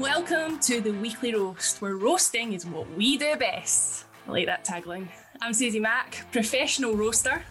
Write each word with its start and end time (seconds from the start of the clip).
Welcome 0.00 0.60
to 0.60 0.80
the 0.80 0.92
weekly 0.92 1.34
roast, 1.34 1.82
where 1.82 1.96
roasting 1.96 2.52
is 2.52 2.64
what 2.64 2.88
we 2.96 3.18
do 3.18 3.34
best. 3.34 4.04
I 4.28 4.30
like 4.30 4.46
that 4.46 4.64
tagline. 4.64 5.08
I'm 5.42 5.50
Suzie 5.50 5.80
Mack, 5.80 6.24
professional 6.30 6.94
roaster, 6.94 7.42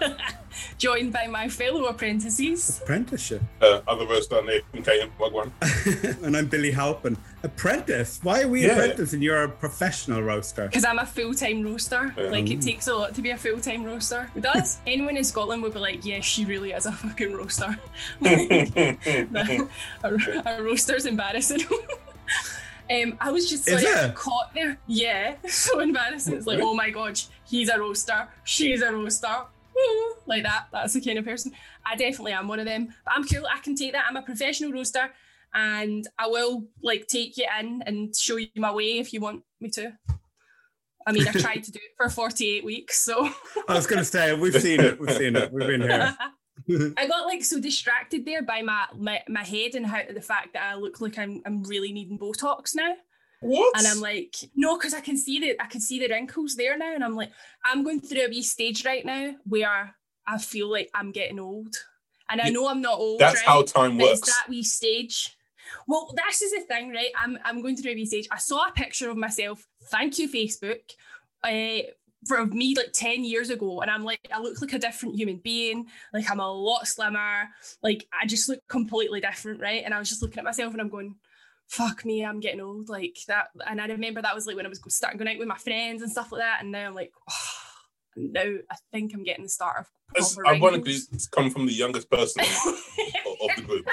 joined 0.78 1.12
by 1.12 1.26
my 1.26 1.48
fellow 1.48 1.86
apprentices. 1.86 2.80
Apprenticeship. 2.82 3.42
uh, 3.62 3.80
other 3.88 4.06
roaster 4.06 4.42
Nathan 4.42 4.82
Kane 4.82 5.10
Wagwan. 5.18 5.50
and 6.24 6.36
I'm 6.36 6.46
Billy 6.46 6.70
Halpin. 6.70 7.16
Apprentice? 7.42 8.20
Why 8.22 8.42
are 8.42 8.48
we 8.48 8.62
Yeah. 8.66 8.72
apprentice 8.72 9.12
and 9.12 9.22
you're 9.22 9.42
a 9.44 9.48
professional 9.48 10.22
roaster? 10.22 10.66
Because 10.66 10.84
I'm 10.84 10.98
a 10.98 11.06
full 11.06 11.34
time 11.34 11.62
roaster. 11.62 12.14
Like, 12.16 12.50
it 12.50 12.60
takes 12.62 12.86
a 12.88 12.94
lot 12.94 13.14
to 13.14 13.22
be 13.22 13.30
a 13.30 13.36
full 13.36 13.60
time 13.60 13.84
roaster. 13.84 14.30
It 14.34 14.42
does. 14.42 14.78
Anyone 14.86 15.16
in 15.16 15.24
Scotland 15.24 15.62
would 15.62 15.72
be 15.74 15.78
like, 15.78 16.04
yeah, 16.04 16.20
she 16.20 16.44
really 16.44 16.72
is 16.72 16.86
a 16.86 16.92
fucking 16.92 17.32
roaster. 17.32 17.78
a, 18.24 19.68
a 20.02 20.62
roaster's 20.62 21.06
embarrassing. 21.06 21.60
um, 22.90 23.16
I 23.20 23.30
was 23.30 23.48
just 23.48 23.68
Is 23.68 23.82
like 23.82 23.84
it? 24.10 24.14
caught 24.14 24.52
there. 24.54 24.78
Yeah, 24.86 25.36
so 25.48 25.80
embarrassing. 25.80 26.34
It's 26.34 26.46
like, 26.46 26.60
oh 26.60 26.74
my 26.74 26.90
god, 26.90 27.20
he's 27.44 27.68
a 27.68 27.78
roaster. 27.78 28.28
She's 28.44 28.82
a 28.82 28.92
roaster. 28.92 29.36
Like 30.28 30.42
that. 30.42 30.66
That's 30.72 30.94
the 30.94 31.00
kind 31.00 31.18
of 31.18 31.24
person. 31.24 31.52
I 31.84 31.94
definitely 31.94 32.32
am 32.32 32.48
one 32.48 32.58
of 32.58 32.64
them. 32.64 32.92
But 33.04 33.14
I'm 33.14 33.24
cool. 33.24 33.46
I 33.46 33.60
can 33.60 33.76
take 33.76 33.92
that. 33.92 34.06
I'm 34.08 34.16
a 34.16 34.22
professional 34.22 34.72
roaster. 34.72 35.12
And 35.54 36.06
I 36.18 36.26
will 36.26 36.64
like 36.82 37.06
take 37.06 37.36
you 37.36 37.46
in 37.60 37.82
and 37.86 38.14
show 38.14 38.36
you 38.36 38.48
my 38.56 38.72
way 38.72 38.98
if 38.98 39.12
you 39.12 39.20
want 39.20 39.44
me 39.60 39.70
to. 39.70 39.92
I 41.06 41.12
mean, 41.12 41.28
I 41.28 41.30
tried 41.40 41.62
to 41.62 41.70
do 41.70 41.78
it 41.78 41.94
for 41.96 42.10
48 42.10 42.64
weeks, 42.64 43.00
so 43.00 43.30
I 43.68 43.74
was 43.74 43.86
going 43.86 44.00
to 44.00 44.04
say, 44.04 44.34
we've 44.34 44.60
seen 44.60 44.80
it. 44.80 45.00
We've 45.00 45.16
seen 45.16 45.36
it. 45.36 45.52
We've 45.52 45.66
been 45.66 45.82
here. 45.82 46.16
I 46.96 47.06
got 47.06 47.26
like 47.26 47.44
so 47.44 47.60
distracted 47.60 48.24
there 48.26 48.42
by 48.42 48.62
my, 48.62 48.86
my 48.96 49.22
my 49.28 49.44
head 49.44 49.74
and 49.74 49.86
how 49.86 50.00
the 50.12 50.20
fact 50.20 50.54
that 50.54 50.72
I 50.72 50.74
look 50.74 51.00
like 51.00 51.18
I'm 51.18 51.42
I'm 51.46 51.62
really 51.62 51.92
needing 51.92 52.18
Botox 52.18 52.74
now. 52.74 52.94
What? 53.40 53.76
And 53.76 53.86
I'm 53.86 54.00
like, 54.00 54.34
no, 54.54 54.76
because 54.76 54.94
I 54.94 55.00
can 55.00 55.16
see 55.16 55.38
the 55.38 55.60
I 55.60 55.66
can 55.66 55.80
see 55.80 55.98
the 55.98 56.08
wrinkles 56.08 56.56
there 56.56 56.76
now, 56.76 56.94
and 56.94 57.04
I'm 57.04 57.14
like, 57.14 57.30
I'm 57.64 57.84
going 57.84 58.00
through 58.00 58.26
a 58.26 58.28
wee 58.28 58.42
stage 58.42 58.84
right 58.84 59.04
now 59.04 59.34
where 59.44 59.94
I 60.26 60.38
feel 60.38 60.70
like 60.70 60.90
I'm 60.94 61.12
getting 61.12 61.38
old, 61.38 61.76
and 62.30 62.40
I 62.40 62.48
know 62.48 62.68
I'm 62.68 62.80
not 62.80 62.98
old. 62.98 63.20
That's 63.20 63.36
right? 63.36 63.46
how 63.46 63.62
time 63.62 63.98
But 63.98 64.08
it's 64.08 64.20
works. 64.22 64.28
that 64.28 64.48
wee 64.48 64.62
stage. 64.62 65.36
Well, 65.86 66.14
this 66.26 66.42
is 66.42 66.52
the 66.52 66.60
thing, 66.60 66.90
right? 66.90 67.10
I'm 67.16 67.38
I'm 67.44 67.60
going 67.60 67.76
through 67.76 67.92
a 67.92 67.94
wee 67.94 68.06
stage. 68.06 68.28
I 68.30 68.38
saw 68.38 68.68
a 68.68 68.72
picture 68.72 69.10
of 69.10 69.16
myself. 69.16 69.66
Thank 69.90 70.18
you, 70.18 70.28
Facebook. 70.28 70.80
Uh, 71.44 71.90
for 72.26 72.44
me 72.46 72.74
like 72.76 72.92
10 72.92 73.24
years 73.24 73.50
ago 73.50 73.80
and 73.82 73.90
I'm 73.90 74.04
like 74.04 74.20
I 74.32 74.40
look 74.40 74.60
like 74.60 74.72
a 74.72 74.78
different 74.78 75.14
human 75.14 75.36
being 75.36 75.86
like 76.12 76.28
I'm 76.30 76.40
a 76.40 76.50
lot 76.50 76.86
slimmer 76.88 77.48
like 77.82 78.06
I 78.12 78.26
just 78.26 78.48
look 78.48 78.60
completely 78.68 79.20
different 79.20 79.60
right 79.60 79.82
and 79.84 79.94
I 79.94 79.98
was 79.98 80.08
just 80.08 80.22
looking 80.22 80.38
at 80.38 80.44
myself 80.44 80.72
and 80.72 80.80
I'm 80.80 80.88
going 80.88 81.14
fuck 81.68 82.04
me 82.04 82.24
I'm 82.24 82.40
getting 82.40 82.60
old 82.60 82.88
like 82.88 83.18
that 83.28 83.48
and 83.66 83.80
I 83.80 83.86
remember 83.86 84.22
that 84.22 84.34
was 84.34 84.46
like 84.46 84.56
when 84.56 84.66
I 84.66 84.68
was 84.68 84.80
starting 84.88 85.18
going 85.18 85.28
out 85.34 85.38
with 85.38 85.48
my 85.48 85.58
friends 85.58 86.02
and 86.02 86.10
stuff 86.10 86.30
like 86.32 86.40
that 86.42 86.58
and 86.62 86.70
now 86.70 86.86
I'm 86.86 86.94
like 86.94 87.12
now 88.16 88.54
I 88.70 88.76
think 88.92 89.12
I'm 89.14 89.24
getting 89.24 89.44
the 89.44 89.50
start 89.50 89.80
of 89.80 89.86
It's 90.14 90.34
proper 90.34 90.48
ironically 90.48 90.92
wrinkles. 90.92 91.08
it's 91.12 91.26
come 91.28 91.50
from 91.50 91.66
the 91.66 91.72
youngest 91.72 92.08
person 92.10 92.42
of, 92.42 92.48
of 93.50 93.56
the 93.56 93.62
group. 93.62 93.86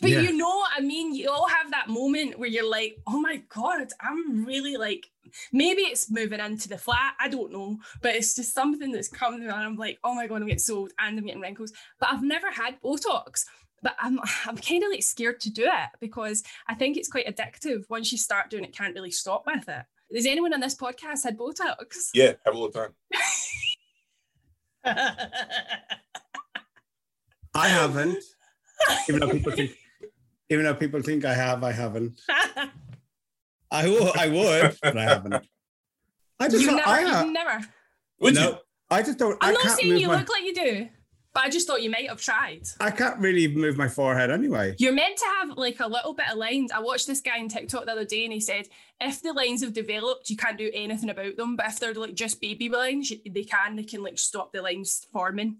But 0.00 0.10
Yeah. 0.10 0.20
you 0.20 0.36
know 0.36 0.64
I 0.76 0.80
mean? 0.80 1.14
You 1.14 1.30
all 1.30 1.46
have 1.48 1.70
that 1.70 1.88
moment 1.88 2.38
where 2.38 2.48
you're 2.48 2.68
like, 2.68 2.98
oh 3.06 3.20
my 3.20 3.36
God, 3.54 3.86
I'm 4.00 4.44
really 4.44 4.76
like, 4.76 5.06
maybe 5.52 5.82
it's 5.82 6.10
moving 6.10 6.40
into 6.40 6.68
the 6.68 6.76
flat. 6.76 7.14
I 7.20 7.28
don't 7.28 7.52
know. 7.52 7.78
But 8.00 8.16
it's 8.16 8.34
just 8.34 8.52
something 8.52 8.90
that's 8.90 9.08
coming 9.08 9.42
and 9.42 9.52
I'm 9.52 9.76
like, 9.76 9.98
oh 10.02 10.14
my 10.14 10.26
God, 10.26 10.42
I'm 10.42 10.48
getting 10.48 10.58
so 10.58 10.78
old 10.78 10.92
and 10.98 11.18
I'm 11.18 11.24
getting 11.24 11.40
wrinkles. 11.40 11.72
But 12.00 12.10
I've 12.10 12.22
never 12.22 12.50
had 12.50 12.80
Botox. 12.82 13.44
But 13.82 13.96
I'm 14.00 14.18
I'm 14.46 14.56
kind 14.56 14.82
of 14.84 14.90
like 14.90 15.02
scared 15.02 15.40
to 15.40 15.50
do 15.50 15.64
it 15.64 15.90
because 16.00 16.42
I 16.68 16.74
think 16.74 16.96
it's 16.96 17.08
quite 17.08 17.26
addictive. 17.26 17.88
Once 17.90 18.12
you 18.12 18.18
start 18.18 18.50
doing 18.50 18.64
it, 18.64 18.76
can't 18.76 18.94
really 18.94 19.10
stop 19.10 19.44
with 19.46 19.68
it. 19.68 19.84
Has 20.14 20.26
anyone 20.26 20.52
on 20.52 20.60
this 20.60 20.74
podcast 20.74 21.24
had 21.24 21.38
Botox? 21.38 22.10
Yeah, 22.14 22.32
have 22.44 22.54
all 22.54 22.68
the 22.68 22.78
time. 22.78 22.94
I 27.54 27.68
haven't. 27.68 28.22
Even 29.08 29.20
though 29.20 29.30
people 29.30 29.52
think, 29.52 29.70
even 30.50 30.64
though 30.64 30.74
people 30.74 31.00
think 31.02 31.24
I 31.24 31.34
have, 31.34 31.62
I 31.64 31.72
haven't. 31.72 32.20
I 33.70 33.88
would, 33.88 34.18
I 34.18 34.28
would, 34.28 34.76
but 34.82 34.98
I 34.98 35.04
haven't. 35.04 35.46
I 36.38 36.48
just, 36.48 36.62
you 36.62 36.66
don't- 36.68 36.76
never, 36.76 36.88
I, 36.88 37.00
you 37.00 37.06
have, 37.06 37.28
never. 37.30 37.60
Would 38.20 38.34
no, 38.34 38.50
you? 38.50 38.56
I 38.90 39.02
just 39.02 39.18
don't. 39.18 39.38
I'm 39.40 39.50
I 39.50 39.52
not 39.52 39.62
can't 39.62 39.80
saying 39.80 39.92
move 39.92 40.00
you 40.00 40.08
my, 40.08 40.18
look 40.18 40.28
like 40.28 40.42
you 40.44 40.54
do, 40.54 40.88
but 41.34 41.44
I 41.44 41.48
just 41.48 41.66
thought 41.66 41.82
you 41.82 41.90
might 41.90 42.08
have 42.08 42.20
tried. 42.20 42.62
I 42.78 42.90
can't 42.90 43.18
really 43.18 43.48
move 43.48 43.76
my 43.76 43.88
forehead 43.88 44.30
anyway. 44.30 44.74
You're 44.78 44.92
meant 44.92 45.16
to 45.16 45.24
have 45.40 45.56
like 45.56 45.80
a 45.80 45.86
little 45.86 46.12
bit 46.12 46.30
of 46.30 46.36
lines. 46.36 46.70
I 46.72 46.80
watched 46.80 47.06
this 47.06 47.22
guy 47.22 47.40
on 47.40 47.48
TikTok 47.48 47.86
the 47.86 47.92
other 47.92 48.04
day 48.04 48.24
and 48.24 48.32
he 48.32 48.40
said, 48.40 48.68
if 49.00 49.22
the 49.22 49.32
lines 49.32 49.62
have 49.62 49.72
developed, 49.72 50.28
you 50.28 50.36
can't 50.36 50.58
do 50.58 50.70
anything 50.74 51.08
about 51.08 51.36
them. 51.36 51.56
But 51.56 51.66
if 51.66 51.80
they're 51.80 51.94
like 51.94 52.14
just 52.14 52.40
baby 52.40 52.68
lines, 52.68 53.10
they 53.28 53.44
can, 53.44 53.76
they 53.76 53.84
can 53.84 54.02
like 54.02 54.18
stop 54.18 54.52
the 54.52 54.60
lines 54.60 55.06
forming. 55.10 55.56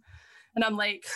And 0.55 0.65
I'm 0.65 0.77
like, 0.77 1.07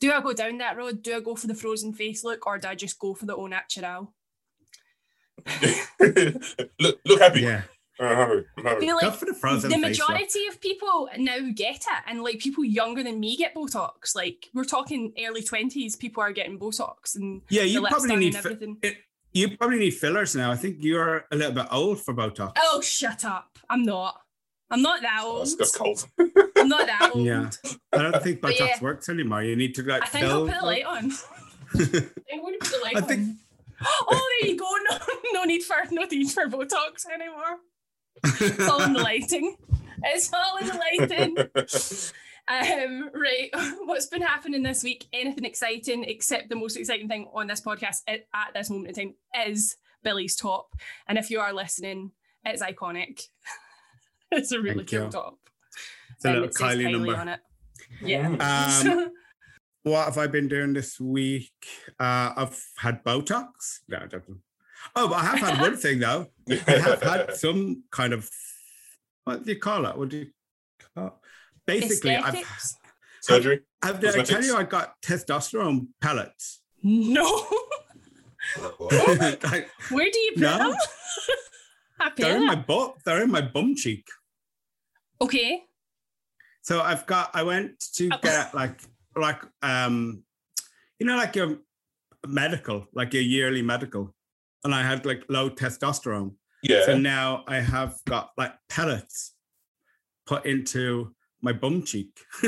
do 0.00 0.12
I 0.12 0.20
go 0.20 0.32
down 0.32 0.58
that 0.58 0.76
road? 0.76 1.02
Do 1.02 1.16
I 1.16 1.20
go 1.20 1.36
for 1.36 1.46
the 1.46 1.54
frozen 1.54 1.92
face 1.92 2.24
look 2.24 2.46
or 2.46 2.58
do 2.58 2.68
I 2.68 2.74
just 2.74 2.98
go 2.98 3.14
for 3.14 3.26
the 3.26 3.36
au 3.36 3.46
natural? 3.46 4.12
look, 6.80 6.98
look 7.04 7.20
happy. 7.20 7.42
Yeah, 7.42 7.62
Uh, 7.98 8.04
I'm 8.04 8.64
happy. 8.64 8.68
I'm 8.68 8.80
feel 8.80 8.96
like 8.96 9.14
for 9.14 9.24
the 9.24 9.34
frozen 9.34 9.70
the 9.70 9.76
face. 9.76 9.98
majority 9.98 10.46
of 10.48 10.60
people 10.60 11.08
now 11.18 11.38
get 11.54 11.76
it, 11.76 12.02
and 12.06 12.22
like 12.22 12.38
people 12.40 12.64
younger 12.64 13.02
than 13.02 13.18
me 13.20 13.36
get 13.36 13.54
Botox. 13.54 14.14
Like 14.14 14.46
we're 14.54 14.64
talking 14.64 15.12
early 15.26 15.42
twenties, 15.42 15.96
people 15.96 16.22
are 16.22 16.32
getting 16.32 16.58
Botox, 16.58 17.16
and 17.16 17.42
Yeah, 17.48 17.62
you 17.62 17.80
probably 17.86 18.16
need 18.16 18.34
fi- 18.34 18.38
everything. 18.40 18.76
it, 18.82 18.96
you 19.32 19.56
probably 19.56 19.78
need 19.78 19.92
fillers 19.92 20.34
now. 20.36 20.50
I 20.50 20.56
think 20.56 20.76
you're 20.80 21.24
a 21.30 21.36
little 21.36 21.52
bit 21.52 21.66
old 21.70 22.00
for 22.00 22.12
Botox. 22.14 22.52
Oh, 22.58 22.80
shut 22.80 23.24
up! 23.24 23.58
I'm 23.70 23.82
not. 23.82 24.20
I'm 24.70 24.82
not 24.82 25.00
that 25.02 25.20
Oh, 25.22 25.28
old. 25.30 25.40
that's, 25.42 25.54
that's 25.56 25.76
cold. 25.76 26.04
I'm 26.56 26.68
not 26.68 26.86
that 26.86 27.12
old. 27.14 27.24
Yeah. 27.24 27.50
I 27.92 28.02
don't 28.02 28.22
think 28.22 28.40
Botox 28.40 28.58
yeah. 28.58 28.80
works 28.82 29.08
anymore. 29.08 29.42
You 29.42 29.54
need 29.56 29.74
to 29.76 29.82
like 29.84 30.02
I 30.02 30.06
think 30.06 30.24
I'll 30.24 30.44
fill. 30.44 30.46
put 30.48 30.60
the 30.60 30.66
light 30.66 30.84
on. 30.84 31.04
I 31.74 31.78
think 31.78 32.12
I'm 32.32 32.40
gonna 32.42 32.56
put 32.60 32.70
the 32.70 32.80
light 32.82 32.96
I 32.96 33.00
think- 33.02 33.36
Oh, 33.82 34.28
there 34.40 34.50
you 34.50 34.58
go. 34.58 34.66
No, 34.90 34.98
no 35.34 35.44
need 35.44 35.62
for 35.62 35.76
no 35.92 36.04
need 36.04 36.30
for 36.30 36.46
Botox 36.48 37.04
anymore. 37.14 37.58
It's 38.24 38.68
all 38.68 38.82
in 38.82 38.92
the 38.94 38.98
lighting. 39.02 39.56
It's 40.04 40.32
all 40.32 40.56
in 40.58 40.66
the 40.66 40.74
lighting. 40.98 41.36
Um, 42.48 43.10
right, 43.12 43.50
what's 43.86 44.06
been 44.06 44.22
happening 44.22 44.62
this 44.62 44.84
week? 44.84 45.06
Anything 45.12 45.44
exciting? 45.44 46.04
Except 46.04 46.48
the 46.48 46.54
most 46.54 46.76
exciting 46.76 47.08
thing 47.08 47.28
on 47.34 47.48
this 47.48 47.60
podcast 47.60 48.02
at, 48.06 48.28
at 48.32 48.54
this 48.54 48.70
moment 48.70 48.96
in 48.96 49.08
time 49.08 49.14
is 49.48 49.74
Billy's 50.04 50.36
top, 50.36 50.68
and 51.08 51.18
if 51.18 51.28
you 51.28 51.40
are 51.40 51.52
listening, 51.52 52.12
it's 52.44 52.62
iconic. 52.62 53.22
it's 54.30 54.52
a 54.52 54.60
really 54.60 54.76
Thank 54.84 54.90
cool 54.90 55.04
you. 55.06 55.10
top. 55.10 55.38
It's 56.14 56.24
a 56.24 56.28
Um, 56.28 56.34
little 56.36 56.48
Kylie 56.50 56.84
Kylie 56.86 56.92
number. 56.92 57.16
on 57.16 57.28
it. 57.30 57.40
Yeah. 58.00 58.28
Um, 58.84 59.10
what 59.82 60.04
have 60.04 60.16
I 60.18 60.28
been 60.28 60.46
doing 60.46 60.72
this 60.72 61.00
week? 61.00 61.50
Uh, 61.98 62.30
I've 62.36 62.64
had 62.76 63.02
Botox. 63.02 63.80
No, 63.88 63.98
I 64.02 64.06
don't. 64.06 64.22
Oh, 64.94 65.08
but 65.08 65.16
I 65.16 65.24
have 65.24 65.38
had 65.38 65.60
one 65.60 65.76
thing 65.84 65.98
though. 65.98 66.26
I 66.50 66.72
have 66.72 67.02
had 67.02 67.34
some 67.36 67.82
kind 67.90 68.12
of 68.12 68.28
what 69.24 69.44
do 69.44 69.52
you 69.52 69.58
call 69.58 69.86
it? 69.86 69.96
What 69.96 70.08
do 70.10 70.18
you 70.18 70.26
call 70.94 71.20
Basically, 71.66 72.14
I've, 72.14 72.36
Surgery. 73.20 73.60
I've, 73.82 73.98
did 73.98 74.14
I 74.16 74.22
tell 74.22 74.44
you 74.44 74.56
I 74.56 74.62
got 74.62 74.94
testosterone 75.02 75.88
pellets? 76.00 76.60
No. 76.82 77.46
Like, 79.42 79.68
Where 79.90 80.08
do 80.10 80.18
you 80.20 80.32
put 80.34 80.40
No. 80.42 80.58
them? 80.58 80.76
They're 82.16 82.36
in 82.36 82.46
my 82.46 82.54
butt. 82.54 82.94
They're 83.04 83.22
in 83.24 83.30
my 83.30 83.40
bum 83.40 83.74
cheek. 83.74 84.06
Okay. 85.20 85.62
So 86.62 86.80
I've 86.80 87.06
got. 87.06 87.30
I 87.34 87.42
went 87.42 87.80
to 87.94 88.10
Oh. 88.12 88.18
get 88.22 88.54
like 88.54 88.80
like 89.16 89.40
um, 89.62 90.22
you 91.00 91.06
know, 91.06 91.16
like 91.16 91.34
your 91.34 91.58
medical, 92.26 92.86
like 92.92 93.14
your 93.14 93.22
yearly 93.22 93.62
medical, 93.62 94.14
and 94.64 94.74
I 94.74 94.82
had 94.82 95.06
like 95.06 95.22
low 95.28 95.50
testosterone. 95.50 96.34
Yeah. 96.62 96.84
So 96.86 96.96
now 96.96 97.44
I 97.46 97.56
have 97.56 97.96
got 98.06 98.30
like 98.36 98.54
pellets 98.68 99.34
put 100.26 100.46
into 100.46 101.14
my 101.42 101.52
bum 101.52 101.82
cheek. 101.84 102.18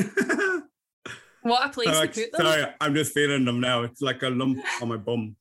What 1.42 1.64
a 1.64 1.68
place 1.70 1.88
sorry, 1.88 2.08
to 2.08 2.20
put 2.20 2.32
them. 2.32 2.46
sorry, 2.46 2.66
I'm 2.80 2.94
just 2.94 3.12
feeling 3.14 3.44
them 3.44 3.60
now. 3.60 3.82
It's 3.82 4.02
like 4.02 4.22
a 4.22 4.28
lump 4.28 4.58
on 4.82 4.88
my 4.88 4.96
bum. 4.96 5.36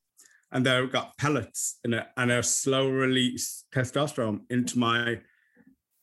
And 0.50 0.64
they've 0.64 0.90
got 0.90 1.18
pellets 1.18 1.78
in 1.84 1.92
it 1.92 2.06
and 2.16 2.30
they're 2.30 2.42
slow 2.42 2.88
release 2.88 3.64
testosterone 3.74 4.40
into 4.48 4.78
my 4.78 5.20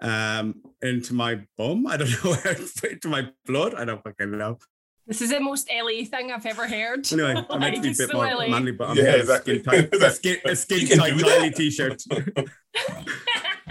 um 0.01 0.61
into 0.83 1.15
my 1.15 1.41
bum. 1.57 1.87
I 1.87 1.97
don't 1.97 2.09
know 2.23 2.31
where 2.31 2.51
it's 2.51 2.79
put 2.79 2.91
into 2.91 3.07
my 3.07 3.29
blood. 3.45 3.73
I 3.73 3.85
don't 3.85 4.03
fucking 4.03 4.37
know. 4.37 4.59
This 5.07 5.21
is 5.21 5.29
the 5.29 5.39
most 5.39 5.69
LA 5.71 6.03
thing 6.05 6.31
I've 6.31 6.45
ever 6.47 6.67
heard. 6.67 7.11
Anyway, 7.13 7.35
I'm 7.49 7.59
meant 7.59 7.75
to 7.75 7.81
be 7.81 7.89
a 7.89 7.91
bit 7.91 8.09
so 8.09 8.17
more 8.17 8.25
LA. 8.25 8.47
manly, 8.47 8.71
but 8.71 8.89
I'm 8.89 8.97
Yeah, 8.97 9.03
yeah, 9.03 9.15
exactly. 9.17 9.59
skin 9.59 9.89
tight. 9.89 9.93
A 10.01 10.09
skin, 10.11 10.37
a 10.45 10.55
skin 10.55 10.97
tight 10.97 11.17
do. 11.17 11.23
Kylie 11.23 11.55
t-shirt. 11.55 12.03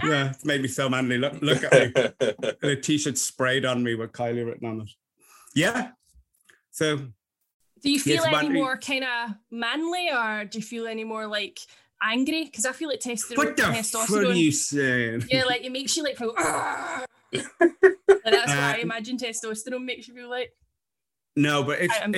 yeah, 0.03 0.29
it's 0.29 0.45
made 0.45 0.61
me 0.61 0.67
so 0.69 0.87
manly. 0.89 1.17
Look, 1.17 1.41
look 1.41 1.63
at 1.63 1.73
me. 1.73 1.91
And 2.61 2.71
a 2.71 2.75
t-shirt 2.77 3.17
sprayed 3.17 3.65
on 3.65 3.83
me 3.83 3.95
with 3.95 4.11
Kylie 4.13 4.45
written 4.45 4.67
on 4.69 4.81
it. 4.81 4.89
Yeah. 5.53 5.89
So 6.71 6.97
Do 7.81 7.91
you 7.91 7.99
feel 7.99 8.23
any 8.23 8.31
manly. 8.31 8.53
more 8.61 8.77
kind 8.77 9.03
of 9.03 9.31
manly 9.51 10.09
or 10.11 10.45
do 10.45 10.59
you 10.59 10.63
feel 10.63 10.87
any 10.87 11.03
more 11.03 11.27
like 11.27 11.59
angry? 12.01 12.45
Because 12.45 12.65
I 12.65 12.71
feel 12.71 12.87
like 12.89 13.01
testosterone. 13.01 13.37
what 13.37 13.57
the 13.57 13.63
testosterone 13.63 14.05
fuck 14.07 14.25
are 14.27 14.33
you 14.33 14.51
saying? 14.51 15.25
yeah, 15.29 15.43
like 15.43 15.65
it 15.65 15.71
makes 15.73 15.97
you 15.97 16.03
like 16.03 16.15
feel. 16.17 16.33
Like, 16.37 17.07
that's 17.31 18.47
what 18.47 18.49
I 18.49 18.77
Uh, 18.79 18.81
imagine 18.81 19.17
testosterone 19.17 19.83
makes 19.83 20.07
you 20.07 20.13
feel 20.13 20.29
like. 20.29 20.51
No, 21.35 21.63
but 21.63 21.79
it's 21.81 21.93
I- 21.93 21.99
I'm- 22.01 22.13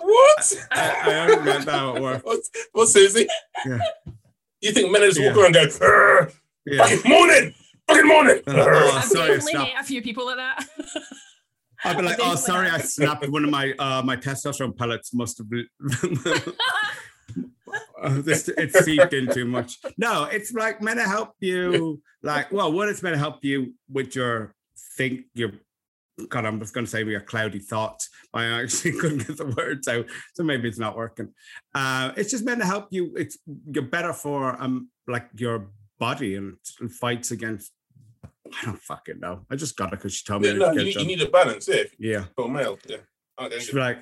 what? 0.00 0.66
I, 0.72 1.00
I 1.00 1.26
don't 1.26 1.44
know 1.66 1.72
how 1.72 1.96
it 1.96 2.02
works. 2.02 2.24
What's, 2.24 2.50
what's 2.72 2.92
Suzie? 2.92 3.26
Yeah. 3.64 3.78
You 4.60 4.72
think 4.72 4.90
men 4.90 5.02
just 5.02 5.20
walk 5.20 5.36
Yeah. 5.36 5.42
around 5.42 5.56
and 5.56 5.70
go, 5.78 6.28
Yeah. 6.66 6.84
fucking 6.86 7.10
morning, 7.10 7.54
fucking 7.88 8.08
morning. 8.08 8.40
Uh, 8.48 8.52
Arr." 8.52 8.74
oh, 8.74 8.92
I've 8.96 9.04
sorry, 9.04 9.28
definitely 9.36 9.52
stop. 9.52 9.68
a 9.80 9.84
few 9.84 10.02
people 10.02 10.26
like 10.26 10.36
that. 10.38 10.64
I'd 11.84 11.96
be 11.96 12.02
like, 12.04 12.18
oh, 12.20 12.34
sorry, 12.36 12.68
I 12.68 12.78
snapped 12.78 13.28
one 13.28 13.44
of 13.44 13.50
my 13.50 13.72
uh 13.78 14.02
my 14.02 14.16
testosterone 14.16 14.76
pellets. 14.76 15.12
Must 15.14 15.38
have 15.38 15.48
been 15.50 15.66
uh, 18.02 18.08
this 18.22 18.48
it 18.48 18.72
seeped 18.74 19.12
in 19.12 19.32
too 19.32 19.44
much. 19.44 19.78
No, 19.98 20.24
it's 20.24 20.52
like 20.52 20.80
meant 20.82 20.98
to 20.98 21.04
help 21.08 21.34
you. 21.40 22.00
Like, 22.22 22.52
well, 22.52 22.72
what 22.72 22.88
it's 22.88 23.02
meant 23.02 23.14
to 23.14 23.18
help 23.18 23.44
you 23.44 23.74
with 23.90 24.14
your 24.16 24.54
think 24.96 25.22
your. 25.34 25.52
God, 26.28 26.44
I'm 26.44 26.58
just 26.60 26.74
going 26.74 26.84
to 26.84 26.90
say 26.90 27.04
we 27.04 27.14
are 27.14 27.20
cloudy 27.20 27.58
thoughts. 27.58 28.08
I 28.34 28.46
actually 28.62 28.92
couldn't 28.92 29.26
get 29.26 29.36
the 29.36 29.54
words 29.56 29.88
out, 29.88 30.06
so 30.34 30.42
maybe 30.42 30.68
it's 30.68 30.78
not 30.78 30.96
working. 30.96 31.28
Uh, 31.74 32.12
it's 32.16 32.30
just 32.30 32.44
meant 32.44 32.60
to 32.60 32.66
help 32.66 32.88
you. 32.90 33.14
It's 33.16 33.38
you're 33.70 33.84
better 33.84 34.12
for 34.12 34.60
um 34.62 34.88
like 35.06 35.28
your 35.36 35.70
body 35.98 36.36
and 36.36 36.56
fights 37.00 37.30
against. 37.30 37.72
I 38.24 38.64
don't 38.64 38.80
fucking 38.80 39.20
know. 39.20 39.46
I 39.50 39.56
just 39.56 39.76
got 39.76 39.92
it 39.92 39.98
because 39.98 40.14
she 40.14 40.24
told 40.24 40.42
me. 40.42 40.48
Yeah, 40.48 40.54
no, 40.54 40.72
you, 40.72 40.88
it 40.88 40.96
you 40.96 41.04
need 41.06 41.22
a 41.22 41.28
balance, 41.28 41.68
yeah, 41.68 41.84
yeah. 41.98 42.24
for 42.34 42.46
a 42.46 42.48
male. 42.48 42.78
Yeah. 42.86 42.98
Okay. 43.38 43.58
She's 43.58 43.74
like, 43.74 43.98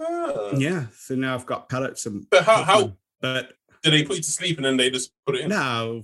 Ah. 0.00 0.50
yeah. 0.56 0.86
So 0.96 1.14
now 1.14 1.34
I've 1.34 1.46
got 1.46 1.68
pellets 1.68 2.06
and. 2.06 2.26
But 2.30 2.44
how, 2.44 2.64
how 2.64 2.92
But 3.20 3.52
do 3.82 3.90
they 3.90 4.04
put 4.04 4.16
you 4.16 4.22
to 4.22 4.30
sleep 4.30 4.56
and 4.56 4.64
then 4.66 4.76
they 4.76 4.90
just 4.90 5.12
put 5.24 5.36
it 5.36 5.42
in? 5.42 5.48
no, 5.50 6.02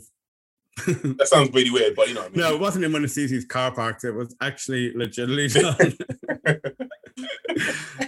That 0.86 1.28
sounds 1.28 1.52
really 1.52 1.70
weird, 1.70 1.94
but 1.94 2.08
you 2.08 2.14
know 2.14 2.22
what 2.22 2.30
I 2.30 2.32
mean. 2.32 2.40
no, 2.40 2.54
it 2.54 2.60
wasn't 2.60 2.84
in 2.84 2.92
one 2.92 3.04
of 3.04 3.10
Cece's 3.10 3.44
car 3.44 3.70
parks. 3.72 4.04
It 4.04 4.14
was 4.14 4.34
actually 4.40 4.92
legitimately 4.94 5.48
done. 5.48 5.94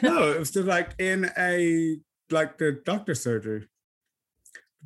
no, 0.02 0.32
it 0.32 0.38
was 0.38 0.50
just 0.50 0.66
like 0.66 0.94
in 0.98 1.30
a 1.36 1.98
like 2.30 2.58
the 2.58 2.80
doctor 2.84 3.14
surgery. 3.14 3.68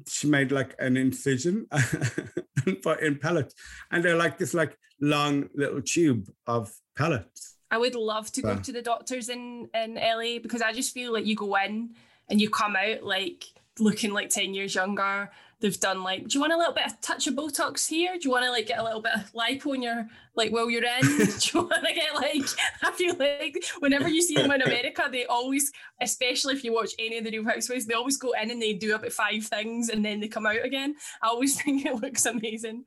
She 0.07 0.29
made 0.29 0.53
like 0.53 0.75
an 0.79 0.97
incision 0.97 1.67
and 2.67 2.83
put 2.83 3.01
in 3.01 3.19
pellets, 3.19 3.55
and 3.91 4.05
they're 4.05 4.17
like 4.17 4.39
this 4.39 4.55
like 4.55 4.77
long 5.01 5.49
little 5.55 5.81
tube 5.81 6.29
of 6.47 6.73
pellets. 6.97 7.57
I 7.71 7.79
would 7.79 7.95
love 7.95 8.33
to 8.33 8.43
go 8.43 8.57
to 8.57 8.73
the 8.73 8.83
doctors 8.83 9.29
in 9.29 9.69
in 9.75 9.95
LA 9.95 10.41
because 10.43 10.63
I 10.63 10.73
just 10.73 10.93
feel 10.93 11.13
like 11.13 11.27
you 11.27 11.37
go 11.37 11.55
in 11.57 11.91
and 12.29 12.41
you 12.41 12.51
come 12.51 12.77
out 12.77 13.03
like 13.03 13.45
looking 13.81 14.13
like 14.13 14.31
10 14.31 14.55
years 14.55 14.75
younger. 14.75 15.31
They've 15.61 15.79
done 15.81 16.05
like, 16.05 16.29
do 16.29 16.39
you 16.39 16.41
want 16.41 16.53
a 16.53 16.57
little 16.57 16.73
bit 16.73 16.87
of 16.87 17.01
touch 17.01 17.27
of 17.27 17.35
Botox 17.35 17.89
here? 17.89 18.13
Do 18.13 18.21
you 18.23 18.31
want 18.31 18.45
to 18.45 18.51
like 18.51 18.69
get 18.69 18.79
a 18.79 18.85
little 18.85 19.03
bit 19.03 19.15
of 19.15 19.33
lipo 19.33 19.75
in 19.75 19.83
your 19.83 20.07
like 20.37 20.53
while 20.53 20.71
you're 20.71 20.85
in? 20.85 21.01
do 21.03 21.51
you 21.53 21.63
want 21.63 21.85
to 21.85 21.95
get 21.95 22.15
like 22.15 22.49
I 22.83 22.93
feel 22.93 23.17
like 23.17 23.57
whenever 23.81 24.09
you 24.09 24.23
see 24.23 24.37
them 24.37 24.53
in 24.53 24.63
America, 24.63 25.09
they 25.11 25.27
always, 25.27 25.73
especially 26.01 26.55
if 26.55 26.63
you 26.63 26.73
watch 26.73 26.93
any 27.01 27.19
of 27.19 27.25
the 27.25 27.33
Real 27.33 27.45
Housewives, 27.45 27.87
they 27.87 27.95
always 27.95 28.17
go 28.17 28.33
in 28.41 28.53
and 28.53 28.63
they 28.63 28.75
do 28.75 28.95
about 28.95 29.11
five 29.11 29.45
things 29.45 29.89
and 29.89 30.05
then 30.05 30.21
they 30.21 30.29
come 30.29 30.47
out 30.47 30.65
again. 30.65 30.95
I 31.23 31.27
always 31.27 31.61
think 31.63 31.85
it 31.85 31.97
looks 31.97 32.27
amazing. 32.27 32.85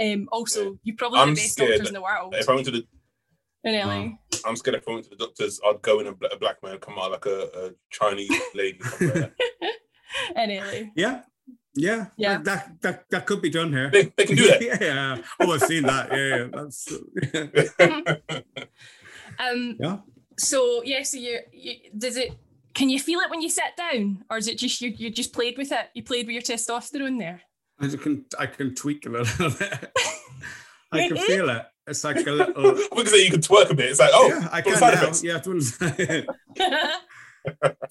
Um 0.00 0.26
also 0.32 0.78
you're 0.82 0.96
probably 0.96 1.20
I'm 1.20 1.34
the 1.34 1.42
best 1.42 1.58
doctors 1.58 1.88
in 1.88 1.94
the 1.94 2.02
world 2.02 2.34
If 2.36 2.48
I 2.48 2.54
went 2.54 2.64
to 2.66 2.70
the, 2.72 2.86
LA. 3.66 4.12
I'm 4.46 4.56
scared 4.56 4.76
if 4.76 4.88
I 4.88 4.92
went 4.92 5.04
to 5.04 5.10
the 5.10 5.16
doctors, 5.16 5.60
I'd 5.64 5.82
go 5.82 6.00
in 6.00 6.06
a, 6.06 6.14
a 6.32 6.38
black 6.38 6.62
man, 6.62 6.78
come 6.78 6.98
out 6.98 7.12
like 7.12 7.26
a, 7.26 7.48
a 7.54 7.70
Chinese 7.90 8.30
lady. 8.54 8.80
Something 10.14 10.34
like 10.36 10.36
that. 10.36 10.74
in 10.76 10.84
LA. 10.86 10.90
Yeah, 10.94 11.22
yeah, 11.74 12.06
Yeah. 12.16 12.38
That 12.42 12.80
that 12.82 13.04
that 13.10 13.26
could 13.26 13.42
be 13.42 13.50
done 13.50 13.72
here. 13.72 13.90
They, 13.90 14.12
they 14.16 14.24
can 14.26 14.36
do 14.36 14.48
that. 14.48 14.62
yeah. 14.80 15.18
Oh, 15.40 15.52
I've 15.52 15.62
seen 15.62 15.82
that. 15.84 16.10
Yeah, 16.12 16.36
yeah. 16.36 16.48
That's 16.52 16.88
Um, 19.38 19.76
yeah. 19.80 19.98
so 20.38 20.82
yeah, 20.84 21.02
so 21.02 21.16
you, 21.18 21.40
you 21.52 21.74
does 21.96 22.16
it? 22.16 22.32
Can 22.74 22.88
you 22.90 22.98
feel 23.00 23.20
it 23.20 23.30
when 23.30 23.40
you 23.42 23.48
sit 23.50 23.76
down, 23.76 24.24
or 24.30 24.36
is 24.36 24.46
it 24.48 24.58
just 24.58 24.80
you? 24.80 24.90
You 24.96 25.10
just 25.10 25.32
played 25.32 25.58
with 25.58 25.72
it. 25.72 25.86
You 25.94 26.02
played 26.04 26.26
with 26.26 26.34
your 26.34 26.42
testosterone 26.42 27.18
there. 27.18 27.40
I 27.80 27.88
can 27.88 28.24
I 28.38 28.46
can 28.46 28.74
tweak 28.74 29.06
a 29.06 29.10
little 29.10 29.50
bit. 29.50 29.92
I 30.92 31.08
can 31.08 31.16
feel 31.16 31.50
it. 31.50 31.62
It's 31.86 32.04
like 32.04 32.24
a 32.26 32.30
little. 32.30 32.72
we 32.92 33.02
can 33.02 33.06
say 33.06 33.24
you 33.24 33.30
can 33.30 33.40
twerk 33.40 33.70
a 33.70 33.74
bit. 33.74 33.90
It's 33.90 34.00
like, 34.00 34.10
oh, 34.12 34.28
yeah, 34.28 34.48
I 34.52 34.60
can 34.62 34.76
side 34.76 34.94
now. 34.94 35.12
Yeah, 35.22 35.36
it 35.38 35.46
wouldn't- 35.46 36.26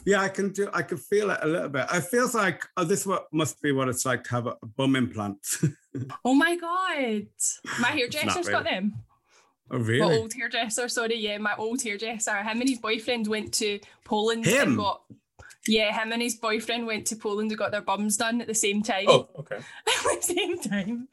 yeah, 0.06 0.22
I 0.22 0.30
can 0.30 0.52
do. 0.52 0.70
I 0.74 0.82
can 0.82 0.98
feel 0.98 1.30
it 1.30 1.40
a 1.42 1.48
little 1.48 1.70
bit. 1.70 1.86
It 1.94 2.04
feels 2.06 2.34
like 2.34 2.64
oh, 2.78 2.84
this 2.84 3.06
what 3.06 3.28
must 3.32 3.62
be 3.62 3.72
what 3.72 3.88
it's 3.88 4.06
like 4.06 4.24
to 4.26 4.30
have 4.32 4.48
a 4.48 4.58
bum 4.78 4.96
implant. 4.96 5.40
oh 6.26 6.34
my 6.34 6.56
god, 6.56 7.28
my 7.80 7.90
hairdresser's 7.90 8.50
got 8.50 8.64
them. 8.64 8.96
oh, 9.72 9.78
really? 9.78 10.02
My 10.02 10.18
old 10.18 10.34
hairdresser, 10.34 10.88
sorry, 10.88 11.18
yeah, 11.18 11.38
my 11.38 11.56
old 11.58 11.82
hairdresser. 11.82 12.36
Him 12.36 12.62
and 12.62 12.70
his 12.70 12.80
boyfriend 12.80 13.28
went 13.28 13.54
to 13.56 13.80
Poland 14.04 14.46
Him? 14.46 14.70
and 14.70 14.78
got. 14.78 15.04
Yeah, 15.66 15.98
him 15.98 16.12
and 16.12 16.22
his 16.22 16.36
boyfriend 16.36 16.86
went 16.86 17.08
to 17.08 17.16
Poland 17.16 17.50
and 17.50 17.58
got 17.58 17.72
their 17.72 17.82
bums 17.82 18.18
done 18.18 18.42
at 18.42 18.48
the 18.48 18.56
same 18.56 18.84
time. 18.84 19.06
Oh, 19.08 19.30
okay. 19.40 19.56
at 19.56 19.64
the 19.86 20.18
same 20.22 20.60
time, 20.60 21.08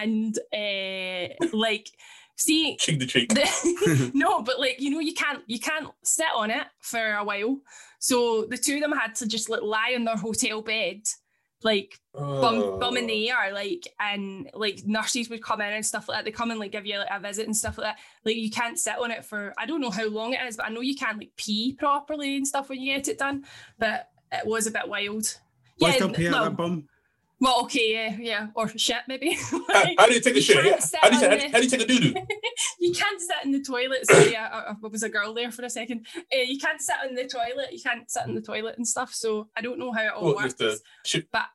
and 0.00 0.38
uh, 0.54 1.46
like, 1.52 1.90
see, 2.36 2.76
Cheek 2.76 3.00
to 3.00 3.06
cheek. 3.06 3.28
the- 3.34 4.10
no, 4.14 4.42
but 4.42 4.58
like 4.60 4.80
you 4.80 4.90
know, 4.90 5.00
you 5.00 5.14
can't 5.14 5.42
you 5.46 5.58
can't 5.58 5.88
sit 6.02 6.26
on 6.34 6.50
it 6.50 6.66
for 6.80 7.14
a 7.14 7.24
while. 7.24 7.58
So 7.98 8.46
the 8.46 8.56
two 8.56 8.74
of 8.76 8.80
them 8.80 8.92
had 8.92 9.14
to 9.16 9.26
just 9.26 9.48
like 9.48 9.62
lie 9.62 9.92
on 9.94 10.04
their 10.04 10.16
hotel 10.16 10.60
bed, 10.62 11.02
like 11.62 11.98
bum 12.14 12.78
bum 12.80 12.96
in 12.96 13.04
Oh. 13.04 13.06
the 13.06 13.30
air, 13.30 13.52
like 13.54 13.86
and 14.00 14.50
like 14.54 14.82
nurses 14.86 15.30
would 15.30 15.42
come 15.42 15.60
in 15.60 15.72
and 15.72 15.86
stuff 15.86 16.08
like 16.08 16.18
that. 16.18 16.24
They 16.24 16.32
come 16.32 16.50
and 16.50 16.58
like 16.58 16.72
give 16.72 16.84
you 16.86 16.98
like, 16.98 17.08
a 17.10 17.20
visit 17.20 17.46
and 17.46 17.56
stuff 17.56 17.78
like 17.78 17.86
that. 17.94 17.98
Like 18.24 18.36
you 18.36 18.50
can't 18.50 18.78
sit 18.78 18.98
on 18.98 19.10
it 19.12 19.24
for 19.24 19.54
I 19.56 19.66
don't 19.66 19.80
know 19.80 19.90
how 19.90 20.08
long 20.08 20.32
it 20.32 20.40
is, 20.46 20.56
but 20.56 20.66
I 20.66 20.70
know 20.70 20.80
you 20.80 20.96
can't 20.96 21.18
like 21.18 21.30
pee 21.36 21.74
properly 21.74 22.36
and 22.36 22.46
stuff 22.46 22.68
when 22.68 22.80
you 22.80 22.94
get 22.94 23.08
it 23.08 23.18
done. 23.18 23.44
But 23.78 24.08
it 24.32 24.46
was 24.46 24.66
a 24.66 24.70
bit 24.72 24.88
wild. 24.88 25.38
Why 25.78 25.90
Yeah, 25.92 25.98
don't 25.98 26.16
pee 26.16 26.28
well, 26.30 26.44
that 26.44 26.56
bum? 26.56 26.88
Well, 27.42 27.62
okay, 27.64 27.92
yeah, 27.92 28.16
yeah, 28.20 28.46
or 28.54 28.68
shit 28.68 29.02
maybe. 29.08 29.32
How, 29.50 29.58
Like, 29.68 29.96
how 29.98 30.06
do 30.06 30.14
you 30.14 30.20
take 30.20 30.34
a 30.34 30.36
you 30.36 30.42
shit? 30.42 30.64
Yeah. 30.64 30.78
How 31.00 31.08
do 31.10 31.16
you, 31.16 31.22
how, 31.22 31.28
the- 31.36 31.48
how 31.50 31.58
do 31.58 31.64
you 31.64 31.70
take 31.70 31.82
a 31.82 31.86
doo 31.86 31.98
doo? 31.98 32.14
you 32.80 32.92
can't 32.94 33.20
sit 33.20 33.36
in 33.44 33.50
the 33.50 33.60
toilet. 33.62 34.06
Sorry, 34.06 34.36
I, 34.36 34.46
I, 34.46 34.60
I 34.70 34.74
was 34.80 35.02
a 35.02 35.08
girl 35.08 35.34
there 35.34 35.50
for 35.50 35.64
a 35.64 35.70
second. 35.70 36.06
Uh, 36.16 36.36
you 36.46 36.58
can't 36.58 36.80
sit 36.80 36.94
in 37.08 37.14
the 37.16 37.26
toilet. 37.26 37.72
You 37.72 37.80
can't 37.82 38.08
sit 38.10 38.26
in 38.26 38.34
the 38.36 38.40
toilet 38.40 38.76
and 38.76 38.86
stuff. 38.86 39.12
So 39.12 39.48
I 39.56 39.60
don't 39.60 39.78
know 39.78 39.92
how 39.92 40.02
it 40.02 40.12
all 40.12 40.24
What, 40.34 40.36
works. 40.36 40.54
just 40.54 40.82
shit, 41.04 41.28
But 41.32 41.46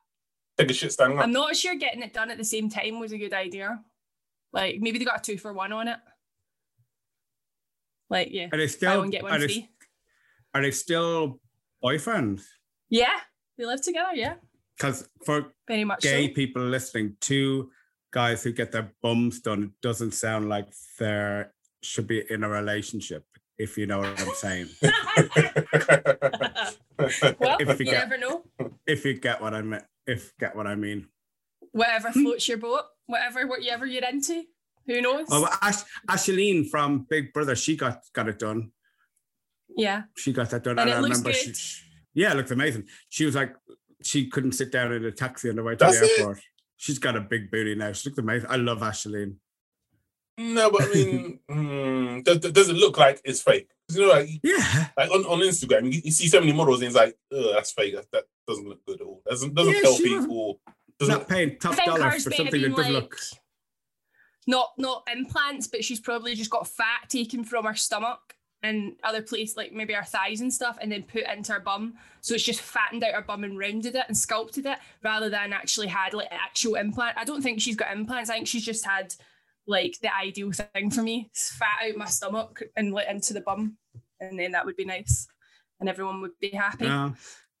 take 0.58 0.70
a 0.70 0.74
shit 0.74 0.92
standing 0.92 1.18
up? 1.18 1.24
I'm 1.24 1.32
not 1.32 1.56
sure 1.56 1.74
getting 1.76 2.02
it 2.02 2.12
done 2.12 2.30
at 2.30 2.36
the 2.38 2.44
same 2.44 2.68
time 2.68 3.00
was 3.00 3.12
a 3.12 3.18
good 3.18 3.32
idea. 3.32 3.80
Like 4.52 4.76
maybe 4.80 4.98
they 4.98 5.04
got 5.06 5.20
a 5.20 5.22
two 5.22 5.38
for 5.38 5.52
one 5.52 5.72
on 5.72 5.88
it. 5.88 5.98
Like 8.10 8.28
yeah, 8.30 8.48
Are 8.52 8.56
they 8.58 8.64
buy 8.64 8.70
still? 8.70 8.98
one 9.00 9.10
get 9.10 9.22
one 9.22 9.32
Are 9.32 9.46
they, 9.46 9.68
are 10.54 10.62
they 10.62 10.70
still 10.70 11.40
boyfriends? 11.84 12.42
Yeah, 12.88 13.16
they 13.58 13.66
live 13.66 13.82
together. 13.82 14.14
Yeah, 14.14 14.34
Because 14.78 15.08
for 15.26 15.52
very 15.66 15.84
much 15.84 16.02
gay 16.02 16.28
so. 16.28 16.34
people 16.34 16.62
listening, 16.62 17.16
two 17.20 17.70
guys 18.12 18.44
who 18.44 18.52
get 18.52 18.70
their 18.72 18.92
bums 19.02 19.40
done, 19.40 19.62
it 19.64 19.70
doesn't 19.82 20.12
sound 20.12 20.48
like 20.48 20.68
they 20.98 21.44
should 21.82 22.06
be 22.06 22.22
in 22.30 22.44
a 22.44 22.48
relationship. 22.48 23.24
If 23.58 23.76
you 23.76 23.86
know 23.86 23.98
what 23.98 24.20
I'm 24.20 24.34
saying. 24.34 24.68
well, 27.40 27.56
If 27.58 27.80
you 27.80 27.86
you 27.86 27.92
get- 27.92 28.08
never 28.08 28.18
know. 28.18 28.44
if 28.86 29.04
you 29.04 29.14
get 29.14 29.42
what 29.42 29.52
I 29.54 29.62
mean. 29.62 29.80
If 30.06 30.32
get 30.38 30.54
what 30.54 30.66
I 30.68 30.76
mean. 30.76 31.08
Whatever 31.72 32.10
hmm? 32.10 32.22
floats 32.22 32.48
your 32.48 32.58
boat, 32.58 32.82
whatever 33.06 33.46
whatever 33.46 33.84
you're 33.84 34.04
into, 34.04 34.44
who 34.86 35.02
knows? 35.02 35.26
Oh, 35.30 35.42
well, 35.42 35.58
Ash, 35.60 35.82
Aisleyne 36.08 36.68
from 36.70 37.06
Big 37.10 37.32
Brother, 37.32 37.56
she 37.56 37.76
got 37.76 38.02
got 38.14 38.28
it 38.28 38.38
done. 38.38 38.70
yeah, 39.76 40.02
She 40.16 40.32
got 40.32 40.50
that 40.50 40.62
done. 40.64 40.78
and 40.78 40.88
I 40.88 40.98
it 40.98 41.00
looks 41.02 41.18
remember 41.18 41.32
good. 41.32 41.56
she, 41.56 41.82
yeah, 42.14 42.32
it 42.32 42.36
looks 42.36 42.50
amazing. 42.52 42.86
She 43.10 43.24
was 43.26 43.34
like, 43.34 43.54
she 44.02 44.28
couldn't 44.28 44.52
sit 44.52 44.70
down 44.72 44.92
in 44.92 45.04
a 45.04 45.12
taxi 45.12 45.50
on 45.50 45.56
the 45.56 45.62
way 45.62 45.72
to 45.74 45.78
That's 45.84 46.00
the 46.00 46.06
it? 46.06 46.18
airport. 46.20 46.40
She's 46.76 46.98
got 46.98 47.16
a 47.16 47.20
big 47.20 47.50
booty 47.50 47.74
now. 47.74 47.92
She 47.92 48.08
looks 48.08 48.18
amazing. 48.18 48.48
I 48.50 48.56
love 48.56 48.78
Aisleyne. 48.80 49.34
no, 50.38 50.70
but 50.70 50.82
I 50.82 50.86
mean, 50.94 51.40
mm, 51.50 52.24
does, 52.24 52.38
does 52.38 52.68
it 52.68 52.76
look 52.76 52.96
like 52.98 53.20
it's 53.24 53.42
fake? 53.42 53.68
You 53.90 54.02
know, 54.02 54.08
like, 54.08 54.28
Yeah. 54.44 54.86
like 54.96 55.10
on, 55.10 55.24
on 55.24 55.40
Instagram, 55.40 55.92
you, 55.92 56.00
you 56.04 56.10
see 56.12 56.28
so 56.28 56.38
many 56.40 56.52
models, 56.52 56.80
and 56.80 56.86
it's 56.86 56.96
like, 56.96 57.16
oh, 57.32 57.52
that's 57.54 57.72
fake. 57.72 57.94
That, 57.94 58.06
that 58.12 58.24
doesn't 58.46 58.68
look 58.68 58.84
good 58.86 59.00
at 59.00 59.06
all. 59.06 59.22
Doesn't 59.28 59.54
doesn't 59.54 59.74
Yeah, 59.74 59.80
tell 59.80 59.94
she 59.96 60.14
was- 60.14 60.24
people. 60.26 60.60
Doesn't 60.98 61.14
Not 61.14 61.28
paying 61.28 61.56
top 61.58 61.74
think 61.74 61.86
dollar 61.86 62.10
for 62.10 62.18
something 62.18 62.50
been 62.50 62.62
that 62.62 62.76
doesn't 62.76 62.92
like 62.92 63.02
look. 63.02 63.16
not 64.48 64.70
not 64.78 65.06
implants, 65.12 65.66
but 65.68 65.84
she's 65.84 66.00
probably 66.00 66.34
just 66.34 66.50
got 66.50 66.66
fat 66.66 67.08
taken 67.08 67.44
from 67.44 67.64
her 67.66 67.74
stomach 67.74 68.34
and 68.62 68.96
other 69.04 69.22
places 69.22 69.56
like 69.56 69.72
maybe 69.72 69.92
her 69.92 70.02
thighs 70.02 70.40
and 70.40 70.52
stuff, 70.52 70.78
and 70.80 70.90
then 70.90 71.02
put 71.04 71.24
into 71.24 71.52
her 71.52 71.60
bum. 71.60 71.94
So 72.20 72.34
it's 72.34 72.44
just 72.44 72.60
fattened 72.60 73.04
out 73.04 73.14
her 73.14 73.22
bum 73.22 73.44
and 73.44 73.58
rounded 73.58 73.94
it 73.94 74.04
and 74.08 74.16
sculpted 74.16 74.66
it, 74.66 74.78
rather 75.02 75.28
than 75.28 75.52
actually 75.52 75.86
had 75.86 76.14
like 76.14 76.28
actual 76.30 76.74
implant. 76.74 77.16
I 77.16 77.24
don't 77.24 77.42
think 77.42 77.60
she's 77.60 77.76
got 77.76 77.92
implants. 77.92 78.30
I 78.30 78.34
think 78.34 78.48
she's 78.48 78.64
just 78.64 78.84
had 78.84 79.14
like 79.66 79.98
the 80.02 80.14
ideal 80.14 80.50
thing 80.52 80.90
for 80.90 81.02
me: 81.02 81.28
It's 81.30 81.52
fat 81.52 81.88
out 81.88 81.96
my 81.96 82.06
stomach 82.06 82.62
and 82.76 82.92
let 82.92 83.08
into 83.08 83.32
the 83.32 83.40
bum, 83.42 83.76
and 84.20 84.38
then 84.38 84.52
that 84.52 84.66
would 84.66 84.76
be 84.76 84.84
nice, 84.84 85.28
and 85.78 85.88
everyone 85.88 86.20
would 86.20 86.38
be 86.40 86.50
happy. 86.50 86.86
No, 86.86 87.14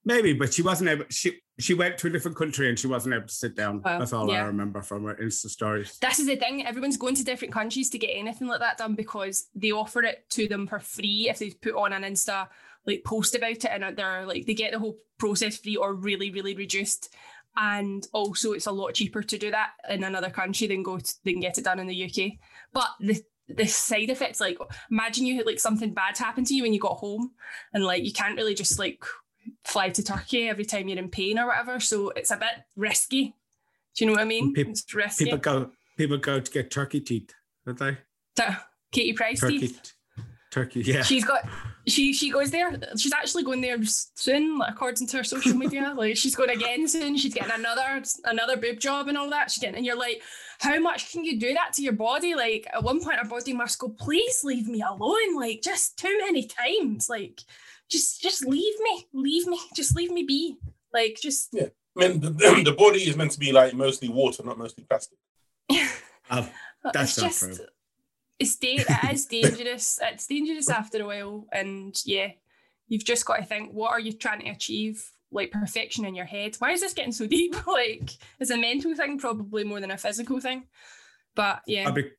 maybe, 0.08 0.32
but 0.32 0.52
she 0.52 0.62
wasn't 0.62 0.90
able. 0.90 1.04
She 1.10 1.40
she 1.60 1.74
went 1.74 1.98
to 1.98 2.06
a 2.06 2.10
different 2.10 2.36
country 2.36 2.68
and 2.68 2.78
she 2.78 2.86
wasn't 2.86 3.14
able 3.14 3.28
to 3.28 3.34
sit 3.34 3.54
down. 3.54 3.82
Well, 3.84 3.98
That's 3.98 4.12
all 4.12 4.30
I 4.30 4.40
remember 4.40 4.80
from 4.82 5.04
her 5.04 5.14
Insta 5.14 5.48
stories. 5.48 5.98
This 6.00 6.18
is 6.18 6.26
the 6.26 6.36
thing. 6.36 6.66
Everyone's 6.66 6.96
going 6.96 7.14
to 7.16 7.24
different 7.24 7.54
countries 7.54 7.90
to 7.90 7.98
get 7.98 8.10
anything 8.14 8.48
like 8.48 8.60
that 8.60 8.78
done 8.78 8.94
because 8.94 9.48
they 9.54 9.70
offer 9.70 10.02
it 10.02 10.28
to 10.30 10.48
them 10.48 10.66
for 10.66 10.80
free 10.80 11.28
if 11.28 11.38
they 11.38 11.50
put 11.50 11.74
on 11.74 11.92
an 11.92 12.02
Insta 12.02 12.48
like 12.86 13.04
post 13.04 13.34
about 13.34 13.50
it 13.50 13.66
and 13.66 13.96
they're 13.96 14.24
like 14.24 14.46
they 14.46 14.54
get 14.54 14.72
the 14.72 14.78
whole 14.78 14.96
process 15.18 15.58
free 15.58 15.76
or 15.76 15.94
really 15.94 16.30
really 16.30 16.56
reduced. 16.56 17.14
And 17.56 18.06
also, 18.12 18.52
it's 18.52 18.66
a 18.66 18.72
lot 18.72 18.94
cheaper 18.94 19.22
to 19.22 19.38
do 19.38 19.50
that 19.50 19.70
in 19.90 20.04
another 20.04 20.30
country 20.30 20.68
than 20.68 20.84
go 20.84 20.98
to, 20.98 21.14
than 21.24 21.40
get 21.40 21.58
it 21.58 21.64
done 21.64 21.80
in 21.80 21.88
the 21.88 22.04
UK. 22.04 22.38
But 22.72 22.88
the 23.00 23.20
the 23.48 23.66
side 23.66 24.10
effects, 24.10 24.40
like 24.40 24.58
imagine 24.90 25.26
you 25.26 25.36
had 25.36 25.46
like 25.46 25.58
something 25.58 25.92
bad 25.92 26.16
happened 26.16 26.46
to 26.48 26.54
you 26.54 26.62
when 26.62 26.72
you 26.72 26.78
got 26.78 26.98
home, 26.98 27.32
and 27.72 27.84
like 27.84 28.04
you 28.04 28.12
can't 28.12 28.36
really 28.36 28.54
just 28.54 28.78
like 28.78 29.02
fly 29.68 29.90
to 29.90 30.02
Turkey 30.02 30.48
every 30.48 30.64
time 30.64 30.88
you're 30.88 30.98
in 30.98 31.08
pain 31.10 31.38
or 31.38 31.46
whatever. 31.46 31.78
So 31.78 32.10
it's 32.10 32.30
a 32.30 32.36
bit 32.36 32.64
risky. 32.76 33.34
Do 33.94 34.04
you 34.04 34.06
know 34.06 34.12
what 34.14 34.22
I 34.22 34.24
mean? 34.24 34.54
Peop- 34.54 34.68
it's 34.68 34.94
risky. 34.94 35.24
People 35.24 35.38
go 35.38 35.70
people 35.96 36.16
go 36.18 36.40
to 36.40 36.50
get 36.50 36.70
turkey 36.70 37.00
teeth, 37.00 37.32
don't 37.66 37.78
they? 37.78 37.98
T- 38.36 38.44
Katie 38.92 39.12
Price 39.12 39.40
Turkey 39.40 39.58
teeth. 39.60 39.92
turkey, 40.50 40.80
yeah. 40.82 41.02
She's 41.02 41.24
got 41.24 41.46
she 41.86 42.12
she 42.12 42.30
goes 42.30 42.50
there. 42.50 42.78
She's 42.96 43.12
actually 43.12 43.42
going 43.42 43.60
there 43.60 43.78
soon, 43.82 44.58
like, 44.58 44.72
according 44.72 45.06
to 45.08 45.16
her 45.18 45.24
social 45.24 45.54
media. 45.56 45.92
like 45.96 46.16
she's 46.16 46.36
going 46.36 46.50
again 46.50 46.86
soon. 46.88 47.16
She's 47.16 47.34
getting 47.34 47.52
another 47.52 48.02
another 48.24 48.56
boob 48.56 48.78
job 48.78 49.08
and 49.08 49.18
all 49.18 49.28
that. 49.30 49.50
She's 49.50 49.60
getting 49.60 49.76
and 49.76 49.86
you're 49.86 49.98
like, 49.98 50.22
how 50.60 50.78
much 50.78 51.12
can 51.12 51.24
you 51.24 51.38
do 51.38 51.52
that 51.54 51.72
to 51.74 51.82
your 51.82 51.92
body? 51.92 52.34
Like 52.34 52.66
at 52.72 52.82
one 52.82 53.02
point, 53.02 53.18
her 53.18 53.28
body 53.28 53.52
must 53.52 53.78
go, 53.78 53.88
please 53.88 54.44
leave 54.44 54.68
me 54.68 54.82
alone. 54.82 55.36
Like 55.36 55.60
just 55.62 55.98
too 55.98 56.16
many 56.24 56.46
times. 56.46 57.08
Like 57.08 57.40
just 57.90 58.20
just 58.20 58.46
leave 58.46 58.74
me, 58.80 59.06
leave 59.12 59.46
me, 59.46 59.58
just 59.74 59.96
leave 59.96 60.10
me 60.10 60.22
be. 60.24 60.56
Like 60.92 61.18
just 61.20 61.48
yeah. 61.52 61.66
I 61.96 62.08
mean, 62.08 62.20
the, 62.20 62.30
the 62.64 62.74
body 62.76 63.00
is 63.00 63.16
meant 63.16 63.32
to 63.32 63.38
be 63.38 63.52
like 63.52 63.74
mostly 63.74 64.08
water, 64.08 64.42
not 64.44 64.58
mostly 64.58 64.84
plastic. 64.84 65.18
Oh, 66.30 66.46
That's 66.92 67.16
it's 67.16 67.18
not 67.18 67.26
just 67.30 67.56
true. 67.56 67.66
it's 68.38 68.56
da- 68.56 68.84
it 68.86 69.12
is 69.14 69.24
dangerous. 69.26 69.98
It's 70.12 70.26
dangerous 70.26 70.68
after 70.68 71.02
a 71.02 71.06
while, 71.06 71.46
and 71.50 71.96
yeah, 72.04 72.32
you've 72.86 73.04
just 73.04 73.24
got 73.24 73.38
to 73.38 73.44
think: 73.44 73.72
what 73.72 73.90
are 73.92 73.98
you 74.00 74.12
trying 74.12 74.40
to 74.40 74.50
achieve? 74.50 75.10
Like 75.30 75.52
perfection 75.52 76.04
in 76.04 76.14
your 76.14 76.26
head. 76.26 76.56
Why 76.58 76.72
is 76.72 76.80
this 76.82 76.92
getting 76.94 77.12
so 77.12 77.26
deep? 77.26 77.54
Like 77.66 78.10
it's 78.38 78.50
a 78.50 78.56
mental 78.58 78.94
thing, 78.94 79.18
probably 79.18 79.64
more 79.64 79.80
than 79.80 79.90
a 79.90 79.96
physical 79.98 80.38
thing. 80.40 80.64
But 81.34 81.62
yeah, 81.66 81.86
I'll 81.86 81.92
be 81.92 82.10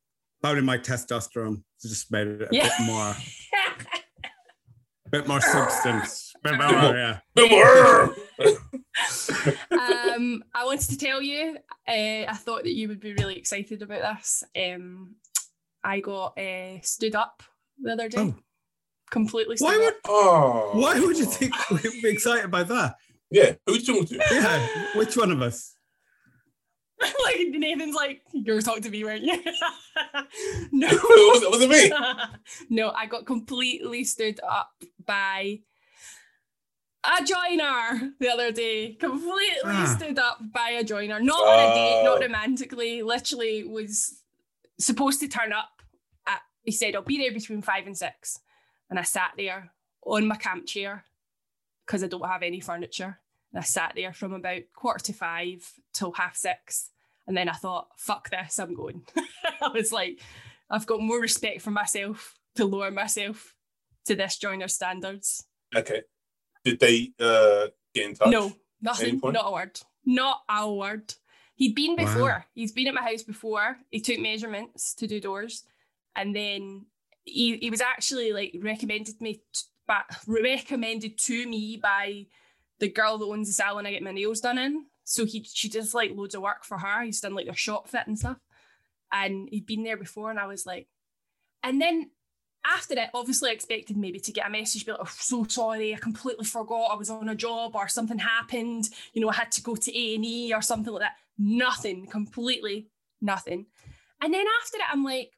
probably 0.42 0.62
my 0.64 0.78
testosterone 0.80 1.62
just 1.82 2.12
made 2.12 2.28
it 2.28 2.42
a 2.42 2.48
Yeah. 2.52 2.64
bit 2.64 2.86
more 2.88 3.16
bit 5.12 5.28
more 5.28 5.42
substance. 5.42 6.34
Bit 6.44 6.58
more, 6.58 6.70
yeah. 6.70 7.20
bit 7.36 7.51
more. 7.51 8.04
um, 9.72 10.44
I 10.54 10.66
wanted 10.66 10.89
to 10.89 10.98
tell 10.98 11.22
you, 11.22 11.58
uh, 11.88 12.25
I 12.28 12.34
thought 12.36 12.63
that 12.63 12.74
you 12.74 12.88
would 12.88 13.00
be 13.00 13.13
really 13.13 13.38
excited 13.38 13.82
about 13.82 14.18
this. 14.18 14.44
Um, 14.56 15.16
I 15.84 16.00
got 16.00 16.38
uh, 16.38 16.82
stood 16.82 17.16
up 17.16 17.44
the 17.82 17.94
other 17.94 18.10
day, 18.10 18.18
Oh. 18.20 18.36
completely 19.12 19.58
stood 19.58 19.66
Why 19.68 19.78
would 19.78 19.94
oh, 20.08 20.72
why 20.74 21.00
would 21.00 21.18
you 21.18 21.25
think 21.25 21.54
we'd 21.72 22.01
be 22.01 22.10
excited 22.10 22.46
about 22.46 22.68
that? 22.70 22.96
Yeah, 23.32 23.54
who 23.66 23.74
you 23.74 23.82
talking 23.82 24.06
to? 24.08 24.16
Yeah. 24.32 24.68
Which 24.96 25.16
one 25.16 25.32
of 25.32 25.42
us? 25.42 25.75
like 27.24 27.48
Nathan's 27.51 27.96
like, 27.96 28.22
you're 28.34 28.62
talking 28.62 28.84
to 28.84 28.89
me, 28.89 29.03
weren't 29.03 29.24
you? 29.24 29.41
no. 30.72 30.88
was, 30.88 30.98
it, 31.44 31.51
was 31.51 31.62
it 31.62 31.70
me? 31.70 31.91
no, 32.70 32.91
I 32.91 33.06
got 33.06 33.25
completely 33.25 34.03
stood 34.03 34.39
up 34.48 34.72
by 35.06 35.60
a 37.03 37.24
joiner 37.24 38.12
the 38.20 38.29
other 38.29 38.51
day. 38.51 38.96
Completely 38.96 39.48
Ah. 39.65 39.96
stood 39.98 40.20
up 40.20 40.39
by 40.53 40.72
a 40.72 40.84
joiner. 40.84 41.20
Not 41.22 41.39
on 41.48 41.72
a 41.72 41.74
date, 41.74 42.03
not 42.03 42.18
Oh. 42.18 42.22
romantically. 42.22 43.01
Literally 43.01 43.63
was 43.63 44.22
supposed 44.77 45.20
to 45.22 45.27
turn 45.27 45.53
up 45.53 45.70
at 46.27 46.41
he 46.63 46.72
said, 46.72 46.96
I'll 46.96 47.01
be 47.01 47.18
there 47.18 47.32
between 47.32 47.62
five 47.62 47.86
and 47.88 47.98
six. 47.98 48.39
And 48.89 49.00
I 49.00 49.03
sat 49.03 49.32
there 49.38 49.72
on 50.06 50.27
my 50.27 50.36
camp 50.36 50.65
chair 50.68 51.06
because 51.86 52.03
I 52.03 52.08
don't 52.08 52.27
have 52.27 52.44
any 52.44 52.60
furniture. 52.60 53.20
And 53.51 53.60
I 53.62 53.63
sat 53.63 53.94
there 53.96 54.13
from 54.13 54.34
about 54.34 54.62
quarter 54.75 55.03
to 55.06 55.13
five 55.13 55.68
till 55.94 56.12
half 56.12 56.36
six. 56.36 56.91
And 57.27 57.36
then 57.38 57.50
I 57.50 57.53
thought, 57.53 57.88
fuck 57.98 58.29
this, 58.29 58.60
I'm 58.60 58.74
going. 58.74 59.03
I 59.62 59.70
was 59.70 59.91
like, 59.91 60.20
I've 60.70 60.86
got 60.88 61.01
more 61.01 61.20
respect 61.20 61.62
for 61.62 61.72
myself 61.72 62.36
to 62.56 62.65
lower 62.65 62.91
myself 62.91 63.53
to 64.06 64.15
this 64.15 64.38
joiner 64.38 64.68
standards. 64.68 65.46
Okay. 65.75 66.01
Did 66.63 66.79
they 66.79 67.12
uh, 67.20 67.68
get 67.94 68.08
in 68.10 68.15
touch? 68.15 68.29
No, 68.29 68.51
nothing, 68.82 69.20
not 69.24 69.48
a 69.48 69.51
word. 69.51 69.79
Not 70.06 70.41
a 70.50 70.72
word. 70.74 71.13
He'd 71.56 71.75
been 71.75 71.96
Wow. 71.98 72.06
before. 72.06 72.46
He's 72.53 72.72
been 72.72 72.88
at 72.88 72.94
my 72.94 73.01
house 73.03 73.22
before. 73.24 73.77
He 73.91 74.00
took 74.00 74.20
measurements 74.20 74.94
to 74.96 75.08
do 75.08 75.20
doors. 75.20 75.63
And 76.15 76.36
then 76.36 76.86
he, 77.25 77.58
he 77.58 77.70
was 77.70 77.82
actually 77.82 78.32
like 78.34 78.56
recommended 78.60 79.22
me 79.22 79.44
t- 79.53 79.62
by, 79.88 80.01
recommended 80.27 81.18
to 81.20 81.48
me 81.48 81.77
by 81.82 82.25
the 82.79 82.89
girl 82.89 83.17
that 83.17 83.25
owns 83.25 83.48
the 83.48 83.53
salon 83.53 83.86
I 83.86 83.91
get 83.91 84.03
my 84.03 84.12
nails 84.12 84.41
done 84.41 84.57
in. 84.57 84.86
So 85.03 85.25
he 85.25 85.43
she 85.43 85.69
does 85.69 85.93
like 85.93 86.12
loads 86.13 86.36
of 86.36 86.41
work 86.41 86.63
for 86.63 86.77
her. 86.77 87.03
He's 87.03 87.21
done 87.21 87.36
like 87.36 87.45
their 87.45 87.55
shop 87.55 87.89
fit 87.89 88.07
and 88.07 88.17
stuff. 88.17 88.38
And 89.12 89.50
he'd 89.50 89.65
been 89.65 89.83
there 89.83 89.98
before, 89.98 90.29
and 90.29 90.39
I 90.39 90.45
was 90.45 90.65
like, 90.65 90.88
and 91.63 91.81
then 91.81 92.12
after 92.65 92.93
it, 92.93 93.09
obviously 93.13 93.50
I 93.50 93.53
expected 93.53 93.98
maybe 93.98 94.19
to 94.19 94.31
get 94.31 94.48
a 94.48 94.50
message, 94.50 94.86
be 94.86 94.91
like, 94.91 95.01
oh, 95.01 95.09
so 95.12 95.45
sorry, 95.48 95.93
I 95.93 95.98
completely 95.98 96.45
forgot 96.45 96.91
I 96.91 96.95
was 96.95 97.09
on 97.09 97.29
a 97.29 97.36
job 97.36 97.75
or 97.75 97.88
something 97.88 98.19
happened. 98.19 98.89
You 99.13 99.21
know, 99.21 99.29
I 99.29 99.36
had 99.36 99.51
to 99.53 99.63
go 99.63 99.75
to 99.75 99.91
A&E 99.91 100.53
or 100.53 100.62
something 100.62 100.93
like 100.93 101.01
that. 101.01 101.15
Nothing, 101.38 102.05
completely 102.07 102.89
nothing. 103.21 103.65
And 104.21 104.33
then 104.33 104.45
after 104.62 104.77
it, 104.77 104.83
I'm 104.91 105.03
like, 105.03 105.31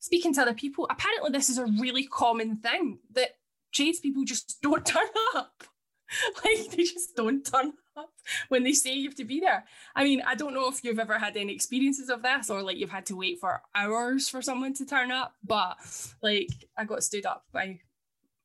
speaking 0.00 0.34
to 0.34 0.42
other 0.42 0.54
people, 0.54 0.86
apparently 0.90 1.30
this 1.30 1.48
is 1.48 1.58
a 1.58 1.66
really 1.80 2.04
common 2.04 2.56
thing 2.56 2.98
that 3.12 3.30
tradespeople 3.72 4.24
just 4.24 4.60
don't 4.60 4.84
turn 4.86 5.06
up. 5.34 5.64
like 6.44 6.70
they 6.70 6.82
just 6.84 7.16
don't 7.16 7.44
turn 7.44 7.72
up 7.96 8.10
when 8.48 8.64
they 8.64 8.72
say 8.72 8.92
you 8.94 9.08
have 9.08 9.16
to 9.16 9.24
be 9.24 9.40
there. 9.40 9.64
I 9.94 10.04
mean, 10.04 10.22
I 10.26 10.34
don't 10.34 10.54
know 10.54 10.68
if 10.68 10.82
you've 10.84 10.98
ever 10.98 11.18
had 11.18 11.36
any 11.36 11.54
experiences 11.54 12.08
of 12.10 12.22
this 12.22 12.50
or 12.50 12.62
like 12.62 12.76
you've 12.76 12.90
had 12.90 13.06
to 13.06 13.16
wait 13.16 13.38
for 13.40 13.62
hours 13.74 14.28
for 14.28 14.42
someone 14.42 14.74
to 14.74 14.86
turn 14.86 15.10
up, 15.10 15.34
but 15.44 15.76
like 16.22 16.48
I 16.76 16.84
got 16.84 17.02
stood 17.02 17.26
up 17.26 17.44
by 17.52 17.80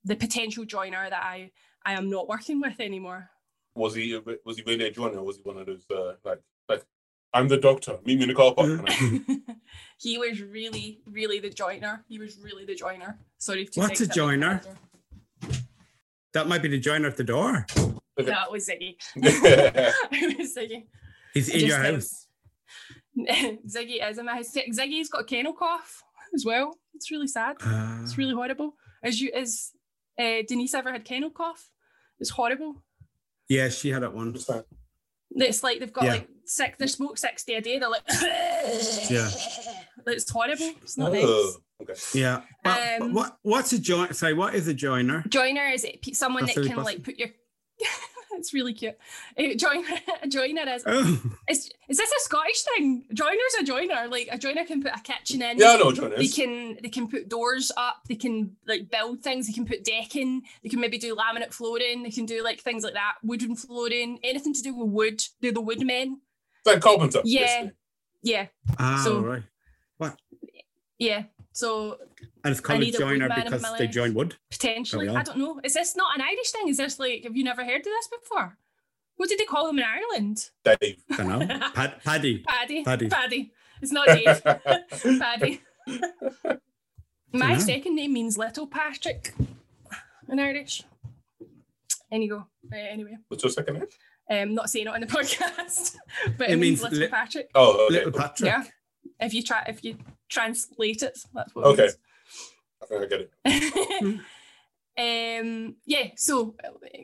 the 0.03 0.15
potential 0.15 0.65
joiner 0.65 1.09
that 1.09 1.23
I 1.23 1.51
I 1.85 1.93
am 1.93 2.09
not 2.09 2.27
working 2.27 2.61
with 2.61 2.79
anymore. 2.79 3.29
Was 3.75 3.95
he 3.95 4.19
was 4.45 4.57
he 4.57 4.63
really 4.63 4.85
a 4.85 4.91
joiner? 4.91 5.19
Or 5.19 5.23
was 5.23 5.37
he 5.37 5.43
one 5.43 5.57
of 5.57 5.65
those 5.65 5.85
uh, 5.91 6.13
like 6.23 6.41
like 6.67 6.83
I'm 7.33 7.47
the 7.47 7.57
doctor. 7.57 7.99
Meet 8.05 8.17
me 8.17 8.23
in 8.23 8.29
the 8.29 8.35
car 8.35 8.53
park. 8.53 8.69
And 8.69 8.89
I- 8.89 9.53
he 9.99 10.17
was 10.17 10.41
really, 10.41 11.01
really 11.05 11.39
the 11.39 11.49
joiner. 11.49 12.03
He 12.07 12.17
was 12.17 12.39
really 12.39 12.65
the 12.65 12.75
joiner. 12.75 13.19
Sorry 13.37 13.65
to 13.65 13.79
What's 13.79 14.01
a 14.01 14.07
that, 14.07 14.15
joiner? 14.15 14.61
That 16.33 16.47
might 16.47 16.61
be 16.61 16.67
the 16.69 16.79
joiner 16.79 17.07
at 17.07 17.17
the 17.17 17.23
door. 17.23 17.65
That 18.17 18.51
was 18.51 18.67
Ziggy. 18.67 18.95
it 19.15 20.37
was 20.37 20.55
Ziggy. 20.55 20.85
He's 21.33 21.49
in 21.49 21.67
your 21.67 21.79
think- 21.81 21.95
house. 21.95 22.27
Ziggy 23.17 24.07
is 24.09 24.17
a 24.17 24.23
mess. 24.23 24.55
Ziggy's 24.55 25.09
got 25.09 25.21
a 25.21 25.25
kennel 25.25 25.53
cough 25.53 26.03
as 26.33 26.45
well. 26.45 26.75
It's 26.93 27.09
really 27.11 27.27
sad. 27.27 27.57
Uh, 27.61 27.99
It's 28.03 28.17
really 28.17 28.33
horrible. 28.33 28.75
As 29.03 29.19
you 29.21 29.31
as 29.33 29.71
uh, 30.19 30.43
Denise 30.47 30.73
ever 30.73 30.91
had 30.91 31.03
kennel 31.05 31.29
cough? 31.31 31.69
It's 32.19 32.29
horrible. 32.29 32.83
yeah, 33.47 33.69
she 33.69 33.89
had 33.89 34.03
it 34.03 34.13
once. 34.13 34.49
It's 35.31 35.63
like 35.63 35.79
they've 35.79 35.91
got 35.93 36.03
Yeah. 36.05 36.11
like 36.11 36.27
six. 36.45 36.77
They 36.77 36.87
smoke 36.87 37.17
sixty 37.17 37.53
a 37.55 37.61
day. 37.61 37.79
They're 37.79 37.89
like, 37.89 38.03
Yeah. 39.09 39.29
It's 40.07 40.29
horrible. 40.29 40.71
It's 40.81 40.97
not 40.97 41.11
Oh, 41.11 41.13
nice. 41.13 41.57
Okay. 41.81 41.93
Yeah. 42.13 42.41
But, 42.63 42.79
but 42.99 43.01
Um, 43.01 43.13
what 43.13 43.37
what's 43.43 43.73
a 43.73 43.79
joint? 43.79 44.15
Say 44.15 44.33
what 44.33 44.55
is 44.55 44.67
a 44.67 44.73
joiner? 44.73 45.23
Joiner 45.27 45.67
is 45.67 45.83
it 45.83 46.15
someone 46.15 46.43
That's 46.43 46.55
that 46.55 46.61
really 46.61 46.73
can 46.73 46.83
like 46.83 47.03
put 47.03 47.17
your. 47.17 47.29
it's 48.33 48.53
really 48.53 48.73
cute. 48.73 48.95
Uh, 49.37 49.53
joiner, 49.55 49.87
a 50.21 50.27
joiner 50.27 50.69
is. 50.69 50.83
Oh, 50.85 51.21
Is, 51.49 51.69
is 51.89 51.97
this 51.97 52.11
a 52.11 52.19
Scottish 52.21 52.61
thing? 52.61 53.05
Joiner's 53.13 53.55
a 53.59 53.63
joiner. 53.63 54.07
Like 54.09 54.29
a 54.31 54.37
joiner 54.37 54.65
can 54.65 54.81
put 54.81 54.91
a 54.95 55.01
kitchen 55.01 55.41
in. 55.41 55.57
Yeah, 55.57 55.71
I 55.71 55.77
know 55.77 55.85
what 55.85 55.95
joiner 55.95 56.17
They 56.17 56.27
can 56.27 56.77
they 56.81 56.89
can 56.89 57.07
put 57.07 57.29
doors 57.29 57.71
up. 57.75 58.01
They 58.07 58.15
can 58.15 58.55
like 58.67 58.89
build 58.89 59.21
things. 59.21 59.47
They 59.47 59.53
can 59.53 59.65
put 59.65 59.83
decking. 59.83 60.43
They 60.63 60.69
can 60.69 60.79
maybe 60.79 60.97
do 60.97 61.15
laminate 61.15 61.53
flooring. 61.53 62.03
They 62.03 62.11
can 62.11 62.25
do 62.25 62.43
like 62.43 62.59
things 62.59 62.83
like 62.83 62.93
that. 62.93 63.13
Wooden 63.23 63.55
flooring. 63.55 64.19
Anything 64.23 64.53
to 64.53 64.61
do 64.61 64.75
with 64.75 64.89
wood. 64.89 65.23
They're 65.41 65.51
the 65.51 65.61
woodmen. 65.61 66.21
It's 66.59 66.67
like 66.73 66.81
carpenter. 66.81 67.21
Yeah. 67.23 67.41
basically. 67.41 67.71
Yeah, 68.21 68.47
ah, 68.77 69.01
So- 69.03 69.21
right. 69.21 69.43
yeah. 70.97 71.23
So 71.51 71.97
And 72.43 72.51
it's 72.51 72.59
called 72.61 72.79
a 72.81 72.85
need 72.85 72.95
a 72.95 72.99
joiner 72.99 73.25
in 73.25 73.43
because 73.43 73.61
my 73.61 73.77
they 73.77 73.85
life. 73.85 73.93
join 73.93 74.13
wood. 74.13 74.35
potentially, 74.51 75.09
I 75.09 75.23
don't 75.23 75.37
know. 75.37 75.59
Is 75.63 75.73
this 75.73 75.95
not 75.95 76.15
an 76.15 76.21
Irish 76.21 76.51
thing? 76.51 76.67
Is 76.69 76.77
this 76.77 76.99
like 76.99 77.23
have 77.23 77.35
you 77.35 77.43
never 77.43 77.63
heard 77.65 77.79
of 77.79 77.83
this 77.85 78.07
before? 78.21 78.57
What 79.17 79.27
did 79.29 79.39
they 79.39 79.45
call 79.45 79.67
them 79.67 79.79
in 79.79 79.83
Ireland? 79.85 80.49
Dave. 80.63 81.01
don't 81.17 81.27
know. 81.27 81.69
Pad, 81.73 81.95
paddy. 82.05 82.39
Paddy. 82.47 82.83
Paddy. 82.83 83.09
Paddy. 83.09 83.51
It's 83.81 83.91
not 83.91 84.07
Dave. 84.07 84.41
Paddy. 85.19 85.61
My 87.31 87.57
second 87.57 87.95
name 87.95 88.13
means 88.13 88.37
little 88.37 88.65
Patrick 88.67 89.33
in 90.29 90.39
Irish. 90.39 90.83
And 92.11 92.23
you 92.23 92.29
go. 92.29 92.45
Uh, 92.71 92.75
anyway, 92.77 93.17
What's 93.27 93.43
your 93.43 93.51
second 93.51 93.75
name? 93.75 93.87
um, 94.31 94.55
not 94.55 94.69
saying 94.69 94.87
it 94.87 94.93
on 94.93 95.01
the 95.01 95.07
podcast, 95.17 95.95
but 96.37 96.49
It 96.49 96.53
it, 96.53 96.55
means, 96.57 96.81
means 96.81 96.81
little 96.83 96.99
li- 96.99 97.07
Patrick. 97.07 97.49
Oh, 97.55 97.85
okay. 97.85 97.93
Little 97.95 98.11
Patrick. 98.13 98.47
Yeah. 98.49 98.63
If 99.19 99.33
you 99.33 99.43
try, 99.43 99.63
if 99.67 99.83
you 99.83 99.97
translate 100.29 101.03
it, 101.03 101.19
that's 101.33 101.53
what. 101.55 101.65
Okay. 101.65 101.85
It 101.85 101.95
I 102.81 102.85
think 102.85 103.03
I 103.03 103.05
get 103.07 103.29
it. 103.45 104.19
um. 105.39 105.75
Yeah. 105.85 106.07
So, 106.15 106.55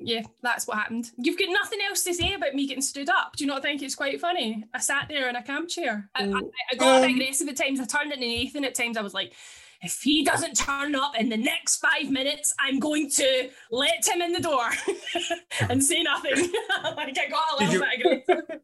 yeah, 0.01 0.21
that's 0.41 0.67
what 0.67 0.77
happened. 0.77 1.11
You've 1.17 1.37
got 1.37 1.49
nothing 1.49 1.79
else 1.87 2.03
to 2.03 2.13
say 2.13 2.33
about 2.33 2.53
me 2.53 2.67
getting 2.67 2.81
stood 2.81 3.09
up. 3.09 3.35
Do 3.35 3.43
you 3.43 3.47
not 3.47 3.61
think 3.61 3.81
it's 3.81 3.95
quite 3.95 4.19
funny? 4.21 4.63
I 4.73 4.79
sat 4.79 5.07
there 5.09 5.29
in 5.29 5.35
a 5.35 5.43
camp 5.43 5.69
chair. 5.69 6.09
I, 6.15 6.23
I, 6.23 6.41
I 6.71 6.75
got 6.75 7.03
a 7.03 7.07
bit 7.07 7.11
Um, 7.11 7.15
aggressive 7.15 7.47
at 7.49 7.57
times. 7.57 7.79
I 7.79 7.85
turned 7.85 8.11
into 8.13 8.25
Nathan 8.25 8.65
at 8.65 8.75
times. 8.75 8.97
I 8.97 9.01
was 9.01 9.13
like. 9.13 9.33
If 9.81 10.01
he 10.01 10.23
doesn't 10.23 10.55
turn 10.55 10.95
up 10.95 11.19
in 11.19 11.29
the 11.29 11.37
next 11.37 11.77
five 11.77 12.09
minutes, 12.09 12.55
I'm 12.59 12.79
going 12.79 13.09
to 13.11 13.49
let 13.69 14.07
him 14.07 14.21
in 14.21 14.31
the 14.31 14.39
door 14.39 14.69
and 15.69 15.83
say 15.83 16.01
nothing. 16.01 16.31
like 16.95 17.15
I 17.19 17.29
got 17.29 17.61
a 17.61 17.65
Did 17.65 17.81
little 17.81 17.87
bit 18.01 18.23
aggressive. 18.25 18.61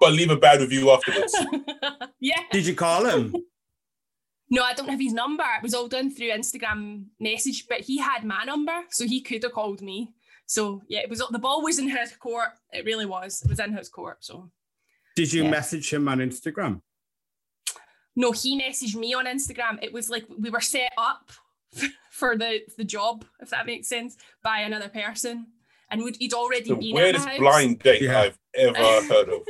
But 0.00 0.12
leave 0.12 0.30
a 0.30 0.36
bad 0.36 0.60
review 0.60 0.90
afterwards. 0.90 1.34
yeah. 2.20 2.40
Did 2.52 2.66
you 2.66 2.74
call 2.74 3.04
him? 3.06 3.34
No, 4.50 4.62
I 4.62 4.72
don't 4.72 4.88
have 4.88 4.98
his 4.98 5.12
number. 5.12 5.44
It 5.58 5.62
was 5.62 5.74
all 5.74 5.88
done 5.88 6.10
through 6.10 6.30
Instagram 6.30 7.04
message, 7.20 7.66
but 7.68 7.80
he 7.82 7.98
had 7.98 8.24
my 8.24 8.44
number, 8.44 8.72
so 8.88 9.04
he 9.04 9.20
could 9.20 9.42
have 9.42 9.52
called 9.52 9.82
me. 9.82 10.14
So 10.46 10.80
yeah, 10.88 11.00
it 11.00 11.10
was 11.10 11.22
the 11.30 11.38
ball 11.38 11.62
was 11.62 11.78
in 11.78 11.86
his 11.90 12.16
court. 12.16 12.48
It 12.72 12.86
really 12.86 13.04
was. 13.04 13.42
It 13.42 13.50
was 13.50 13.60
in 13.60 13.74
his 13.74 13.90
court. 13.90 14.24
So 14.24 14.50
Did 15.16 15.34
you 15.34 15.42
Yeah. 15.44 15.50
message 15.50 15.92
him 15.92 16.08
on 16.08 16.20
Instagram? 16.20 16.80
no, 18.16 18.32
he 18.32 18.58
messaged 18.58 18.94
me 18.96 19.12
on 19.12 19.26
Instagram. 19.26 19.78
It 19.82 19.92
was 19.92 20.08
like 20.08 20.24
we 20.38 20.48
were 20.48 20.62
set 20.62 20.92
up 20.96 21.30
for 22.10 22.34
the 22.34 22.60
the 22.78 22.84
job, 22.84 23.26
if 23.40 23.50
that 23.50 23.66
makes 23.66 23.86
sense, 23.86 24.16
by 24.42 24.60
another 24.60 24.88
person, 24.88 25.48
and 25.90 26.02
we'd, 26.02 26.16
he'd 26.16 26.32
already 26.32 26.70
The 26.70 26.76
been 26.76 26.88
at 26.88 26.94
my 26.94 27.00
weirdest 27.02 27.26
house. 27.28 27.38
blind 27.38 27.78
date 27.80 28.00
Yeah. 28.00 28.20
I've 28.22 28.38
ever 28.54 28.78
heard 28.78 29.28
of. 29.28 29.42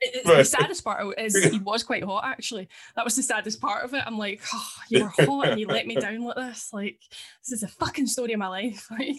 It- 0.00 0.14
it- 0.14 0.26
Right. 0.26 0.36
The 0.38 0.44
saddest 0.44 0.84
part 0.84 1.18
is 1.18 1.34
he 1.52 1.58
was 1.58 1.82
quite 1.82 2.04
hot. 2.04 2.24
Actually, 2.24 2.68
that 2.96 3.04
was 3.04 3.16
the 3.16 3.22
saddest 3.22 3.60
part 3.60 3.84
of 3.84 3.94
it. 3.94 4.02
I'm 4.06 4.16
like, 4.18 4.42
oh, 4.54 4.70
you 4.90 5.04
were 5.04 5.08
hot 5.26 5.48
and 5.48 5.60
you 5.60 5.66
let 5.66 5.86
me 5.86 5.96
down 5.96 6.22
like 6.24 6.36
this. 6.36 6.68
Like, 6.72 6.98
this 7.44 7.52
is 7.52 7.62
a 7.62 7.68
fucking 7.68 8.06
story 8.06 8.32
of 8.32 8.38
my 8.38 8.48
life. 8.48 8.86
Like, 8.98 9.16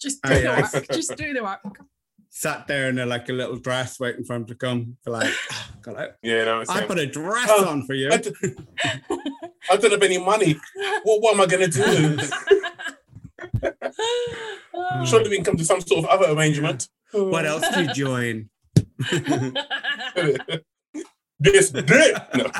just 0.00 0.22
do 0.22 0.32
Aye, 0.32 0.40
the 0.40 0.48
aye. 0.52 0.60
work. 0.72 0.86
Just 0.92 1.16
do 1.16 1.32
the 1.32 1.42
work. 1.42 1.60
Sat 2.30 2.66
there 2.68 2.88
in 2.88 2.98
a, 2.98 3.06
like 3.06 3.28
a 3.30 3.32
little 3.32 3.56
dress 3.56 3.98
waiting 3.98 4.22
for 4.22 4.36
him 4.36 4.44
to 4.46 4.54
come. 4.54 4.96
For 5.02 5.10
like, 5.10 5.32
God, 5.82 5.96
I, 5.96 6.08
Yeah, 6.22 6.44
no, 6.44 6.62
I 6.68 6.82
put 6.84 6.98
a 6.98 7.06
dress 7.06 7.48
Oh, 7.50 7.66
on 7.68 7.84
for 7.86 7.94
you. 7.94 8.10
I, 8.12 8.18
d- 8.18 8.32
I 9.70 9.76
don't 9.76 9.90
have 9.90 10.02
any 10.02 10.18
money. 10.18 10.56
What, 11.04 11.20
what 11.22 11.34
am 11.34 11.40
I 11.40 11.46
going 11.46 11.70
to 11.70 11.82
do? 11.82 12.18
Surely 15.06 15.30
we 15.30 15.36
can 15.36 15.44
come 15.44 15.56
to 15.56 15.64
some 15.64 15.80
sort 15.80 16.04
of 16.04 16.10
other 16.10 16.30
arrangement. 16.32 16.88
What 17.12 17.46
else 17.46 17.64
do 17.74 17.82
you 17.82 17.92
join? 17.94 18.50
this 21.40 21.70
dick. 21.70 22.16
No. 22.34 22.50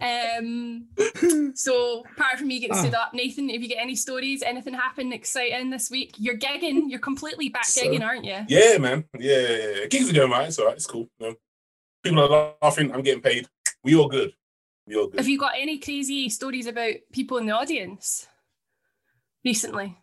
um. 0.00 0.86
So, 1.54 2.04
apart 2.16 2.38
from 2.38 2.48
me 2.48 2.60
getting 2.60 2.76
Ah. 2.76 2.80
stood 2.82 2.94
up, 2.94 3.14
Nathan, 3.14 3.48
if 3.48 3.62
you 3.62 3.68
get 3.68 3.78
any 3.80 3.94
stories? 3.96 4.42
Anything 4.42 4.74
happen 4.74 5.12
exciting 5.12 5.70
this 5.70 5.90
week? 5.90 6.14
You're 6.18 6.36
gigging. 6.38 6.82
You're 6.88 6.98
completely 7.00 7.48
back 7.48 7.64
So- 7.64 7.82
gigging, 7.82 8.02
aren't 8.04 8.24
you? 8.24 8.44
Yeah, 8.48 8.76
man. 8.78 9.04
Yeah, 9.18 9.40
yeah, 9.40 9.56
yeah. 9.80 9.86
Gigs 9.86 10.10
are 10.10 10.12
going 10.12 10.30
right. 10.30 10.48
It's 10.48 10.58
all 10.58 10.66
right. 10.66 10.76
It's 10.76 10.86
cool. 10.86 11.08
You 11.18 11.28
know, 11.30 11.34
people 12.02 12.20
are 12.34 12.54
laughing. 12.62 12.92
I'm 12.92 13.02
getting 13.02 13.22
paid. 13.22 13.48
We 13.82 13.94
all 13.96 14.08
good. 14.08 14.32
We 14.86 14.96
all 14.96 15.06
good. 15.08 15.18
Have 15.18 15.28
you 15.28 15.38
got 15.38 15.54
any 15.56 15.78
crazy 15.78 16.28
stories 16.28 16.66
about 16.66 16.94
people 17.12 17.38
in 17.38 17.46
the 17.46 17.52
audience 17.52 18.28
recently? 19.44 19.96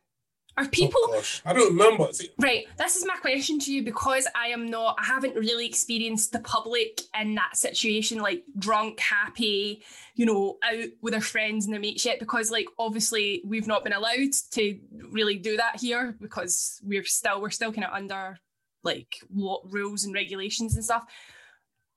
Are 0.56 0.66
oh, 0.66 0.70
people 0.72 1.00
Oh. 1.06 1.24
I 1.46 1.54
don't 1.54 1.76
remember. 1.76 2.10
Right? 2.40 2.66
This 2.78 2.96
is 2.96 3.06
my 3.06 3.16
question 3.16 3.60
to 3.60 3.74
you 3.74 3.84
because 3.84 4.28
I 4.36 4.48
am 4.48 4.70
not, 4.70 4.98
I 5.00 5.06
haven't 5.06 5.36
really 5.36 5.66
experienced 5.66 6.32
the 6.32 6.40
public 6.40 7.02
in 7.20 7.36
that 7.36 7.58
situation, 7.58 8.20
like 8.20 8.44
drunk, 8.58 9.00
happy, 9.00 9.84
you 10.16 10.26
know, 10.26 10.58
out 10.64 10.86
with 11.02 11.14
their 11.14 11.22
friends 11.22 11.66
and 11.66 11.74
their 11.74 11.82
mates 11.82 12.06
yet. 12.06 12.20
Because, 12.20 12.52
like, 12.52 12.68
obviously, 12.78 13.42
we've 13.46 13.68
not 13.68 13.84
been 13.84 13.94
allowed 13.94 14.34
to 14.52 14.80
really 15.12 15.38
do 15.38 15.58
that 15.58 15.80
here 15.80 16.16
because 16.22 16.80
we're 16.84 17.06
still, 17.06 17.42
we're 17.42 17.50
still 17.50 17.74
kind 17.74 17.86
of 17.86 17.94
under 17.94 18.38
like 18.84 19.16
what 19.30 19.72
rules 19.72 20.04
and 20.04 20.14
regulations 20.14 20.76
and 20.76 20.84
stuff. 20.84 21.06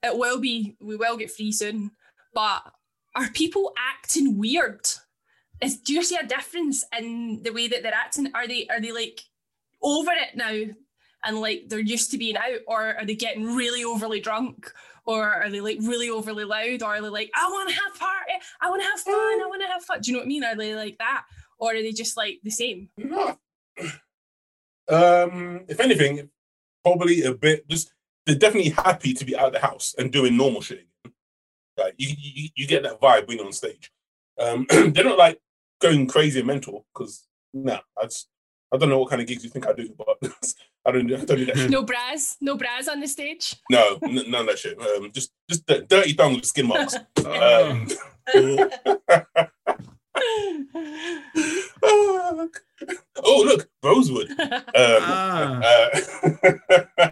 It 0.02 0.16
will 0.16 0.40
be, 0.40 0.76
we 0.80 0.96
will 0.96 1.16
get 1.16 1.30
free 1.30 1.52
soon, 1.52 1.90
but 2.32 2.62
are 3.14 3.28
people 3.30 3.72
acting 3.76 4.38
weird? 4.38 4.86
Is, 5.60 5.78
do 5.78 5.94
you 5.94 6.02
see 6.02 6.16
a 6.16 6.26
difference 6.26 6.84
in 6.98 7.42
the 7.42 7.52
way 7.52 7.68
that 7.68 7.82
they're 7.82 7.94
acting? 7.94 8.30
Are 8.34 8.46
they 8.46 8.66
are 8.68 8.80
they 8.80 8.92
like 8.92 9.20
over 9.82 10.10
it 10.10 10.36
now 10.36 10.74
and 11.24 11.40
like 11.40 11.64
they're 11.68 11.80
used 11.80 12.10
to 12.10 12.18
being 12.18 12.36
out, 12.36 12.60
or 12.66 12.96
are 12.96 13.04
they 13.04 13.14
getting 13.14 13.54
really 13.54 13.84
overly 13.84 14.20
drunk, 14.20 14.72
or 15.04 15.24
are 15.24 15.50
they 15.50 15.60
like 15.60 15.78
really 15.82 16.10
overly 16.10 16.44
loud, 16.44 16.82
or 16.82 16.96
are 16.96 17.02
they 17.02 17.08
like 17.08 17.30
I 17.34 17.48
want 17.48 17.68
to 17.68 17.74
have 17.74 17.98
party, 17.98 18.32
I 18.60 18.70
want 18.70 18.82
to 18.82 18.88
have 18.88 19.00
fun, 19.00 19.14
I 19.14 19.46
want 19.46 19.62
to 19.62 19.68
have 19.68 19.82
fun? 19.82 20.00
Do 20.00 20.10
you 20.10 20.16
know 20.16 20.20
what 20.20 20.26
I 20.26 20.28
mean? 20.28 20.44
Are 20.44 20.56
they 20.56 20.74
like 20.74 20.98
that, 20.98 21.24
or 21.58 21.74
are 21.74 21.82
they 21.82 21.92
just 21.92 22.16
like 22.16 22.40
the 22.42 22.50
same? 22.50 22.88
Um, 24.88 25.64
if 25.66 25.80
anything, 25.80 26.30
probably 26.84 27.24
a 27.24 27.34
bit. 27.34 27.68
Just 27.68 27.92
they're 28.24 28.36
definitely 28.36 28.70
happy 28.70 29.14
to 29.14 29.24
be 29.24 29.36
out 29.36 29.48
of 29.48 29.52
the 29.52 29.58
house 29.58 29.96
and 29.98 30.12
doing 30.12 30.36
normal 30.36 30.60
shit. 30.60 30.86
Like 31.76 31.94
you, 31.98 32.14
you, 32.16 32.48
you 32.54 32.66
get 32.68 32.84
that 32.84 33.00
vibe 33.00 33.26
when 33.26 33.38
you're 33.38 33.46
on 33.46 33.52
stage. 33.52 33.90
Um, 34.38 34.64
they're 34.70 35.02
not 35.02 35.18
like 35.18 35.40
going 35.80 36.06
crazy 36.06 36.40
and 36.40 36.46
mental 36.46 36.86
because 36.92 37.26
nah, 37.52 37.80
I 38.00 38.04
just 38.04 38.28
I 38.72 38.76
don't 38.76 38.88
know 38.88 38.98
what 38.98 39.10
kind 39.10 39.22
of 39.22 39.28
gigs 39.28 39.44
you 39.44 39.50
think 39.50 39.66
I 39.66 39.72
do, 39.72 39.94
but 39.98 40.34
I 40.86 40.92
don't 40.92 41.12
I 41.12 41.24
don't 41.24 41.26
do 41.26 41.44
that 41.46 41.56
shit. 41.56 41.70
No 41.70 41.82
bras, 41.82 42.36
no 42.40 42.56
bras 42.56 42.88
on 42.88 43.00
the 43.00 43.08
stage. 43.08 43.54
No, 43.70 43.98
n- 44.02 44.30
none 44.30 44.42
of 44.42 44.46
that 44.48 44.58
shit. 44.58 44.80
Um, 44.80 45.10
just 45.12 45.32
just 45.48 45.66
d- 45.66 45.84
dirty 45.88 46.14
tongues 46.14 46.36
with 46.36 46.46
skin 46.46 46.66
marks. 46.66 46.96
Oh, 47.24 47.86
Um, 51.82 52.50
oh 53.22 53.42
look, 53.46 53.68
Rosewood. 53.82 54.30
Um, 54.30 54.62
ah. 54.74 55.60
uh, 55.62 57.08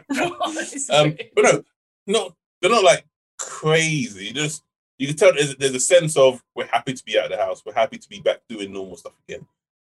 um, 0.91 1.17
but 1.35 1.43
no, 1.43 1.63
not 2.07 2.35
they're 2.61 2.71
not 2.71 2.85
like 2.85 3.07
crazy. 3.39 4.33
Just 4.33 4.63
you 4.99 5.07
can 5.09 5.17
tell 5.17 5.33
there's, 5.33 5.57
there's 5.57 5.75
a 5.75 5.81
sense 5.81 6.17
of 6.17 6.43
we're 6.55 6.67
happy 6.67 6.93
to 6.95 7.05
be 7.05 7.19
out 7.19 7.27
of 7.27 7.31
the 7.33 7.37
house. 7.37 7.63
We're 7.65 7.73
happy 7.75 7.99
to 7.99 8.09
be 8.09 8.21
back 8.21 8.41
doing 8.49 8.73
normal 8.73 8.97
stuff 8.97 9.15
again. 9.29 9.47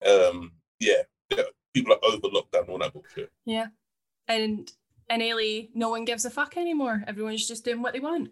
Um, 0.06 0.52
yeah, 0.80 1.04
yeah, 1.30 1.44
people 1.74 1.94
are 1.94 2.00
over 2.04 2.28
lockdown 2.28 2.62
and 2.62 2.70
all 2.70 2.78
that 2.80 2.94
bullshit. 2.94 3.32
yeah, 3.46 3.68
and 4.28 4.72
in 5.10 5.20
LA, 5.20 5.68
no 5.74 5.90
one 5.90 6.06
gives 6.06 6.26
a 6.26 6.30
fuck 6.30 6.58
anymore. 6.58 7.04
Everyone's 7.08 7.48
just 7.48 7.66
doing 7.66 7.82
what 7.82 7.94
they 7.94 8.00
want. 8.00 8.32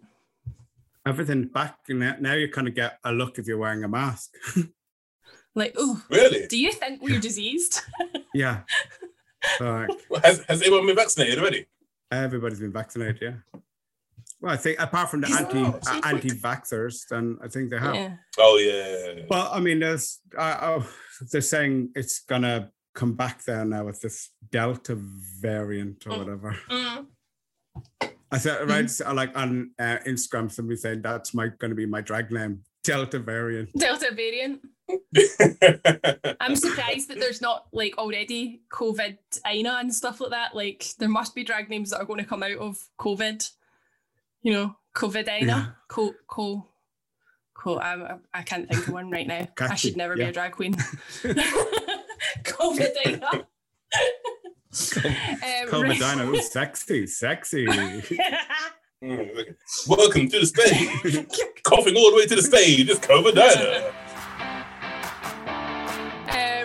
Everything 1.06 1.44
back 1.44 1.78
and 1.88 1.98
now, 2.00 2.16
now 2.20 2.34
you 2.34 2.48
kind 2.50 2.68
of 2.68 2.74
get 2.74 2.98
a 3.04 3.12
look 3.12 3.38
if 3.38 3.46
you're 3.46 3.58
wearing 3.58 3.84
a 3.84 3.88
mask. 3.88 4.34
Like, 5.56 5.74
oh, 5.76 6.00
Really? 6.10 6.46
do 6.46 6.56
you 6.56 6.70
think 6.70 7.02
we're 7.02 7.18
diseased? 7.18 7.80
yeah. 8.34 8.60
Like, 9.58 9.88
Well, 10.08 10.20
Has 10.22 10.44
has 10.48 10.62
everyone 10.62 10.86
been 10.86 10.94
vaccinated 10.94 11.40
already? 11.40 11.66
Everybody's 12.12 12.60
been 12.60 12.70
vaccinated, 12.72 13.18
yeah. 13.20 13.60
Well, 14.40 14.52
I 14.54 14.56
think 14.56 14.80
apart 14.80 15.10
from 15.10 15.20
the 15.20 15.26
Is 15.28 15.36
anti 15.36 15.62
that- 15.62 15.86
uh, 15.86 16.00
anti-vaxxers, 16.04 17.06
then 17.10 17.38
I 17.44 17.48
think 17.48 17.70
they 17.70 17.78
have. 17.78 17.94
Yeah. 17.94 18.16
Oh 18.38 18.56
yeah. 18.56 19.24
Well, 19.28 19.50
I 19.52 19.60
mean, 19.60 19.80
there's 19.80 20.20
uh, 20.36 20.58
oh, 20.62 20.90
they're 21.30 21.40
saying 21.42 21.90
it's 21.94 22.20
gonna 22.20 22.70
come 22.94 23.14
back 23.14 23.44
there 23.44 23.64
now 23.64 23.84
with 23.84 24.00
this 24.00 24.30
Delta 24.50 24.96
variant 25.40 26.06
or 26.06 26.12
Mm. 26.12 26.18
whatever. 26.18 26.56
Mm. 26.70 27.06
I 28.32 28.38
said 28.38 28.68
right, 28.68 28.88
so, 28.88 29.12
like 29.12 29.36
on 29.36 29.72
uh, 29.78 29.98
Instagram, 30.06 30.50
somebody 30.50 30.76
said 30.76 31.02
that's 31.02 31.34
my 31.34 31.48
going 31.48 31.70
to 31.70 31.74
be 31.74 31.86
my 31.86 32.00
drag 32.00 32.30
name, 32.30 32.62
Delta 32.84 33.18
variant. 33.18 33.70
Delta 33.76 34.12
variant. 34.14 34.60
I'm 36.40 36.56
surprised 36.56 37.08
that 37.08 37.18
there's 37.18 37.40
not 37.40 37.66
like 37.72 37.98
already 37.98 38.62
COVID 38.72 39.18
Ina 39.50 39.78
and 39.80 39.94
stuff 39.94 40.20
like 40.20 40.30
that. 40.30 40.54
Like 40.54 40.84
there 40.98 41.08
must 41.08 41.34
be 41.34 41.44
drag 41.44 41.68
names 41.68 41.90
that 41.90 41.98
are 42.00 42.04
going 42.04 42.20
to 42.20 42.28
come 42.28 42.42
out 42.42 42.56
of 42.56 42.76
COVID. 43.00 43.48
You 44.42 44.52
know, 44.52 44.76
COVID 44.96 45.28
Ina. 45.28 45.46
Yeah. 45.46 45.66
Co 45.88 46.14
co 46.26 46.66
co. 47.54 47.78
I'm, 47.78 48.20
I 48.32 48.42
can't 48.42 48.68
think 48.68 48.88
of 48.88 48.92
one 48.94 49.10
right 49.10 49.26
now. 49.26 49.48
I 49.60 49.74
should 49.74 49.96
never 49.96 50.16
be 50.16 50.22
a 50.22 50.32
drag 50.32 50.52
queen. 50.52 50.74
COVID 52.44 53.06
Ina. 53.06 53.46
Um, 54.72 55.68
Call 55.68 55.82
right. 55.82 55.98
Medina, 55.98 56.30
ooh, 56.30 56.40
sexy, 56.40 57.04
sexy. 57.04 57.66
Mm. 57.66 59.56
Welcome 59.88 60.28
to 60.28 60.38
the 60.38 60.46
stage. 60.46 61.26
Coughing 61.64 61.96
all 61.96 62.10
the 62.12 62.16
way 62.16 62.26
to 62.26 62.36
the 62.36 62.42
stage. 62.42 62.88
It's 62.88 63.00
COVID 63.00 63.34
Diner. 63.34 63.88
Uh, 63.88 63.92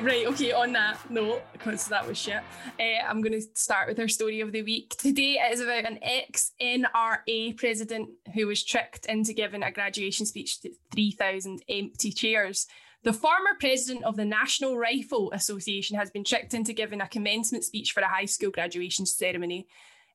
right, 0.06 0.28
okay, 0.28 0.52
on 0.52 0.72
that 0.74 1.10
note, 1.10 1.42
because 1.52 1.88
that 1.88 2.08
was 2.08 2.18
shit, 2.18 2.42
uh, 2.80 3.08
I'm 3.08 3.22
going 3.22 3.34
to 3.34 3.42
start 3.56 3.88
with 3.88 4.00
our 4.00 4.08
story 4.08 4.40
of 4.42 4.52
the 4.52 4.62
week. 4.62 4.96
Today 4.98 5.40
it 5.42 5.54
is 5.54 5.60
about 5.60 5.86
an 5.86 6.00
ex 6.02 6.52
NRA 6.62 7.58
president 7.58 8.10
who 8.34 8.48
was 8.48 8.64
tricked 8.64 9.08
into 9.08 9.34
giving 9.34 9.64
a 9.64 9.72
graduation 9.72 10.26
speech 10.26 10.62
to 10.62 10.72
3,000 10.94 11.64
empty 11.68 12.12
chairs. 12.12 12.68
The 13.04 13.14
former 13.14 13.52
president 13.60 14.06
of 14.06 14.16
the 14.16 14.26
National 14.26 14.78
Rifle 14.78 15.32
Association 15.32 15.98
has 15.98 16.12
been 16.12 16.24
tricked 16.24 16.54
into 16.54 16.74
giving 16.74 17.02
a 17.02 17.08
commencement 17.08 17.64
speech 17.64 17.92
for 17.92 18.02
a 18.02 18.08
high 18.08 18.26
school 18.26 18.52
graduation 18.52 19.06
ceremony. 19.06 19.68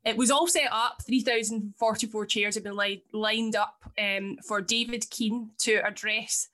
It 0.05 0.17
was 0.17 0.31
all 0.31 0.47
set 0.47 0.69
up. 0.73 1.03
3,044 1.07 2.27
chairs 2.27 2.55
have 2.55 2.65
been 2.65 2.77
li- 2.77 3.05
lined 3.13 3.55
up 3.55 3.85
um, 3.99 4.39
for 4.47 4.61
David 4.61 5.09
Keene 5.11 5.51
to 5.59 5.75
address 5.87 6.49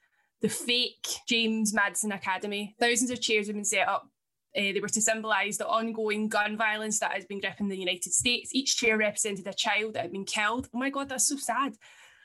the 0.47 0.53
fake 0.53 1.09
James 1.27 1.75
Madison 1.75 2.13
Academy. 2.13 2.77
Thousands 2.79 3.11
of 3.11 3.21
chairs 3.21 3.49
have 3.49 3.57
been 3.57 3.65
set 3.65 3.89
up. 3.89 4.09
Uh, 4.57 4.71
they 4.73 4.79
were 4.81 4.89
to 4.89 5.03
symbolise 5.03 5.59
the 5.59 5.67
ongoing 5.67 6.29
gun 6.29 6.57
violence 6.57 7.01
that 7.01 7.11
has 7.11 7.25
been 7.25 7.41
gripping 7.41 7.67
the 7.67 7.77
United 7.77 8.13
States. 8.13 8.55
Each 8.55 8.77
chair 8.77 8.97
represented 8.97 9.45
a 9.49 9.53
child 9.53 9.95
that 9.95 10.03
had 10.03 10.13
been 10.13 10.25
killed. 10.25 10.69
Oh 10.73 10.79
my 10.79 10.89
God, 10.89 11.09
that's 11.09 11.27
so 11.27 11.37
sad. 11.37 11.73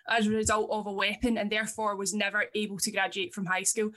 As 0.07 0.27
a 0.27 0.29
result 0.29 0.69
of 0.69 0.85
a 0.85 0.93
weapon, 0.93 1.35
and 1.35 1.51
therefore 1.51 1.95
was 1.95 2.13
never 2.13 2.45
able 2.53 2.77
to 2.77 2.91
graduate 2.91 3.33
from 3.33 3.47
high 3.47 3.63
school. 3.63 3.89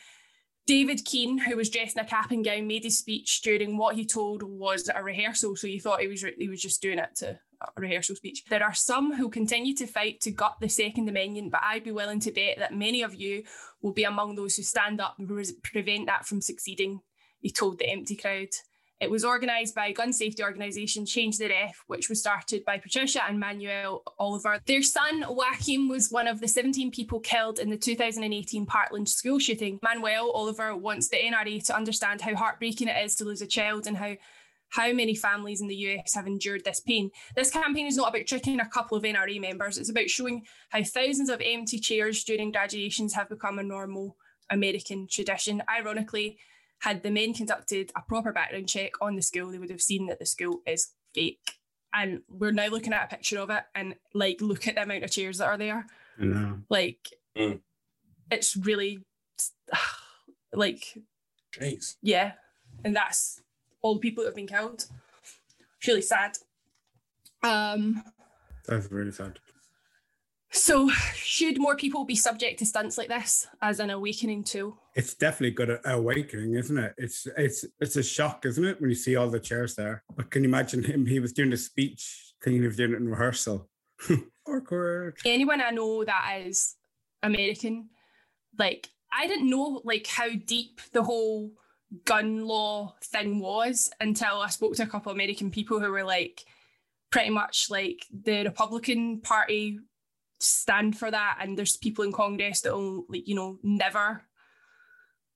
David 0.66 1.04
Keene, 1.04 1.38
who 1.38 1.56
was 1.56 1.68
dressed 1.68 1.96
in 1.96 2.04
a 2.04 2.08
cap 2.08 2.30
and 2.30 2.44
gown, 2.44 2.66
made 2.66 2.84
his 2.84 2.98
speech 2.98 3.42
during 3.42 3.76
what 3.76 3.96
he 3.96 4.06
told 4.06 4.42
was 4.42 4.90
a 4.94 5.02
rehearsal. 5.02 5.56
So 5.56 5.66
he 5.66 5.78
thought 5.78 6.00
he 6.00 6.08
was 6.08 6.22
re- 6.22 6.34
he 6.38 6.48
was 6.48 6.62
just 6.62 6.80
doing 6.80 6.98
it 6.98 7.14
to 7.16 7.38
a 7.60 7.80
rehearsal 7.80 8.16
speech. 8.16 8.44
There 8.48 8.62
are 8.62 8.74
some 8.74 9.14
who 9.14 9.28
continue 9.28 9.74
to 9.76 9.86
fight 9.86 10.20
to 10.22 10.30
gut 10.30 10.56
the 10.60 10.68
Second 10.68 11.08
Amendment, 11.08 11.52
but 11.52 11.60
I'd 11.62 11.84
be 11.84 11.92
willing 11.92 12.20
to 12.20 12.32
bet 12.32 12.58
that 12.58 12.74
many 12.74 13.02
of 13.02 13.14
you 13.14 13.44
will 13.82 13.92
be 13.92 14.04
among 14.04 14.36
those 14.36 14.56
who 14.56 14.62
stand 14.62 15.00
up 15.00 15.16
and 15.18 15.28
pre- 15.28 15.52
prevent 15.62 16.06
that 16.06 16.26
from 16.26 16.40
succeeding. 16.40 17.00
He 17.40 17.50
told 17.50 17.78
the 17.78 17.90
empty 17.90 18.16
crowd. 18.16 18.48
It 19.00 19.10
was 19.10 19.24
organised 19.24 19.74
by 19.74 19.92
gun 19.92 20.12
safety 20.12 20.42
organisation 20.42 21.04
Change 21.04 21.38
the 21.38 21.48
Ref, 21.48 21.82
which 21.88 22.08
was 22.08 22.20
started 22.20 22.64
by 22.64 22.78
Patricia 22.78 23.24
and 23.28 23.38
Manuel 23.38 24.02
Oliver. 24.18 24.60
Their 24.66 24.82
son, 24.82 25.24
Joaquin, 25.28 25.88
was 25.88 26.10
one 26.10 26.28
of 26.28 26.40
the 26.40 26.48
17 26.48 26.90
people 26.90 27.20
killed 27.20 27.58
in 27.58 27.70
the 27.70 27.76
2018 27.76 28.66
Parkland 28.66 29.08
school 29.08 29.38
shooting. 29.38 29.78
Manuel 29.82 30.30
Oliver 30.30 30.76
wants 30.76 31.08
the 31.08 31.16
NRA 31.16 31.64
to 31.66 31.76
understand 31.76 32.20
how 32.20 32.34
heartbreaking 32.34 32.88
it 32.88 33.04
is 33.04 33.16
to 33.16 33.24
lose 33.24 33.42
a 33.42 33.46
child 33.46 33.86
and 33.86 33.96
how 33.96 34.14
how 34.70 34.92
many 34.92 35.14
families 35.14 35.60
in 35.60 35.68
the 35.68 35.76
US 35.76 36.14
have 36.14 36.26
endured 36.26 36.64
this 36.64 36.80
pain. 36.80 37.10
This 37.36 37.50
campaign 37.50 37.86
is 37.86 37.96
not 37.96 38.08
about 38.08 38.26
tricking 38.26 38.58
a 38.58 38.68
couple 38.68 38.96
of 38.96 39.04
NRA 39.04 39.40
members, 39.40 39.78
it's 39.78 39.90
about 39.90 40.10
showing 40.10 40.44
how 40.70 40.82
thousands 40.82 41.28
of 41.28 41.40
empty 41.44 41.78
chairs 41.78 42.24
during 42.24 42.50
graduations 42.50 43.14
have 43.14 43.28
become 43.28 43.58
a 43.58 43.62
normal 43.62 44.16
American 44.50 45.06
tradition. 45.08 45.62
Ironically, 45.68 46.38
had 46.80 47.02
the 47.02 47.10
men 47.10 47.32
conducted 47.34 47.90
a 47.96 48.02
proper 48.02 48.32
background 48.32 48.68
check 48.68 48.92
on 49.00 49.16
the 49.16 49.22
school, 49.22 49.50
they 49.50 49.58
would 49.58 49.70
have 49.70 49.80
seen 49.80 50.06
that 50.06 50.18
the 50.18 50.26
school 50.26 50.60
is 50.66 50.92
fake. 51.14 51.58
And 51.92 52.22
we're 52.28 52.50
now 52.52 52.66
looking 52.66 52.92
at 52.92 53.04
a 53.04 53.14
picture 53.16 53.38
of 53.38 53.50
it 53.50 53.62
and 53.74 53.94
like 54.14 54.40
look 54.40 54.66
at 54.66 54.74
the 54.74 54.82
amount 54.82 55.04
of 55.04 55.10
chairs 55.10 55.38
that 55.38 55.46
are 55.46 55.58
there. 55.58 55.86
You 56.18 56.26
know. 56.26 56.58
Like 56.68 57.08
Mm. 57.36 57.60
it's 58.30 58.56
really 58.56 59.00
like 60.52 60.98
Jeez. 61.58 61.96
yeah. 62.02 62.32
And 62.84 62.94
that's 62.94 63.40
all 63.82 63.94
the 63.94 64.00
people 64.00 64.22
that 64.24 64.28
have 64.28 64.36
been 64.36 64.46
killed. 64.46 64.86
It's 65.78 65.88
really 65.88 66.02
sad. 66.02 66.36
Um 67.42 68.02
That's 68.66 68.90
really 68.90 69.12
sad. 69.12 69.38
So 70.54 70.88
should 71.14 71.58
more 71.58 71.76
people 71.76 72.04
be 72.04 72.14
subject 72.14 72.60
to 72.60 72.66
stunts 72.66 72.96
like 72.96 73.08
this 73.08 73.46
as 73.60 73.80
an 73.80 73.90
awakening 73.90 74.44
tool? 74.44 74.78
It's 74.94 75.14
definitely 75.14 75.50
good 75.50 75.70
at 75.70 75.80
awakening, 75.84 76.54
isn't 76.54 76.78
it? 76.78 76.94
It's 76.96 77.26
it's 77.36 77.64
it's 77.80 77.96
a 77.96 78.02
shock, 78.02 78.46
isn't 78.46 78.64
it, 78.64 78.80
when 78.80 78.88
you 78.88 78.96
see 78.96 79.16
all 79.16 79.28
the 79.28 79.40
chairs 79.40 79.74
there? 79.74 80.04
But 80.14 80.30
can 80.30 80.44
you 80.44 80.48
imagine 80.48 80.84
him? 80.84 81.06
He 81.06 81.18
was 81.18 81.32
doing 81.32 81.50
the 81.50 81.56
speech, 81.56 82.34
thinking 82.42 82.62
he 82.62 82.68
was 82.68 82.76
doing 82.76 82.92
it 82.92 82.98
in 82.98 83.08
rehearsal. 83.08 83.68
Awkward. 84.46 85.16
anyone 85.24 85.60
I 85.60 85.70
know 85.70 86.04
that 86.04 86.42
is 86.44 86.76
American, 87.22 87.88
like 88.58 88.88
I 89.12 89.26
didn't 89.26 89.50
know 89.50 89.80
like 89.84 90.06
how 90.06 90.28
deep 90.46 90.80
the 90.92 91.02
whole 91.02 91.52
gun 92.04 92.44
law 92.44 92.94
thing 93.02 93.40
was 93.40 93.90
until 94.00 94.40
I 94.40 94.48
spoke 94.48 94.74
to 94.76 94.82
a 94.82 94.86
couple 94.86 95.10
of 95.10 95.16
American 95.16 95.50
people 95.50 95.80
who 95.80 95.90
were 95.90 96.04
like 96.04 96.44
pretty 97.10 97.30
much 97.30 97.70
like 97.70 98.06
the 98.12 98.44
Republican 98.44 99.20
Party 99.20 99.78
stand 100.40 100.98
for 100.98 101.10
that 101.10 101.38
and 101.40 101.56
there's 101.56 101.76
people 101.76 102.04
in 102.04 102.12
Congress 102.12 102.60
that 102.62 102.72
will 102.74 103.04
like, 103.08 103.26
you 103.28 103.34
know, 103.34 103.58
never 103.62 104.22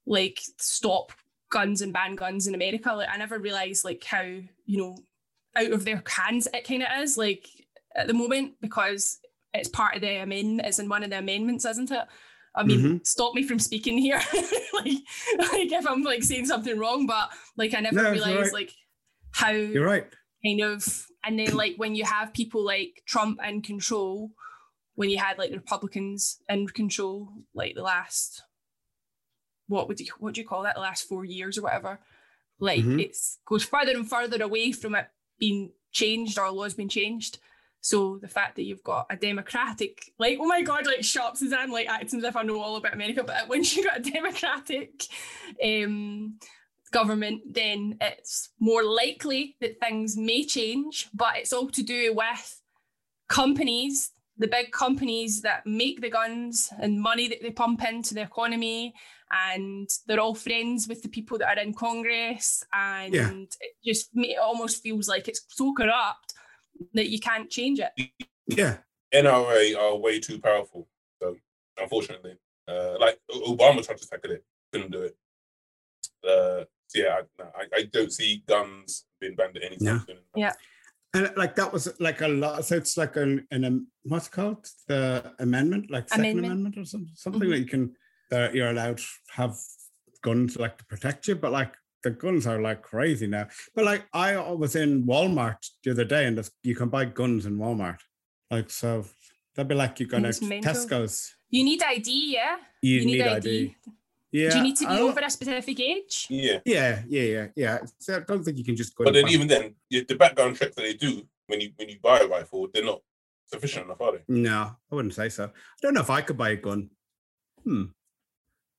like 0.06 0.40
stop 0.58 1.12
guns 1.50 1.80
and 1.82 1.92
ban 1.92 2.14
guns 2.14 2.46
in 2.46 2.54
America. 2.54 2.92
Like 2.94 3.08
I 3.10 3.16
never 3.16 3.38
realized 3.38 3.84
like 3.84 4.02
how, 4.04 4.22
you 4.22 4.46
know, 4.78 4.96
out 5.56 5.72
of 5.72 5.84
their 5.84 6.02
hands 6.06 6.48
it 6.52 6.66
kind 6.66 6.82
of 6.82 6.88
is. 7.02 7.16
Like 7.16 7.46
at 7.96 8.06
the 8.06 8.14
moment 8.14 8.54
because 8.60 9.18
it's 9.54 9.68
part 9.68 9.94
of 9.96 10.02
the 10.02 10.22
amendment. 10.22 10.66
It's 10.66 10.78
in 10.78 10.88
one 10.88 11.02
of 11.04 11.10
the 11.10 11.18
amendments, 11.18 11.64
isn't 11.64 11.90
it? 11.90 12.04
I 12.54 12.64
mean, 12.64 12.80
Mhm. 12.80 13.06
stop 13.06 13.34
me 13.34 13.42
from 13.42 13.58
speaking 13.58 13.98
here, 13.98 14.20
like, 14.74 14.92
like 15.38 15.72
if 15.72 15.86
I'm 15.86 16.02
like 16.02 16.22
saying 16.22 16.46
something 16.46 16.78
wrong, 16.78 17.06
but 17.06 17.30
like 17.56 17.74
I 17.74 17.80
never 17.80 18.02
No, 18.02 18.10
realized 18.10 18.36
alright. 18.36 18.52
like 18.52 18.72
how 19.32 19.50
You're 19.52 19.86
right. 19.86 20.06
kind 20.44 20.60
of, 20.62 21.06
and 21.24 21.38
then 21.38 21.54
like 21.56 21.74
when 21.76 21.94
you 21.94 22.04
have 22.04 22.32
people 22.32 22.64
like 22.64 23.02
Trump 23.06 23.38
in 23.46 23.62
control, 23.62 24.32
when 24.98 25.10
you 25.10 25.18
had 25.18 25.38
like 25.38 25.50
the 25.50 25.56
Republicans 25.56 26.40
in 26.48 26.66
control, 26.66 27.28
like 27.54 27.76
the 27.76 27.82
last, 27.82 28.42
what 29.68 29.86
would 29.86 30.00
you 30.00 30.08
what 30.18 30.34
do 30.34 30.40
you 30.40 30.46
call 30.46 30.64
that? 30.64 30.74
The 30.74 30.80
last 30.80 31.06
four 31.06 31.24
years 31.24 31.56
or 31.56 31.62
whatever, 31.62 32.00
like 32.58 32.80
Mhm. 32.84 33.00
it's 33.04 33.38
goes 33.46 33.62
further 33.62 33.92
and 33.92 34.10
further 34.10 34.42
away 34.42 34.72
from 34.72 34.96
it 34.96 35.08
being 35.38 35.70
changed 35.92 36.36
or 36.36 36.50
laws 36.50 36.74
being 36.74 36.88
changed. 36.88 37.38
So 37.80 38.18
the 38.18 38.26
fact 38.26 38.56
that 38.56 38.64
you've 38.64 38.82
got 38.82 39.06
a 39.08 39.14
democratic, 39.16 40.12
like, 40.18 40.38
oh 40.40 40.46
my 40.46 40.62
god, 40.62 40.84
like 40.84 41.04
shut 41.04 41.26
up, 41.26 41.36
Suzanne, 41.36 41.70
like 41.70 41.88
acting 41.88 42.18
as 42.18 42.24
if 42.24 42.34
I 42.34 42.42
know 42.42 42.60
all 42.60 42.74
about 42.74 42.92
America, 42.92 43.22
but 43.22 43.46
when 43.50 43.62
you 43.62 43.84
got 43.84 43.98
a 43.98 44.10
democratic 44.10 45.04
um 45.64 46.40
government, 46.90 47.42
then 47.54 47.98
it's 48.00 48.48
more 48.58 48.82
likely 48.82 49.54
that 49.60 49.78
things 49.78 50.16
may 50.16 50.42
change, 50.44 51.08
but 51.14 51.36
it's 51.36 51.52
all 51.52 51.68
to 51.70 51.84
do 51.84 52.12
with 52.16 52.62
companies, 53.28 54.10
the 54.38 54.46
big 54.48 54.70
companies 54.70 55.40
that 55.42 55.66
make 55.66 56.00
the 56.00 56.10
guns 56.10 56.70
and 56.80 57.00
money 57.00 57.28
that 57.28 57.42
they 57.42 57.50
pump 57.50 57.82
into 57.84 58.14
the 58.14 58.22
economy. 58.22 58.94
And 59.30 59.88
they're 60.06 60.20
all 60.20 60.34
friends 60.34 60.88
with 60.88 61.02
the 61.02 61.08
people 61.08 61.36
that 61.38 61.58
are 61.58 61.62
in 61.62 61.74
Congress. 61.74 62.62
And 62.72 63.12
Yeah. 63.12 63.30
it 63.30 63.56
just 63.84 64.10
it 64.14 64.38
almost 64.38 64.82
feels 64.82 65.08
like 65.08 65.28
it's 65.28 65.44
so 65.48 65.74
corrupt 65.74 66.34
that 66.94 67.08
you 67.10 67.18
can't 67.20 67.50
change 67.50 67.80
it. 67.80 68.10
Yeah. 68.46 68.78
NRA 69.12 69.74
are 69.76 69.96
way 69.96 70.20
too 70.20 70.38
powerful. 70.40 70.88
So 71.20 71.36
unfortunately, 71.76 72.36
uh, 72.68 72.96
like 72.98 73.18
Obama 73.30 73.84
tried 73.84 73.98
to 73.98 74.08
tackle 74.08 74.30
it, 74.32 74.44
couldn't 74.72 74.92
do 74.92 75.02
it. 75.02 75.16
Uh, 76.24 76.64
so 76.86 76.94
yeah, 77.02 77.20
I, 77.40 77.42
I, 77.42 77.66
I 77.74 77.82
don't 77.84 78.12
see 78.12 78.42
guns 78.46 79.04
being 79.20 79.34
banned 79.34 79.56
at 79.56 79.64
any 79.64 79.76
time 79.76 79.84
No. 79.96 79.98
soon. 80.06 80.18
Yeah. 80.36 80.52
And 81.14 81.32
like 81.36 81.54
that 81.56 81.72
was 81.72 81.88
like 82.00 82.20
a 82.20 82.28
lot. 82.28 82.64
So 82.64 82.76
it's 82.76 82.96
like 82.96 83.16
an, 83.16 83.46
an 83.50 83.64
um, 83.64 83.86
what's 84.04 84.26
it 84.26 84.32
called 84.32 84.66
the 84.88 85.32
amendment, 85.38 85.90
like 85.90 86.08
Second 86.08 86.24
Amendment. 86.24 86.46
Amendment 86.46 86.78
or 86.78 86.84
something, 86.84 87.10
something 87.14 87.42
Mhm. 87.42 87.50
that 87.52 87.58
you 87.60 87.66
can 87.66 87.94
that 88.30 88.54
you're 88.54 88.68
allowed 88.70 88.98
to 88.98 89.04
have 89.30 89.56
guns 90.22 90.56
like 90.58 90.76
to 90.78 90.84
protect 90.84 91.26
you. 91.28 91.34
But 91.34 91.52
like 91.52 91.74
the 92.04 92.10
guns 92.10 92.46
are 92.46 92.60
like 92.60 92.82
crazy 92.82 93.26
now. 93.26 93.48
But 93.74 93.84
like 93.86 94.06
I 94.12 94.36
was 94.38 94.76
in 94.76 95.04
Walmart 95.04 95.66
the 95.82 95.92
other 95.92 96.04
day, 96.04 96.26
and 96.26 96.46
you 96.62 96.74
can 96.76 96.88
buy 96.90 97.06
guns 97.06 97.46
in 97.46 97.56
Walmart. 97.58 98.00
Like 98.50 98.70
so, 98.70 99.06
that'd 99.54 99.68
be 99.68 99.74
like 99.74 99.98
you 100.00 100.06
going 100.06 100.24
to. 100.24 100.28
Tesco's. 100.30 101.34
You 101.50 101.64
need 101.64 101.82
ID, 101.82 102.34
yeah. 102.34 102.56
You, 102.82 103.06
need, 103.06 103.22
ID. 103.22 103.74
Yeah. 104.30 104.50
Do 104.50 104.56
you 104.58 104.62
need 104.62 104.76
to 104.76 104.84
be 104.84 104.90
I 104.90 105.00
over 105.00 105.20
a 105.20 105.30
specific 105.30 105.80
age? 105.80 106.26
Yeah. 106.28 106.58
Yeah, 106.64 107.02
yeah, 107.08 107.22
yeah, 107.22 107.46
yeah. 107.56 107.78
So 107.98 108.16
I 108.16 108.20
don't 108.20 108.42
think 108.44 108.58
you 108.58 108.64
can 108.64 108.76
just 108.76 108.94
go. 108.94 109.04
But 109.04 109.14
then 109.14 109.24
buy- 109.24 109.30
even 109.30 109.46
then, 109.48 109.74
the 109.90 110.14
background 110.18 110.56
checks 110.56 110.76
that 110.76 110.82
they 110.82 110.94
do 110.94 111.26
when 111.46 111.60
you 111.60 111.70
when 111.76 111.88
you 111.88 111.96
buy 112.02 112.18
a 112.20 112.26
rifle, 112.26 112.68
they're 112.72 112.84
not 112.84 113.00
sufficient 113.46 113.86
enough, 113.86 114.00
are 114.00 114.12
they? 114.12 114.24
No, 114.28 114.76
I 114.90 114.94
wouldn't 114.94 115.14
say 115.14 115.30
so. 115.30 115.44
I 115.44 115.48
don't 115.80 115.94
know 115.94 116.00
if 116.02 116.10
I 116.10 116.20
could 116.20 116.36
buy 116.36 116.50
a 116.50 116.56
gun. 116.56 116.90
Hmm. 117.64 117.84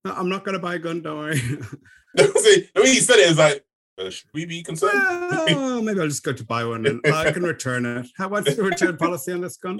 No, 0.06 0.14
I'm 0.14 0.30
not 0.30 0.46
going 0.46 0.54
to 0.54 0.60
buy 0.62 0.76
a 0.76 0.80
gun. 0.80 1.02
Don't 1.02 1.18
worry. 1.18 1.38
See, 1.40 2.70
the 2.74 2.82
way 2.82 2.90
he 2.90 3.00
said 3.00 3.18
it 3.18 3.32
is 3.32 3.38
like, 3.38 3.66
uh, 3.98 4.10
should 4.10 4.30
we 4.34 4.46
be 4.46 4.64
concerned? 4.64 4.94
well, 4.94 5.82
maybe 5.82 6.00
I'll 6.00 6.08
just 6.08 6.24
go 6.24 6.32
to 6.32 6.44
buy 6.46 6.64
one 6.64 6.86
and 6.86 7.02
I 7.08 7.32
can 7.32 7.44
return 7.44 7.86
it. 7.86 8.08
How 8.18 8.30
what's 8.30 8.56
the 8.56 8.64
return 8.64 8.98
policy 8.98 9.32
on 9.34 9.42
this 9.42 9.58
gun? 9.58 9.80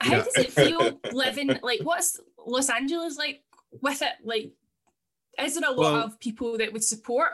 How 0.00 0.16
Yeah. 0.16 0.24
does 0.24 0.36
it 0.36 0.52
feel 0.52 1.00
living 1.12 1.56
like 1.62 1.80
what's 1.82 2.20
Los 2.44 2.68
Angeles 2.68 3.16
like 3.16 3.42
with 3.80 4.02
it? 4.02 4.12
Like, 4.22 4.50
is 5.40 5.54
there 5.56 5.68
a 5.68 5.72
lot 5.72 5.92
Well- 5.92 6.04
of 6.04 6.20
people 6.20 6.58
that 6.58 6.72
would 6.72 6.84
support 6.84 7.32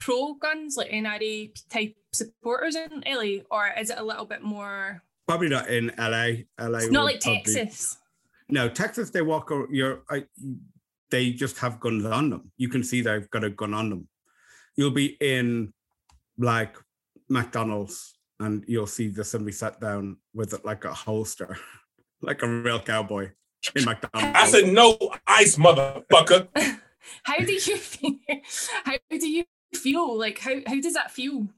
pro 0.00 0.34
guns, 0.34 0.76
like 0.76 0.90
NRA 0.90 1.52
type 1.70 1.96
supporters 2.12 2.76
in 2.76 3.02
LA, 3.06 3.42
or 3.50 3.68
is 3.78 3.90
it 3.90 3.98
a 3.98 4.04
little 4.04 4.24
bit 4.26 4.42
more? 4.42 5.02
Probably 5.26 5.48
not 5.48 5.68
in 5.68 5.90
LA. 5.96 6.44
LA. 6.60 6.78
It's 6.78 6.90
not 6.90 7.04
would 7.04 7.12
like 7.14 7.20
probably- 7.22 7.42
Texas. 7.54 7.96
No, 8.50 8.68
Texas. 8.68 9.10
They 9.10 9.22
walk. 9.22 9.50
ar- 9.50 9.68
You're. 9.70 10.02
I, 10.10 10.24
they 11.10 11.32
just 11.32 11.58
have 11.58 11.80
guns 11.80 12.04
on 12.04 12.28
them. 12.30 12.52
You 12.58 12.68
can 12.68 12.82
see 12.84 13.00
they've 13.00 13.28
got 13.30 13.42
a 13.44 13.50
gun 13.50 13.72
on 13.72 13.88
them. 13.88 14.08
You'll 14.76 14.90
be 14.90 15.16
in 15.20 15.72
like 16.36 16.76
McDonald's, 17.30 18.18
and 18.40 18.64
you'll 18.68 18.86
see 18.86 19.08
the 19.08 19.24
somebody 19.24 19.52
sat 19.52 19.80
down 19.80 20.18
with 20.34 20.62
like 20.64 20.84
a 20.84 20.92
holster, 20.92 21.56
like 22.20 22.42
a 22.42 22.46
real 22.48 22.80
cowboy 22.80 23.30
in 23.74 23.84
McDonald's. 23.86 24.38
I 24.38 24.46
said 24.46 24.68
no 24.72 24.98
ice, 25.26 25.56
motherfucker. 25.56 26.48
How 27.24 27.38
do 27.38 27.52
you 27.52 27.60
feel? 27.76 28.16
How 28.84 28.96
do 29.10 29.28
you 29.28 29.44
feel? 29.74 30.18
Like, 30.18 30.38
how 30.38 30.56
how 30.66 30.80
does 30.80 30.94
that 30.94 31.10
feel? 31.10 31.48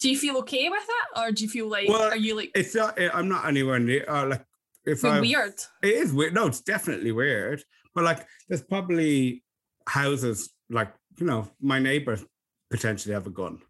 Do 0.00 0.10
you 0.10 0.18
feel 0.18 0.36
okay 0.38 0.68
with 0.68 0.82
it, 0.82 1.18
or 1.20 1.32
do 1.32 1.44
you 1.44 1.48
feel 1.48 1.68
like 1.68 1.88
Well, 1.88 2.10
are 2.10 2.16
you 2.16 2.36
like 2.36 2.50
it's 2.54 2.74
not. 2.74 2.98
I'm 3.00 3.28
not 3.28 3.46
anywhere 3.46 3.78
near. 3.78 4.04
Uh, 4.08 4.26
like 4.28 4.44
if 4.84 5.04
I 5.04 5.20
weird? 5.20 5.54
It 5.82 5.94
is 5.94 6.12
weird. 6.12 6.34
No, 6.34 6.46
it's 6.46 6.60
definitely 6.60 7.12
weird. 7.12 7.62
But 7.94 8.04
like, 8.04 8.26
there's 8.48 8.62
probably 8.62 9.44
houses 9.86 10.50
like 10.68 10.92
you 11.18 11.26
know, 11.26 11.48
my 11.60 11.78
neighbors 11.78 12.24
potentially 12.70 13.14
have 13.14 13.26
a 13.26 13.30
gun. 13.30 13.60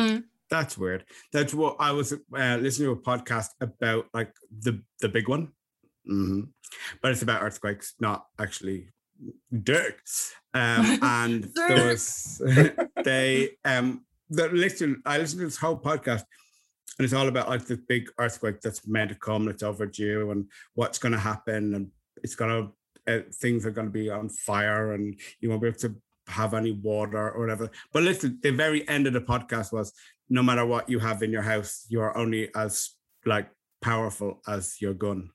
Mm. 0.00 0.24
That's 0.50 0.78
weird. 0.78 1.04
That's 1.32 1.52
what 1.52 1.76
I 1.78 1.92
was 1.92 2.12
uh, 2.12 2.56
listening 2.56 2.86
to 2.86 2.92
a 2.92 2.96
podcast 2.96 3.48
about, 3.60 4.06
like 4.14 4.32
the 4.60 4.82
the 5.00 5.08
big 5.08 5.28
one, 5.28 5.52
hmm 6.06 6.42
but 7.02 7.12
it's 7.12 7.22
about 7.22 7.42
earthquakes, 7.42 7.94
not 8.00 8.26
actually 8.38 8.90
dick. 9.62 10.00
Um, 10.54 10.98
and 11.02 11.44
there 11.54 11.88
was 11.88 12.42
they 13.04 13.50
um 13.64 14.04
the 14.30 14.48
listen. 14.48 15.02
I 15.06 15.18
listened 15.18 15.40
to 15.40 15.46
this 15.46 15.56
whole 15.56 15.78
podcast, 15.78 16.24
and 16.98 17.04
it's 17.04 17.14
all 17.14 17.28
about 17.28 17.48
like 17.48 17.66
this 17.66 17.78
big 17.88 18.10
earthquake 18.18 18.60
that's 18.60 18.86
meant 18.86 19.10
to 19.10 19.16
come, 19.16 19.42
and 19.42 19.50
it's 19.50 19.62
overdue, 19.62 20.30
and 20.30 20.46
what's 20.74 20.98
going 20.98 21.12
to 21.12 21.18
happen, 21.18 21.74
and 21.74 21.88
it's 22.22 22.34
going 22.34 22.50
to 23.06 23.14
uh, 23.14 23.22
things 23.34 23.64
are 23.64 23.70
going 23.70 23.86
to 23.86 23.92
be 23.92 24.10
on 24.10 24.28
fire, 24.28 24.92
and 24.92 25.18
you 25.40 25.48
won't 25.48 25.62
be 25.62 25.68
able 25.68 25.78
to 25.78 25.94
have 26.28 26.52
any 26.54 26.72
water 26.72 27.30
or 27.30 27.40
whatever. 27.40 27.70
But 27.92 28.02
listen, 28.02 28.38
the 28.42 28.50
very 28.50 28.86
end 28.88 29.06
of 29.06 29.14
the 29.14 29.20
podcast 29.20 29.72
was 29.72 29.92
no 30.28 30.42
matter 30.42 30.66
what 30.66 30.90
you 30.90 30.98
have 30.98 31.22
in 31.22 31.30
your 31.30 31.42
house, 31.42 31.86
you're 31.88 32.16
only 32.16 32.54
as 32.54 32.90
like 33.24 33.48
powerful 33.80 34.42
as 34.46 34.80
your 34.80 34.92
gun 34.92 35.30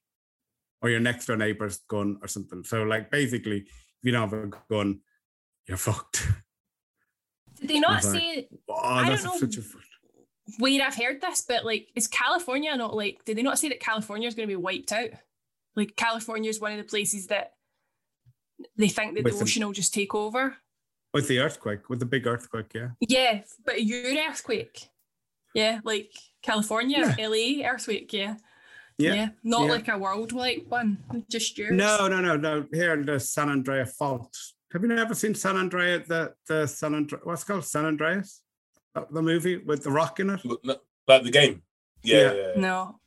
or 0.83 0.89
your 0.89 0.99
next 0.99 1.25
door 1.25 1.37
neighbor's 1.37 1.77
gun 1.87 2.17
or 2.21 2.27
something. 2.27 2.63
So 2.63 2.83
like 2.83 3.09
basically, 3.09 3.59
if 3.61 3.67
you 4.03 4.11
don't 4.11 4.29
have 4.29 4.33
a 4.33 4.47
gun, 4.69 4.99
you're 5.67 5.77
fucked. 5.77 6.27
Did 7.59 7.69
they 7.69 7.79
not 7.79 8.03
say 8.03 8.49
Oh, 8.69 8.75
I 8.83 9.09
that's 9.09 9.23
don't 9.23 9.41
know. 9.41 9.47
such 9.49 9.57
a 9.57 9.67
where 10.59 10.85
I've 10.85 10.95
heard 10.95 11.21
this, 11.21 11.45
but 11.47 11.63
like, 11.63 11.87
is 11.95 12.07
California 12.07 12.75
not 12.75 12.93
like? 12.95 13.23
Did 13.23 13.37
they 13.37 13.41
not 13.43 13.57
say 13.57 13.69
that 13.69 13.79
California 13.79 14.27
is 14.27 14.35
going 14.35 14.47
to 14.47 14.51
be 14.51 14.57
wiped 14.61 14.91
out? 14.91 15.09
Like, 15.75 15.95
California 15.95 16.49
is 16.49 16.59
one 16.59 16.73
of 16.73 16.77
the 16.77 16.83
places 16.83 17.27
that 17.27 17.53
they 18.77 18.89
think 18.89 19.15
that 19.15 19.23
With 19.23 19.33
the 19.33 19.37
the- 19.39 19.43
ocean 19.45 19.65
will 19.65 19.71
just 19.73 19.93
take 19.93 20.13
over. 20.13 20.57
with 21.13 21.27
the 21.29 21.39
earthquake, 21.39 21.89
with 21.89 21.99
the 21.99 22.05
big 22.05 22.27
earthquake, 22.27 22.73
yeah. 22.75 22.89
Yeah, 22.99 23.41
but 23.65 23.83
your 23.85 24.03
earthquake. 24.29 24.89
Yeah, 25.55 25.79
like 25.85 26.11
California, 26.41 27.15
LA 27.17 27.63
earthquake. 27.65 28.11
Yeah. 28.11 28.35
Yeah. 28.97 29.29
Not 29.43 29.65
yeah. 29.65 29.71
like 29.71 29.87
a 29.87 29.97
worldwide 29.97 30.61
one, 30.69 30.97
just 31.29 31.57
yours. 31.57 31.71
No, 31.71 32.07
no, 32.07 32.21
no, 32.21 32.35
no. 32.37 32.65
Here 32.71 32.93
in 32.93 33.05
the 33.05 33.19
San 33.19 33.49
Andrea 33.49 33.85
fault. 33.85 34.35
Have 34.71 34.81
you 34.81 34.87
never 34.87 35.13
seen 35.15 35.35
San 35.35 35.57
Andrea? 35.57 36.03
The 36.05 36.33
the 36.47 36.67
San 36.67 36.95
Andreas. 36.95 37.23
What's 37.25 37.43
it 37.43 37.45
called 37.45 37.65
San 37.65 37.85
Andreas? 37.85 38.41
The 39.11 39.21
movie 39.21 39.57
with 39.57 39.83
the 39.83 39.91
rock 39.91 40.19
in 40.19 40.29
it. 40.31 40.45
Look, 40.45 40.63
no, 40.63 40.75
Like 41.07 41.23
the 41.23 41.31
game. 41.31 41.63
Yeah. 42.03 42.17
Yeah. 42.17 42.23
yeah, 42.33 42.41
yeah. 42.55 42.61
No. 42.61 42.99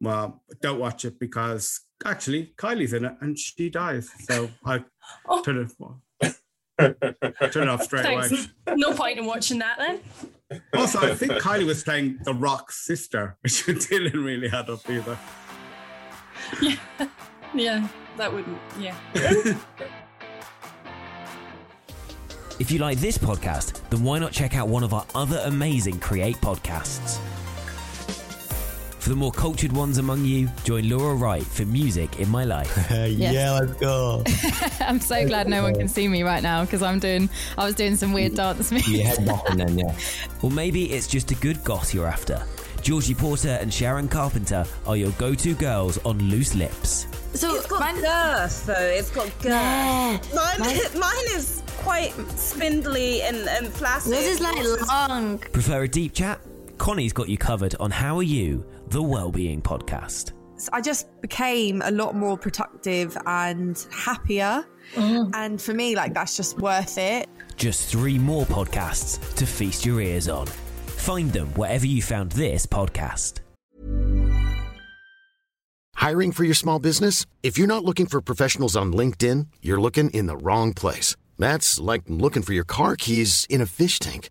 Well, 0.00 0.42
don't 0.60 0.80
watch 0.80 1.04
it 1.04 1.18
because 1.18 1.80
actually 2.04 2.52
Kylie's 2.56 2.92
in 2.92 3.04
it 3.04 3.14
and 3.20 3.38
she 3.38 3.70
dies. 3.70 4.10
So 4.28 4.50
I 4.64 4.84
Oh. 5.28 5.42
turn 5.42 5.58
it 5.58 5.72
turn 6.78 6.94
it 7.00 7.68
off 7.68 7.82
straight 7.82 8.06
away. 8.06 8.76
No 8.76 8.92
point 8.92 9.18
in 9.18 9.26
watching 9.26 9.58
that 9.58 9.78
then. 9.78 10.60
Also, 10.74 10.98
I 11.00 11.14
think 11.14 11.32
Kylie 11.32 11.66
was 11.66 11.82
playing 11.82 12.18
the 12.24 12.34
Rock's 12.34 12.84
sister, 12.84 13.36
which 13.40 13.64
didn't 13.88 14.22
really 14.22 14.48
add 14.48 14.68
up 14.68 14.88
either. 14.88 15.18
Yeah. 16.60 16.76
Yeah. 17.54 17.88
That 18.16 18.32
wouldn't. 18.32 18.58
Yeah. 18.78 18.94
If 22.58 22.70
you 22.70 22.78
like 22.78 22.98
this 22.98 23.18
podcast, 23.18 23.80
then 23.90 24.04
why 24.04 24.18
not 24.18 24.32
check 24.32 24.56
out 24.56 24.68
one 24.68 24.84
of 24.84 24.92
our 24.92 25.06
other 25.14 25.40
amazing 25.46 25.98
Create 25.98 26.36
podcasts? 26.36 27.18
For 29.02 29.08
the 29.08 29.16
more 29.16 29.32
cultured 29.32 29.72
ones 29.72 29.98
among 29.98 30.24
you, 30.24 30.48
join 30.62 30.88
Laura 30.88 31.16
Wright 31.16 31.42
for 31.42 31.64
Music 31.66 32.20
in 32.20 32.28
My 32.28 32.44
Life. 32.44 32.72
Yeah, 33.08 33.58
let's 33.58 33.72
go. 33.74 34.22
I'm 34.80 35.00
so 35.00 35.26
glad 35.26 35.48
no 35.48 35.62
one 35.64 35.74
can 35.74 35.88
see 35.88 36.06
me 36.06 36.22
right 36.22 36.42
now 36.42 36.64
because 36.64 36.82
I'm 36.84 37.00
doing. 37.00 37.28
I 37.58 37.64
was 37.64 37.74
doing 37.74 37.96
some 37.96 38.12
weird 38.12 38.36
dance 38.36 38.70
moves. 38.70 38.86
You 38.88 39.02
head 39.02 39.18
bopping 39.18 39.56
then, 39.56 39.76
yeah. 39.78 39.96
Or 40.42 40.52
maybe 40.52 40.92
it's 40.92 41.08
just 41.08 41.32
a 41.32 41.34
good 41.34 41.64
goth 41.64 41.92
you're 41.92 42.06
after. 42.06 42.44
Georgie 42.80 43.14
Porter 43.14 43.58
and 43.60 43.74
Sharon 43.74 44.06
Carpenter 44.06 44.64
are 44.86 44.96
your 44.96 45.10
go 45.12 45.34
to 45.34 45.54
girls 45.56 45.98
on 46.04 46.18
Loose 46.20 46.54
Lips. 46.54 47.06
So 47.34 47.56
It's 47.56 47.66
got 47.66 47.80
mine, 47.80 48.00
girth, 48.00 48.66
though. 48.66 48.72
It's 48.74 49.10
got 49.10 49.26
girth. 49.40 49.46
yeah, 49.46 50.18
Mine, 50.32 50.60
Mine- 50.60 51.00
mine 51.00 51.26
is 51.30 51.62
quite 51.78 52.12
spindly 52.38 53.22
and, 53.22 53.48
and 53.48 53.66
flaccid. 53.66 54.12
yours 54.12 54.24
is 54.26 54.40
like 54.40 54.88
long. 54.88 55.38
Prefer 55.38 55.82
a 55.82 55.88
deep 55.88 56.12
chat? 56.14 56.40
Connie's 56.78 57.12
got 57.12 57.28
you 57.28 57.38
covered 57.38 57.74
on 57.80 57.90
How 57.90 58.16
Are 58.18 58.22
You, 58.24 58.64
the 58.88 59.02
Wellbeing 59.02 59.62
Podcast. 59.62 60.32
I 60.72 60.80
just 60.80 61.08
became 61.20 61.82
a 61.82 61.90
lot 61.90 62.14
more 62.14 62.38
productive 62.38 63.16
and 63.26 63.84
happier. 63.90 64.64
Mm. 64.94 65.30
And 65.34 65.60
for 65.60 65.74
me, 65.74 65.96
like, 65.96 66.14
that's 66.14 66.36
just 66.36 66.58
worth 66.58 66.98
it. 66.98 67.28
Just 67.56 67.90
three 67.90 68.18
more 68.18 68.44
podcasts 68.46 69.34
to 69.34 69.46
feast 69.46 69.84
your 69.84 70.00
ears 70.00 70.28
on. 70.28 70.46
Find 70.46 71.32
them 71.32 71.48
wherever 71.54 71.86
you 71.86 72.02
found 72.02 72.32
this 72.32 72.66
podcast. 72.66 73.40
Hiring 75.94 76.32
for 76.32 76.44
your 76.44 76.54
small 76.54 76.78
business? 76.78 77.26
If 77.42 77.58
you're 77.58 77.66
not 77.66 77.84
looking 77.84 78.06
for 78.06 78.20
professionals 78.20 78.76
on 78.76 78.92
LinkedIn, 78.92 79.46
you're 79.62 79.80
looking 79.80 80.10
in 80.10 80.26
the 80.26 80.36
wrong 80.36 80.72
place. 80.74 81.16
That's 81.38 81.78
like 81.80 82.02
looking 82.08 82.42
for 82.42 82.52
your 82.52 82.64
car 82.64 82.96
keys 82.96 83.46
in 83.48 83.60
a 83.60 83.66
fish 83.66 83.98
tank. 83.98 84.30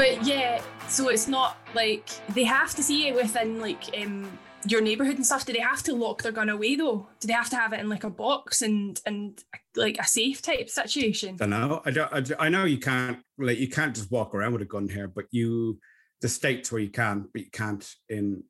But 0.00 0.24
yeah, 0.24 0.62
so 0.88 1.10
it's 1.10 1.28
not 1.28 1.58
like 1.74 2.08
they 2.34 2.44
have 2.44 2.74
to 2.76 2.82
see 2.82 3.08
it 3.08 3.14
within 3.14 3.60
like 3.60 3.84
um 4.00 4.38
your 4.66 4.80
neighborhood 4.80 5.16
and 5.16 5.26
stuff. 5.26 5.44
Do 5.44 5.52
they 5.52 5.58
have 5.58 5.82
to 5.82 5.94
lock 5.94 6.22
their 6.22 6.32
gun 6.32 6.48
away 6.48 6.74
though? 6.74 7.06
Do 7.20 7.28
they 7.28 7.34
have 7.34 7.50
to 7.50 7.56
have 7.56 7.74
it 7.74 7.80
in 7.80 7.90
like 7.90 8.04
a 8.04 8.08
box 8.08 8.62
and 8.62 8.98
and 9.04 9.38
like 9.76 9.98
a 9.98 10.06
safe 10.06 10.40
type 10.40 10.70
situation? 10.70 11.36
don't 11.36 11.50
know. 11.50 11.82
I 11.84 11.90
don't. 11.90 12.10
I, 12.14 12.20
don't- 12.20 12.40
I 12.40 12.48
know 12.48 12.64
you 12.64 12.78
can't 12.78 13.18
like 13.36 13.58
you 13.58 13.68
can't 13.68 13.94
just 13.94 14.10
walk 14.10 14.34
around 14.34 14.54
with 14.54 14.62
a 14.62 14.64
gun 14.64 14.88
here, 14.88 15.06
but 15.06 15.26
you 15.32 15.78
the 16.22 16.30
states 16.30 16.72
where 16.72 16.80
you 16.80 16.88
can, 16.88 17.28
but 17.34 17.42
you 17.42 17.50
can't 17.52 17.86
in 18.08 18.42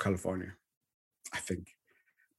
California. 0.00 0.54
I 1.32 1.38
think. 1.38 1.68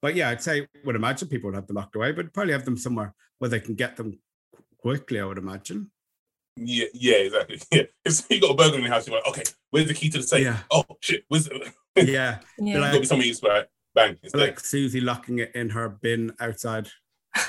But 0.01 0.15
yeah, 0.15 0.27
I'd 0.27 0.41
say 0.41 0.67
would 0.84 0.97
imagine 0.97 1.30
people 1.30 1.47
would 1.49 1.56
have 1.56 1.67
them 1.67 1.77
locked 1.77 1.95
away, 1.95 2.12
but 2.12 2.34
probably 2.34 2.51
have 2.51 2.65
them 2.65 2.75
somewhere 2.77 3.15
where 3.39 3.49
they 3.49 3.62
can 3.62 3.75
get 3.75 3.95
them 3.95 4.19
quickly. 4.82 5.21
I 5.21 5.25
would 5.25 5.38
imagine. 5.38 5.89
Yeah, 6.58 6.86
yeah, 6.93 7.15
exactly. 7.15 7.62
Yeah, 7.72 7.84
if 8.06 8.26
you 8.30 8.41
got 8.41 8.52
a 8.52 8.56
burglar 8.56 8.78
in 8.78 8.84
your 8.84 8.93
house, 8.93 9.08
you're 9.08 9.17
like, 9.17 9.28
okay, 9.28 9.43
where's 9.72 9.88
the 9.88 9.93
key 9.93 10.10
to 10.10 10.17
the 10.17 10.24
safe? 10.24 10.43
Yeah. 10.43 10.60
Oh 10.72 10.84
shit, 11.02 11.24
where's 11.28 11.46
the... 11.46 11.72
Yeah, 11.96 12.39
Yeah. 12.60 12.80
There's 12.80 12.86
got 12.86 12.93
to 12.93 13.00
be 13.00 13.06
something 13.06 13.28
you 13.28 13.50
right? 13.50 13.65
Bang. 13.96 14.17
It's 14.22 14.34
there. 14.34 14.48
like 14.48 14.60
Suzie 14.60 15.04
locking 15.04 15.39
it 15.39 15.56
in 15.56 15.70
her 15.72 15.89
bin 15.89 16.34
outside 16.39 16.89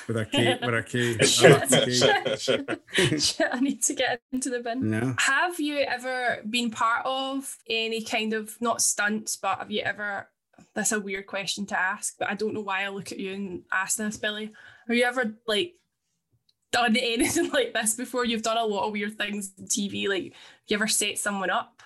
with 0.06 0.16
her 0.16 0.24
key. 0.24 0.54
with 0.60 0.74
her 0.74 0.82
key. 0.82 1.18
Shit, 1.24 1.50
unlocked 1.50 1.70
the 1.70 2.80
key. 2.94 3.18
Shit, 3.18 3.48
I 3.52 3.60
need 3.60 3.82
to 3.84 3.94
get 3.94 4.20
into 4.32 4.50
the 4.50 4.60
bin. 4.60 4.90
No. 4.90 5.14
Have 5.18 5.60
you 5.60 5.78
ever 5.78 6.42
been 6.48 6.70
part 6.70 7.04
of 7.04 7.56
any 7.68 8.02
kind 8.02 8.32
of 8.32 8.56
not 8.60 8.80
stunts, 8.80 9.36
but 9.36 9.58
have 9.58 9.70
you 9.70 9.82
ever? 9.82 10.28
That's 10.74 10.92
a 10.92 11.00
weird 11.00 11.26
question 11.26 11.66
to 11.66 11.78
ask, 11.78 12.16
but 12.18 12.30
I 12.30 12.34
don't 12.34 12.54
know 12.54 12.60
why 12.60 12.84
I 12.84 12.88
look 12.88 13.12
at 13.12 13.18
you 13.18 13.32
and 13.34 13.62
ask 13.72 13.96
this, 13.96 14.16
Billy. 14.16 14.52
Have 14.86 14.96
you 14.96 15.04
ever 15.04 15.34
like 15.46 15.74
done 16.72 16.96
anything 17.00 17.50
like 17.50 17.72
this 17.74 17.94
before? 17.94 18.24
You've 18.24 18.42
done 18.42 18.56
a 18.56 18.64
lot 18.64 18.86
of 18.86 18.92
weird 18.92 19.16
things 19.18 19.52
on 19.58 19.66
TV. 19.66 20.08
Like, 20.08 20.34
you 20.66 20.76
ever 20.76 20.86
set 20.86 21.18
someone 21.18 21.50
up 21.50 21.82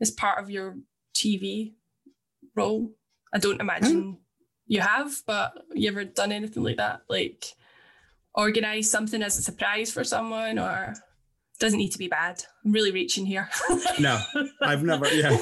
as 0.00 0.10
part 0.10 0.42
of 0.42 0.50
your 0.50 0.76
TV 1.14 1.74
role? 2.56 2.92
I 3.32 3.38
don't 3.38 3.60
imagine 3.60 4.18
you 4.66 4.80
have, 4.80 5.12
but 5.26 5.52
you 5.74 5.88
ever 5.88 6.04
done 6.04 6.32
anything 6.32 6.62
like 6.62 6.76
that? 6.78 7.02
Like, 7.08 7.54
organize 8.34 8.90
something 8.90 9.22
as 9.22 9.38
a 9.38 9.42
surprise 9.42 9.92
for 9.92 10.04
someone, 10.04 10.58
or 10.58 10.94
doesn't 11.58 11.78
need 11.78 11.90
to 11.90 11.98
be 11.98 12.08
bad. 12.08 12.42
I'm 12.64 12.72
really 12.72 12.90
reaching 12.92 13.26
here. 13.26 13.48
No, 13.98 14.18
I've 14.62 14.82
never. 14.82 15.06
Yeah, 15.08 15.30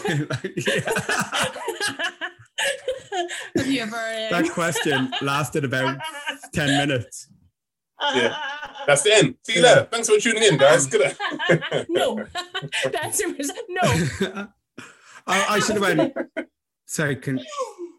Have 3.56 3.66
you 3.66 3.80
ever? 3.82 3.96
um, 3.96 4.30
that 4.30 4.50
question 4.52 5.12
lasted 5.22 5.64
about 5.64 5.98
ten 6.52 6.68
minutes. 6.68 7.28
Yeah. 8.14 8.36
That's 8.86 9.02
the 9.02 9.12
end. 9.14 9.34
See 9.42 9.56
you 9.56 9.62
later. 9.62 9.86
Thanks 9.90 10.08
for 10.08 10.18
tuning 10.18 10.42
in, 10.42 10.56
guys. 10.56 10.84
Um, 10.86 10.90
Good. 10.90 11.16
no. 11.90 12.24
the 12.84 13.00
answer 13.02 13.28
was 13.34 13.50
no. 13.68 13.82
I, 15.26 15.56
I 15.56 15.58
should 15.60 15.76
have 15.76 15.98
went. 15.98 16.14
Sorry, 16.86 17.16
can 17.16 17.40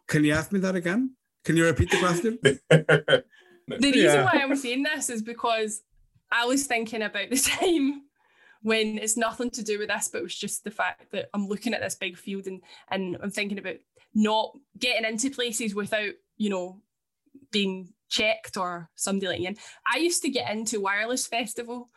can 0.07 0.23
you 0.23 0.33
ask 0.33 0.51
me 0.51 0.59
that 0.61 0.75
again? 0.75 1.15
Can 1.45 1.55
you 1.57 1.65
repeat 1.65 1.91
the 1.91 1.99
question? 1.99 2.39
The 2.41 3.23
reason 3.79 4.01
Yeah. 4.01 4.25
why 4.25 4.41
I'm 4.41 4.55
saying 4.55 4.83
this 4.83 5.09
is 5.11 5.21
because 5.21 5.83
I 6.31 6.45
was 6.45 6.65
thinking 6.65 7.03
about 7.03 7.29
the 7.29 7.37
time 7.37 8.01
when 8.63 8.97
it's 8.97 9.15
nothing 9.15 9.51
to 9.51 9.63
do 9.63 9.77
with 9.79 9.89
this, 9.89 10.07
but 10.11 10.19
it 10.19 10.23
was 10.23 10.35
just 10.35 10.63
the 10.63 10.71
fact 10.71 11.11
that 11.11 11.29
I'm 11.33 11.47
looking 11.47 11.73
at 11.75 11.81
this 11.81 11.95
big 11.95 12.17
field 12.17 12.47
and 12.47 12.61
and 12.89 13.15
I'm 13.21 13.29
thinking 13.31 13.59
about 13.59 13.75
not 14.15 14.57
getting 14.77 15.05
into 15.05 15.29
places 15.29 15.75
without, 15.75 16.13
you 16.37 16.49
know, 16.49 16.81
being 17.51 17.93
checked 18.09 18.57
or 18.57 18.89
somebody 18.95 19.41
you 19.41 19.47
in. 19.49 19.57
I 19.91 19.99
used 19.99 20.21
to 20.23 20.29
get 20.29 20.51
into 20.51 20.81
Wireless 20.81 21.27
Festival, 21.27 21.89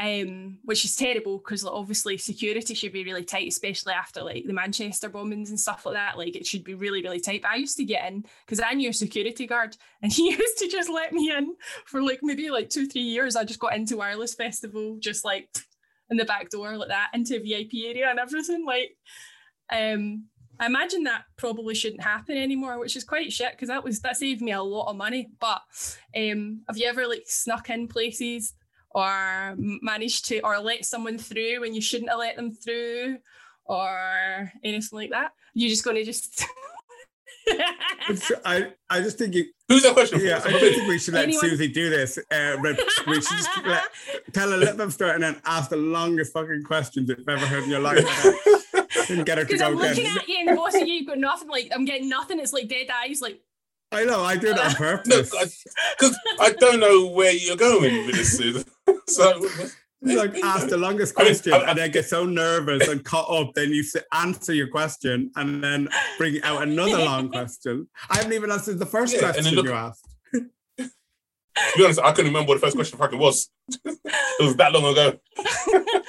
um, 0.00 0.58
which 0.64 0.84
is 0.84 0.96
terrible 0.96 1.38
because 1.38 1.62
like, 1.62 1.74
obviously 1.74 2.16
security 2.18 2.74
should 2.74 2.92
be 2.92 3.04
really 3.04 3.24
tight, 3.24 3.48
especially 3.48 3.92
after 3.92 4.22
like 4.22 4.44
the 4.44 4.52
Manchester 4.52 5.08
bombings 5.08 5.50
and 5.50 5.60
stuff 5.60 5.86
like 5.86 5.94
that. 5.94 6.18
Like 6.18 6.34
it 6.34 6.46
should 6.46 6.64
be 6.64 6.74
really, 6.74 7.02
really 7.02 7.20
tight. 7.20 7.42
But 7.42 7.52
I 7.52 7.56
used 7.56 7.76
to 7.76 7.84
get 7.84 8.10
in 8.10 8.24
because 8.44 8.60
I 8.60 8.74
knew 8.74 8.90
a 8.90 8.92
security 8.92 9.46
guard 9.46 9.76
and 10.02 10.12
he 10.12 10.30
used 10.30 10.58
to 10.58 10.68
just 10.68 10.90
let 10.90 11.12
me 11.12 11.30
in 11.30 11.54
for 11.86 12.02
like 12.02 12.20
maybe 12.22 12.50
like 12.50 12.70
two, 12.70 12.86
three 12.86 13.02
years. 13.02 13.36
I 13.36 13.44
just 13.44 13.60
got 13.60 13.76
into 13.76 13.98
Wireless 13.98 14.34
Festival, 14.34 14.96
just 14.98 15.24
like 15.24 15.48
in 16.10 16.16
the 16.16 16.24
back 16.24 16.50
door 16.50 16.76
like 16.76 16.88
that, 16.88 17.10
into 17.14 17.40
VIP 17.40 17.84
area 17.84 18.08
and 18.10 18.18
everything. 18.18 18.64
Like, 18.66 18.96
um, 19.72 20.24
I 20.60 20.66
imagine 20.66 21.04
that 21.04 21.24
probably 21.36 21.74
shouldn't 21.74 22.02
happen 22.02 22.36
anymore, 22.36 22.78
which 22.78 22.96
is 22.96 23.04
quite 23.04 23.32
shit 23.32 23.52
because 23.52 23.68
that 23.68 23.84
was 23.84 24.00
that 24.00 24.16
saved 24.16 24.42
me 24.42 24.52
a 24.52 24.62
lot 24.62 24.90
of 24.90 24.96
money. 24.96 25.28
But 25.40 25.62
um, 26.16 26.62
have 26.68 26.76
you 26.76 26.86
ever 26.86 27.06
like 27.06 27.24
snuck 27.26 27.70
in 27.70 27.88
places 27.88 28.54
or 28.90 29.54
managed 29.56 30.26
to 30.26 30.40
or 30.40 30.58
let 30.58 30.84
someone 30.84 31.18
through 31.18 31.60
when 31.60 31.74
you 31.74 31.80
shouldn't 31.80 32.10
have 32.10 32.18
let 32.18 32.36
them 32.36 32.52
through 32.52 33.18
or 33.64 34.52
anything 34.62 34.98
like 34.98 35.10
that? 35.10 35.32
You're 35.54 35.70
just 35.70 35.84
gonna 35.84 36.04
just 36.04 36.44
I, 38.44 38.72
I 38.88 39.00
just 39.00 39.18
think 39.18 39.34
you. 39.34 39.46
Who's 39.68 39.82
that 39.82 39.94
question? 39.94 40.20
Yeah, 40.22 40.40
for? 40.40 40.48
I 40.48 40.52
just 40.52 40.76
think 40.76 40.88
we 40.88 40.98
should 40.98 41.14
let 41.14 41.24
Anyone- 41.24 41.44
Suzie 41.50 41.72
do 41.72 41.90
this. 41.90 42.18
Uh, 42.30 42.56
we 43.06 43.14
should 43.14 43.24
just 43.24 43.64
let, 43.64 43.84
tell 44.32 44.50
her, 44.50 44.56
let 44.56 44.76
them 44.76 44.88
of 44.88 44.94
story 44.94 45.12
and 45.12 45.22
then 45.22 45.40
ask 45.44 45.70
the 45.70 45.76
longest 45.76 46.32
fucking 46.32 46.64
questions 46.64 47.08
you've 47.08 47.28
ever 47.28 47.46
heard 47.46 47.64
in 47.64 47.70
your 47.70 47.80
life. 47.80 48.04
and 49.10 49.24
get 49.26 49.38
her 49.38 49.44
to 49.44 49.48
because 49.48 49.60
go 49.60 49.66
I'm 49.68 49.74
looking 49.76 50.04
again. 50.06 50.18
at 50.18 50.28
you 50.28 50.36
and 50.48 50.56
both 50.56 50.74
of 50.74 50.80
you, 50.86 50.94
you've 50.94 51.06
got 51.06 51.18
nothing. 51.18 51.48
Like 51.48 51.70
I'm 51.74 51.84
getting 51.84 52.08
nothing. 52.08 52.38
It's 52.40 52.52
like 52.52 52.68
dead 52.68 52.88
eyes. 52.92 53.20
Like 53.20 53.40
I 53.92 54.04
know, 54.04 54.22
I 54.22 54.36
do 54.36 54.48
it 54.48 54.58
on 54.58 54.72
purpose. 54.74 55.30
because 55.30 56.18
I 56.40 56.50
don't 56.58 56.80
know 56.80 57.06
where 57.08 57.32
you're 57.32 57.56
going 57.56 58.06
with 58.06 58.16
this. 58.16 58.36
Susan. 58.36 58.64
so 59.08 59.40
It's 60.06 60.18
like 60.18 60.36
ask 60.42 60.68
the 60.68 60.76
longest 60.76 61.14
I 61.16 61.22
mean, 61.22 61.32
question 61.32 61.52
I- 61.54 61.70
and 61.70 61.78
then 61.78 61.90
get 61.90 62.04
so 62.06 62.24
nervous 62.26 62.88
and 62.88 63.02
caught 63.04 63.30
up. 63.30 63.54
Then 63.54 63.70
you 63.70 63.82
answer 64.12 64.52
your 64.52 64.68
question 64.68 65.30
and 65.36 65.62
then 65.64 65.88
bring 66.18 66.42
out 66.42 66.62
another 66.62 66.98
long 67.04 67.30
question. 67.30 67.88
I 68.10 68.16
haven't 68.18 68.32
even 68.34 68.50
answered 68.50 68.78
the 68.78 68.86
first 68.86 69.14
Yeah, 69.14 69.26
and 69.26 69.34
question 69.34 69.54
look- 69.54 69.66
you 69.66 69.72
asked. 69.72 70.06
to 70.32 70.90
be 71.76 71.84
honest, 71.84 72.00
I 72.00 72.10
couldn't 72.12 72.32
remember 72.32 72.48
what 72.48 72.60
the 72.60 72.66
first 72.66 72.76
question 72.76 72.98
fucking 72.98 73.18
was. 73.18 73.48
It 73.68 74.42
was 74.44 74.56
that 74.56 74.72
long 74.72 74.84
ago. 74.92 75.18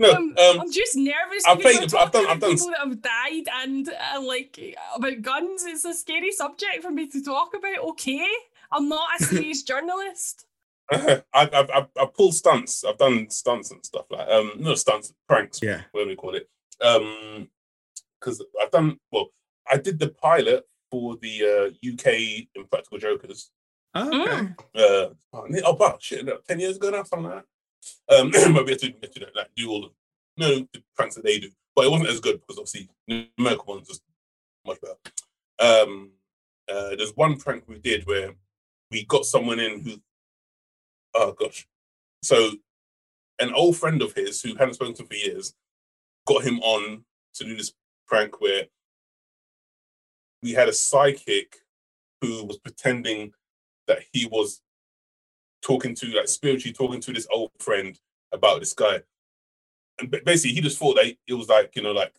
No, 0.00 0.10
I'm, 0.10 0.36
um, 0.38 0.60
I'm 0.62 0.72
just 0.72 0.96
nervous. 0.96 1.44
I've 1.46 1.60
played- 1.60 1.94
I've 1.94 2.10
done- 2.10 2.26
I've 2.26 2.40
done- 2.40 2.50
people 2.52 2.68
that 2.70 2.78
have 2.80 3.00
died 3.02 3.44
and 3.62 3.88
uh, 3.88 4.20
like 4.20 4.58
about 4.96 5.22
guns. 5.22 5.64
It's 5.64 5.84
a 5.84 5.94
scary 5.94 6.32
subject 6.32 6.82
for 6.82 6.90
me 6.90 7.06
to 7.08 7.22
talk 7.22 7.54
about. 7.54 7.78
Okay, 7.90 8.26
I'm 8.72 8.88
not 8.88 9.20
a 9.20 9.22
serious 9.22 9.62
journalist. 9.70 10.46
I've, 10.90 11.22
I've, 11.32 11.70
I've, 11.70 11.86
I've 12.00 12.14
pulled 12.14 12.34
stunts. 12.34 12.82
I've 12.84 12.98
done 12.98 13.30
stunts 13.30 13.70
and 13.70 13.84
stuff 13.84 14.06
like 14.10 14.28
um 14.28 14.52
no 14.58 14.74
stunts, 14.74 15.12
pranks, 15.28 15.60
Yeah. 15.62 15.82
whatever 15.92 16.08
we 16.10 16.16
call 16.16 16.34
it. 16.34 16.48
Um, 16.80 17.48
because 18.20 18.44
I've 18.60 18.70
done 18.72 18.98
well. 19.12 19.28
I 19.70 19.76
did 19.76 19.98
the 20.00 20.08
pilot 20.08 20.64
for 20.90 21.16
the 21.20 21.42
uh, 21.72 21.92
UK 21.92 22.46
Impractical 22.56 22.98
Jokers. 22.98 23.50
Oh, 23.96 24.22
okay. 24.22 24.48
Uh, 24.74 25.08
oh, 25.32 25.46
oh 25.64 25.74
wow, 25.74 25.96
shit, 25.98 26.24
no, 26.24 26.38
ten 26.46 26.60
years 26.60 26.76
ago 26.76 26.90
now, 26.90 27.02
something 27.02 27.30
like 27.30 27.44
that. 28.08 28.20
Um, 28.20 28.30
but 28.54 28.64
we 28.66 28.72
had 28.72 28.80
to, 28.80 28.88
we 28.88 28.98
had 29.00 29.12
to 29.12 29.26
like, 29.34 29.50
do 29.56 29.70
all 29.70 29.80
the 29.82 29.90
no 30.36 30.66
the 30.72 30.82
pranks 30.94 31.14
that 31.14 31.24
they 31.24 31.38
do, 31.38 31.50
but 31.74 31.86
it 31.86 31.90
wasn't 31.90 32.10
as 32.10 32.20
good 32.20 32.40
because 32.40 32.58
obviously 32.58 32.90
the 33.08 33.28
American 33.38 33.66
ones 33.66 33.88
was 33.88 34.00
much 34.66 34.78
better. 34.80 34.96
Um, 35.58 36.10
uh, 36.70 36.96
there's 36.96 37.16
one 37.16 37.38
prank 37.38 37.64
we 37.66 37.78
did 37.78 38.06
where 38.06 38.34
we 38.90 39.04
got 39.06 39.24
someone 39.24 39.60
in 39.60 39.80
who, 39.80 39.94
oh 41.14 41.32
gosh, 41.32 41.66
so 42.22 42.50
an 43.38 43.52
old 43.54 43.76
friend 43.76 44.02
of 44.02 44.12
his 44.14 44.42
who 44.42 44.54
hadn't 44.56 44.74
spoken 44.74 44.94
to 44.94 45.02
him 45.02 45.08
for 45.08 45.14
years 45.14 45.54
got 46.26 46.44
him 46.44 46.58
on 46.60 47.04
to 47.34 47.44
do 47.44 47.56
this 47.56 47.72
prank 48.06 48.40
where 48.40 48.64
we 50.42 50.52
had 50.52 50.68
a 50.68 50.72
psychic 50.72 51.56
who 52.20 52.44
was 52.44 52.58
pretending 52.58 53.32
that 53.86 54.00
he 54.12 54.26
was 54.26 54.60
talking 55.62 55.94
to 55.94 56.06
like 56.08 56.28
spiritually 56.28 56.72
talking 56.72 57.00
to 57.00 57.12
this 57.12 57.26
old 57.32 57.50
friend 57.58 57.98
about 58.32 58.60
this 58.60 58.72
guy 58.72 59.00
and 59.98 60.10
basically 60.24 60.54
he 60.54 60.60
just 60.60 60.78
thought 60.78 60.96
that 60.96 61.14
it 61.26 61.34
was 61.34 61.48
like 61.48 61.74
you 61.74 61.82
know 61.82 61.92
like 61.92 62.12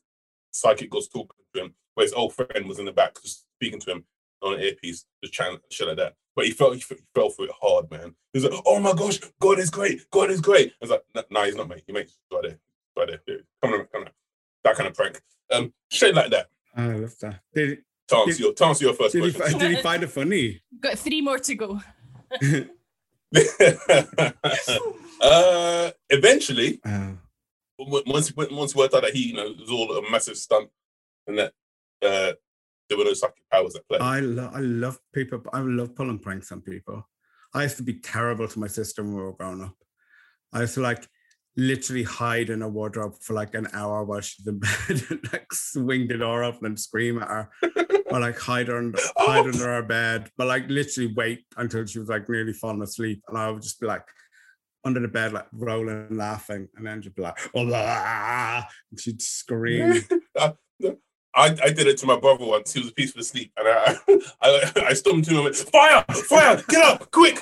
psychic 0.51 0.89
gods 0.89 1.07
talking 1.07 1.30
to 1.53 1.61
him, 1.61 1.74
where 1.93 2.05
his 2.05 2.13
old 2.13 2.34
friend 2.34 2.68
was 2.68 2.80
in 2.80 2.86
the 2.86 2.91
back 2.91 3.22
just 3.22 3.45
speaking 3.55 3.80
to 3.80 3.91
him 3.91 4.05
on 4.41 4.53
an 4.53 4.59
earpiece, 4.59 5.05
just 5.24 5.34
chatting 5.34 5.59
shit 5.72 5.88
like 5.88 5.97
that. 5.97 6.15
But 6.36 6.45
he 6.45 6.51
felt 6.51 6.76
he 6.76 6.82
fell 6.82 7.30
for 7.30 7.45
it 7.45 7.51
hard, 7.59 7.89
man. 7.89 8.13
He 8.34 8.39
was 8.39 8.43
like, 8.43 8.61
"Oh 8.65 8.80
my 8.80 8.93
gosh, 8.93 9.20
God 9.39 9.59
is 9.59 9.70
great, 9.70 10.09
God 10.11 10.30
is 10.30 10.41
great." 10.41 10.70
I 10.74 10.76
was 10.82 10.91
like, 10.91 11.03
"No, 11.15 11.24
nah, 11.32 11.45
he's 11.45 11.55
not, 11.55 11.70
mate. 11.70 11.84
He 11.88 11.93
makes 11.93 12.18
right 12.32 12.43
there, 12.43 12.59
right 12.95 13.20
there. 13.26 13.39
Come 13.63 13.74
on, 13.74 13.88
come 13.91 14.01
on." 14.03 14.09
That 14.63 14.76
kind 14.76 14.88
of 14.88 14.95
prank, 14.95 15.22
um, 15.51 15.74
shit 15.89 16.13
like 16.13 16.30
that. 16.32 16.49
I 16.76 16.88
love 16.88 17.18
that. 17.20 17.41
Did, 17.53 17.84
To 18.10 18.16
answer 18.18 18.41
your, 18.43 18.53
to 18.53 18.76
your 18.80 18.93
first 18.93 19.14
did 19.14 19.24
he, 19.24 19.34
question. 19.34 19.60
fi- 19.60 19.68
did 19.68 19.78
he 19.78 19.84
find 19.84 20.03
it 20.03 20.08
funny? 20.08 20.62
Got 20.80 20.97
three 20.97 21.22
more 21.22 21.39
to 21.39 21.55
go. 21.55 21.82
uh, 25.22 25.91
eventually, 26.10 26.80
Oh. 26.86 27.18
once 27.80 28.34
once 28.36 28.74
he 28.74 28.80
worked 28.80 28.93
out 28.93 29.01
that 29.03 29.14
he, 29.14 29.28
you 29.30 29.34
know, 29.34 29.47
it 29.47 29.60
was 29.60 29.70
all 29.70 29.91
a 29.97 30.10
massive 30.10 30.38
stunt, 30.38 30.70
and 31.28 31.38
that 31.38 31.53
uh, 32.01 32.34
there 32.89 32.97
were 32.97 33.03
no 33.03 33.14
psychic 33.14 33.43
powers 33.51 33.76
at 33.76 33.88
play. 33.88 33.99
I 33.99 34.20
love 34.22 34.55
I 34.55 34.60
love 34.60 34.99
people. 35.14 35.41
I 35.51 35.60
love 35.60 35.93
pulling 35.95 36.20
pranks 36.20 36.51
on 36.51 36.62
people. 36.62 37.08
I 37.53 37.64
used 37.64 37.78
to 37.78 37.84
be 37.84 37.95
terrible 37.95 38.47
to 38.47 38.60
my 38.60 38.68
sister 38.68 39.03
when 39.03 39.14
we 39.16 39.22
were 39.22 39.34
growing 39.34 39.62
up. 39.64 39.76
I 40.53 40.62
used 40.62 40.76
to 40.76 40.82
like 40.82 41.08
literally 41.58 42.03
hide 42.03 42.49
in 42.51 42.62
a 42.62 42.70
wardrobe 42.70 43.16
for 43.20 43.34
like 43.34 43.55
an 43.55 43.68
hour 43.74 44.03
while 44.03 44.22
she's 44.22 44.45
in 44.47 44.60
bed 44.88 45.03
and 45.10 45.34
like 45.34 45.51
swing 45.51 46.08
the 46.08 46.18
door 46.18 46.43
up 46.43 46.64
and 46.64 46.80
scream 46.80 47.20
at 47.20 47.28
her. 47.28 47.49
or 48.10 48.20
like 48.22 48.39
hide 48.39 48.68
her 48.68 48.78
under, 48.78 48.99
oh. 49.18 49.26
hide 49.28 49.45
Oh. 49.45 49.49
under 49.49 49.66
her 49.66 49.84
bed. 49.84 50.32
But 50.38 50.47
like 50.47 50.70
literally 50.70 51.14
wait 51.16 51.45
until 51.58 51.86
she 51.86 51.99
was 51.99 52.10
like 52.10 52.30
nearly 52.30 52.53
falling 52.53 52.82
asleep. 52.82 53.22
And 53.28 53.38
I 53.38 53.49
would 53.49 53.64
just 53.64 53.82
be 53.82 53.88
like 53.88 54.05
under 54.86 54.99
the 54.99 55.08
bed, 55.08 55.34
like 55.34 55.47
rolling 55.51 56.08
and 56.08 56.18
laughing. 56.18 56.70
And 56.78 56.86
then 56.86 57.01
she'd 57.01 57.16
be 57.16 57.24
like, 57.24 57.38
oh, 57.53 57.62
and 57.66 58.99
she'd 58.99 59.22
scream. 59.22 60.01
I, 61.36 61.55
I 61.64 61.70
did 61.70 61.86
it 61.86 61.97
to 61.99 62.08
my 62.08 62.18
brother 62.18 62.45
once. 62.45 62.74
He 62.74 62.82
was 62.82 62.91
peaceful 62.91 63.22
asleep, 63.22 63.51
and 63.58 63.68
I 63.68 63.95
I, 64.41 64.72
I 64.88 64.93
stormed 64.93 65.26
to 65.26 65.32
him 65.32 65.38
and 65.38 65.43
went, 65.43 65.55
"Fire! 65.55 66.03
Fire! 66.10 66.64
Get 66.68 66.84
up, 66.84 67.12
quick!" 67.12 67.38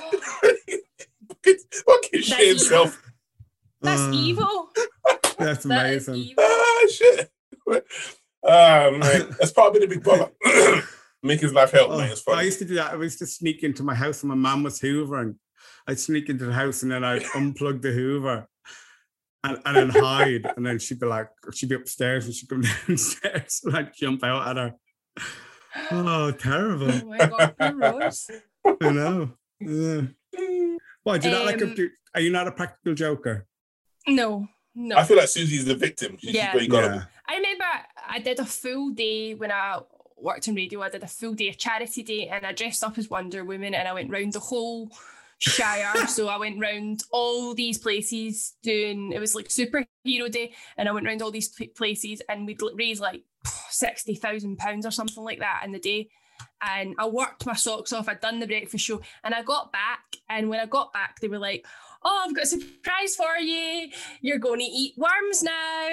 Fucking 1.46 2.22
shit 2.22 2.48
himself. 2.50 3.02
That's 3.82 4.02
Uh, 4.02 4.12
evil. 4.14 4.70
That's 5.38 5.64
That 5.66 5.92
is 5.92 6.08
amazing. 6.08 6.16
evil. 6.16 6.44
Ah, 6.44 6.88
shit. 6.90 7.32
Ah, 8.48 8.90
man, 8.92 9.36
that's 9.40 9.52
probably 9.52 9.80
the 9.82 9.88
big 9.88 10.04
problem. 10.04 10.30
Make 11.24 11.42
his 11.42 11.52
life 11.54 11.72
hell, 11.72 11.88
Oh, 11.92 11.98
man. 11.98 12.12
It's 12.12 12.28
I 12.28 12.44
used 12.44 12.60
to 12.60 12.66
do 12.66 12.76
that. 12.76 12.94
I 12.94 12.98
used 13.02 13.18
to 13.20 13.26
sneak 13.26 13.64
into 13.64 13.82
my 13.84 13.96
house 13.96 14.22
and 14.22 14.30
my 14.30 14.36
mom 14.36 14.62
was 14.64 14.80
hoovering. 14.80 15.36
I'd 15.88 16.00
sneak 16.00 16.30
into 16.30 16.46
the 16.46 16.54
house 16.54 16.84
and 16.84 16.92
then 16.92 17.04
I'd 17.04 17.24
unplug 17.36 17.82
the 17.82 17.92
hoover 17.92 18.48
and, 19.44 19.58
and 19.66 19.76
then 19.76 19.90
hide. 19.90 20.46
And 20.56 20.64
then 20.66 20.78
she'd 20.80 21.00
be 21.00 21.08
like, 21.08 21.30
she'd 21.54 21.70
be 21.70 21.76
upstairs 21.76 22.26
and 22.28 22.36
she'd 22.36 22.48
come 22.50 22.62
downstairs 22.88 23.62
and 23.64 23.76
I'd 23.76 23.94
jump 23.96 24.24
out 24.24 24.48
at 24.48 24.58
her. 24.58 24.74
Oh, 25.92 26.32
terrible. 26.38 26.92
Oh 26.92 27.06
my 27.06 27.18
god. 27.18 27.56
I 27.60 28.90
know. 28.92 29.32
Yeah. 29.60 30.02
Why, 31.04 31.18
do 31.18 31.30
you 31.30 31.34
not 31.36 31.46
like 31.46 31.62
a, 31.62 31.66
Um, 31.66 31.92
are 32.14 32.22
you 32.22 32.32
not 32.32 32.48
a 32.48 32.52
practical 32.52 32.94
joker? 32.94 33.48
No, 34.08 34.48
no. 34.76 34.96
I 34.98 35.04
feel 35.04 35.18
like 35.18 35.28
Suzie's 35.28 35.66
the 35.66 35.76
victim. 35.76 36.18
She's 36.20 36.34
Yeah. 36.34 36.52
very 36.52 36.68
gullible. 36.68 36.96
Yeah. 36.98 37.04
I 37.28 37.36
remember 37.36 37.66
I 38.08 38.20
did 38.20 38.40
a 38.40 38.46
full 38.46 38.92
day 38.92 39.34
when 39.34 39.52
I 39.52 39.80
worked 40.18 40.48
in 40.48 40.56
radio. 40.56 40.82
I 40.82 40.90
did 40.90 41.04
a 41.04 41.08
full 41.08 41.34
day 41.34 41.50
of 41.50 41.58
charity 41.58 42.04
day, 42.04 42.28
and 42.28 42.46
I 42.46 42.52
dressed 42.52 42.84
up 42.84 42.98
as 42.98 43.10
Wonder 43.10 43.44
Woman, 43.44 43.74
and 43.74 43.88
I 43.88 43.94
went 43.94 44.12
round 44.12 44.34
the 44.34 44.40
whole 44.40 44.90
Shire. 45.40 45.94
so 46.08 46.28
I 46.28 46.38
went 46.38 46.60
round 46.60 47.04
all 47.12 47.54
these 47.54 47.78
places 47.78 48.54
doing. 48.64 49.12
It 49.12 49.20
was 49.20 49.36
like 49.36 49.48
superhero 49.50 50.32
day, 50.32 50.54
and 50.78 50.88
I 50.88 50.92
went 50.92 51.06
round 51.06 51.22
all 51.22 51.32
these 51.32 51.50
places, 51.76 52.22
and 52.30 52.46
we'd 52.46 52.62
raise 52.76 53.00
like 53.00 53.24
sixty 53.70 54.16
thousand 54.16 54.58
pounds 54.58 54.86
or 54.86 54.92
something 54.92 55.24
like 55.24 55.40
that 55.40 55.64
in 55.66 55.72
the 55.72 55.80
day. 55.80 56.10
And 56.62 56.96
I 56.98 57.08
worked 57.08 57.46
my 57.46 57.54
socks 57.54 57.94
off. 57.94 58.08
I'd 58.10 58.20
done 58.22 58.40
the 58.40 58.48
breakfast 58.48 58.86
show, 58.86 59.02
and 59.24 59.34
I 59.34 59.42
got 59.42 59.72
back. 59.72 60.04
And 60.30 60.50
when 60.50 60.60
I 60.60 60.66
got 60.66 60.94
back, 60.94 61.20
they 61.20 61.28
were 61.28 61.38
like, 61.40 61.66
"Oh, 62.06 62.26
I've 62.28 62.36
got 62.36 62.44
a 62.46 62.48
surprise 62.48 63.16
for 63.18 63.36
you. 63.38 63.90
You're 64.22 64.38
going 64.40 64.60
to 64.60 64.66
eat 64.66 64.94
worms 64.98 65.44
now." 65.44 65.88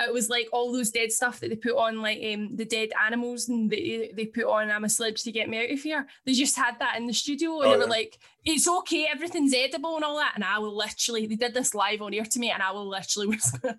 It 0.00 0.12
was 0.12 0.30
like 0.30 0.48
all 0.52 0.72
those 0.72 0.90
dead 0.90 1.12
stuff 1.12 1.40
that 1.40 1.50
they 1.50 1.56
put 1.56 1.76
on, 1.76 2.00
like 2.00 2.18
um, 2.32 2.56
the 2.56 2.64
dead 2.64 2.90
animals, 3.04 3.48
and 3.50 3.70
they 3.70 4.10
they 4.16 4.24
put 4.26 4.44
on 4.44 4.70
"I'm 4.70 4.84
a 4.84 4.88
celeb 4.88 5.22
to 5.22 5.32
get 5.32 5.48
me 5.50 5.64
out 5.64 5.70
of 5.70 5.80
here." 5.80 6.06
They 6.24 6.32
just 6.32 6.56
had 6.56 6.78
that 6.78 6.96
in 6.96 7.06
the 7.06 7.12
studio, 7.12 7.60
and 7.60 7.68
Oh, 7.68 7.70
they 7.72 7.76
were 7.76 7.84
yeah. 7.84 7.90
like, 7.90 8.18
"It's 8.44 8.66
okay, 8.66 9.06
everything's 9.10 9.52
edible 9.54 9.96
and 9.96 10.04
all 10.04 10.16
that." 10.16 10.32
And 10.34 10.44
I 10.44 10.58
will 10.58 10.74
literally, 10.76 11.26
they 11.26 11.36
did 11.36 11.52
this 11.54 11.74
live 11.74 12.00
on 12.00 12.14
air 12.14 12.24
to 12.24 12.38
me, 12.38 12.50
and 12.50 12.62
I 12.62 12.70
will 12.72 12.88
literally 12.88 13.26
was. 13.36 13.54
I 13.64 13.74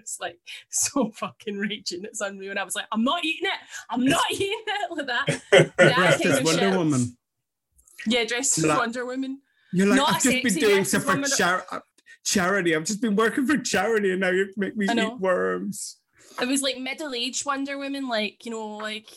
was 0.00 0.18
like 0.20 0.38
so 0.70 1.10
fucking 1.16 1.58
raging. 1.58 2.04
It's 2.04 2.20
unreal. 2.20 2.50
And 2.50 2.58
I 2.60 2.64
was 2.64 2.76
like, 2.76 2.86
I'm 2.92 3.02
not 3.02 3.24
eating 3.24 3.48
it. 3.48 3.58
I'm 3.90 4.04
not 4.04 4.22
eating 4.30 4.52
it 4.66 4.90
like 4.90 5.06
that. 5.50 5.76
Dressed 5.76 6.24
as 6.24 6.42
Wonder. 6.42 6.78
Woman. 6.78 7.16
Yeah, 8.06 8.24
dressed 8.24 8.56
as 8.58 8.64
Wonder 8.66 9.04
Woman. 9.04 9.40
You're 9.72 9.86
like, 9.86 9.96
Not 9.96 10.14
I've 10.14 10.22
just 10.22 10.42
been 10.42 10.54
doing 10.54 10.84
stuff 10.84 11.04
for 11.04 11.22
char- 11.22 11.66
uh, 11.70 11.80
charity. 12.24 12.74
I've 12.74 12.84
just 12.84 13.00
been 13.00 13.16
working 13.16 13.46
for 13.46 13.56
charity 13.58 14.12
and 14.12 14.20
now 14.20 14.30
you 14.30 14.48
make 14.56 14.76
me 14.76 14.86
eat 14.90 15.18
worms. 15.20 15.96
It 16.40 16.46
was 16.48 16.62
like 16.62 16.78
middle-aged 16.78 17.44
Wonder 17.44 17.76
Woman, 17.76 18.08
like 18.08 18.44
you 18.46 18.50
know, 18.50 18.76
like 18.78 19.08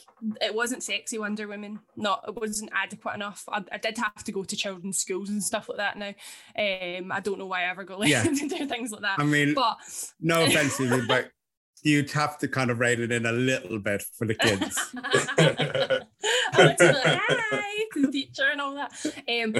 it 0.41 0.53
wasn't 0.53 0.83
sexy 0.83 1.17
Wonder 1.17 1.47
Woman. 1.47 1.79
Not 1.95 2.25
it 2.27 2.35
wasn't 2.35 2.71
adequate 2.73 3.15
enough. 3.15 3.43
I, 3.47 3.63
I 3.71 3.77
did 3.77 3.97
have 3.97 4.23
to 4.23 4.31
go 4.31 4.43
to 4.43 4.55
children's 4.55 4.97
schools 4.99 5.29
and 5.29 5.41
stuff 5.43 5.69
like 5.69 5.77
that. 5.77 5.97
Now, 5.97 6.07
um, 6.09 7.11
I 7.11 7.19
don't 7.21 7.39
know 7.39 7.45
why 7.45 7.61
I 7.63 7.69
ever 7.69 7.83
got 7.83 7.99
let 7.99 8.09
Yeah. 8.09 8.23
to 8.23 8.47
do 8.47 8.67
things 8.67 8.91
like 8.91 9.01
that. 9.01 9.19
I 9.19 9.23
mean, 9.23 9.53
but 9.53 9.77
No 10.19 10.43
offense 10.45 10.77
to 10.77 10.85
you, 10.85 11.07
but 11.07 11.29
you'd 11.83 12.11
have 12.11 12.37
to 12.39 12.47
kind 12.47 12.71
of 12.71 12.79
rate 12.79 12.99
it 12.99 13.11
in 13.11 13.25
a 13.25 13.31
little 13.31 13.79
bit 13.79 14.03
for 14.17 14.25
the 14.25 14.35
kids. 14.35 14.77
I 14.97 15.99
to 16.55 16.77
be 16.77 16.85
like, 16.85 17.19
hi 17.29 17.83
to 17.93 18.01
the 18.01 18.11
teacher 18.11 18.49
and 18.51 18.61
all 18.61 18.75
that. 18.75 18.91
Um, 19.27 19.53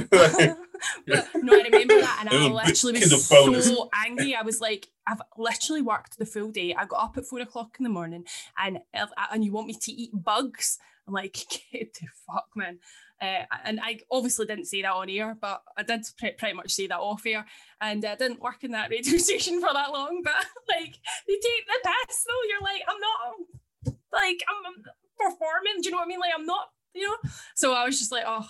but 1.08 1.28
no, 1.36 1.54
I 1.54 1.64
remember 1.64 2.00
that, 2.02 2.18
and 2.22 2.30
I 2.30 2.48
literally 2.48 3.00
was 3.00 3.26
so 3.26 3.90
angry. 4.06 4.36
I 4.36 4.42
was 4.42 4.62
like, 4.62 4.88
I've 5.08 5.22
literally 5.38 5.82
worked 5.82 6.18
the 6.18 6.26
full 6.26 6.52
day. 6.52 6.74
I 6.78 6.86
got 6.86 7.04
up 7.04 7.18
at 7.18 7.26
four 7.26 7.40
o'clock 7.40 7.76
in 7.80 7.84
the 7.84 7.90
morning, 7.90 8.26
and 8.58 8.80
uh, 8.94 9.08
and 9.32 9.44
you 9.44 9.52
want 9.52 9.68
me 9.68 9.76
to 9.82 9.92
eat 9.92 10.12
bugs? 10.14 10.80
I'm 11.08 11.14
like, 11.14 11.34
get 11.72 11.94
the 11.94 12.08
fuck, 12.28 12.48
man. 12.56 12.80
Uh, 13.22 13.46
and 13.64 13.80
I 13.82 14.00
obviously 14.12 14.46
didn't 14.46 14.66
say 14.66 14.82
that 14.82 14.92
on 14.92 15.10
air, 15.10 15.36
but 15.40 15.62
I 15.78 15.84
did 15.84 16.02
pre- 16.18 16.32
pretty 16.32 16.56
much 16.56 16.72
say 16.72 16.88
that 16.88 17.00
off 17.00 17.26
air. 17.26 17.46
And 17.80 18.04
I 18.04 18.16
didn't 18.16 18.42
work 18.42 18.64
in 18.64 18.72
that 18.72 18.90
radio 18.92 19.18
station 19.18 19.62
for 19.62 19.74
that 19.74 19.92
long. 19.92 20.22
But 20.24 20.46
like, 20.70 20.98
you 21.28 21.40
take 21.42 21.66
the 21.68 21.90
piss, 22.08 22.26
though. 22.28 22.50
You're 22.50 22.62
like, 22.62 22.82
I'm 22.88 23.00
not, 23.00 23.96
like, 24.12 24.44
I'm 24.50 24.84
performing. 25.18 25.82
Do 25.82 25.86
you 25.86 25.92
know 25.92 25.98
what 25.98 26.06
I 26.06 26.08
mean? 26.08 26.20
Like, 26.20 26.34
I'm 26.38 26.46
not, 26.46 26.68
you 26.94 27.08
know. 27.08 27.18
So 27.56 27.74
I 27.74 27.86
was 27.86 28.00
just 28.00 28.12
like, 28.12 28.26
oh 28.28 28.50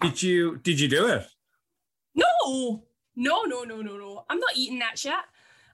Did 0.00 0.22
you 0.22 0.58
did 0.58 0.80
you 0.80 0.88
do 0.88 1.06
it? 1.08 1.26
no, 2.16 2.82
no, 3.16 3.42
no, 3.44 3.64
no, 3.64 3.82
no, 3.82 3.96
no. 3.96 4.24
I'm 4.30 4.38
not 4.38 4.56
eating 4.56 4.78
that 4.78 4.98
shit. 4.98 5.12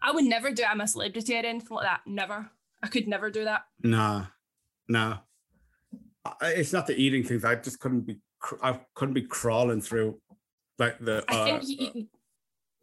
I 0.02 0.10
would 0.12 0.24
never 0.24 0.50
do. 0.50 0.62
it. 0.62 0.68
I'm 0.70 0.80
a 0.80 0.86
celebrity 0.88 1.34
or 1.34 1.38
anything 1.38 1.68
like 1.70 1.84
that. 1.84 2.00
Never. 2.06 2.50
I 2.82 2.88
could 2.88 3.06
never 3.08 3.30
do 3.30 3.44
that. 3.44 3.62
Nah, 3.82 4.26
nah. 4.88 5.18
It's 6.42 6.72
not 6.72 6.86
the 6.86 6.96
eating 6.96 7.22
things. 7.22 7.44
I 7.44 7.54
just 7.54 7.80
couldn't 7.80 8.02
be. 8.02 8.18
I 8.62 8.78
couldn't 8.94 9.14
be 9.14 9.22
crawling 9.22 9.80
through 9.80 10.20
like 10.78 10.98
the. 10.98 11.24
I 11.28 11.34
Uh, 11.34 11.44
think 11.60 11.62
you, 11.80 12.08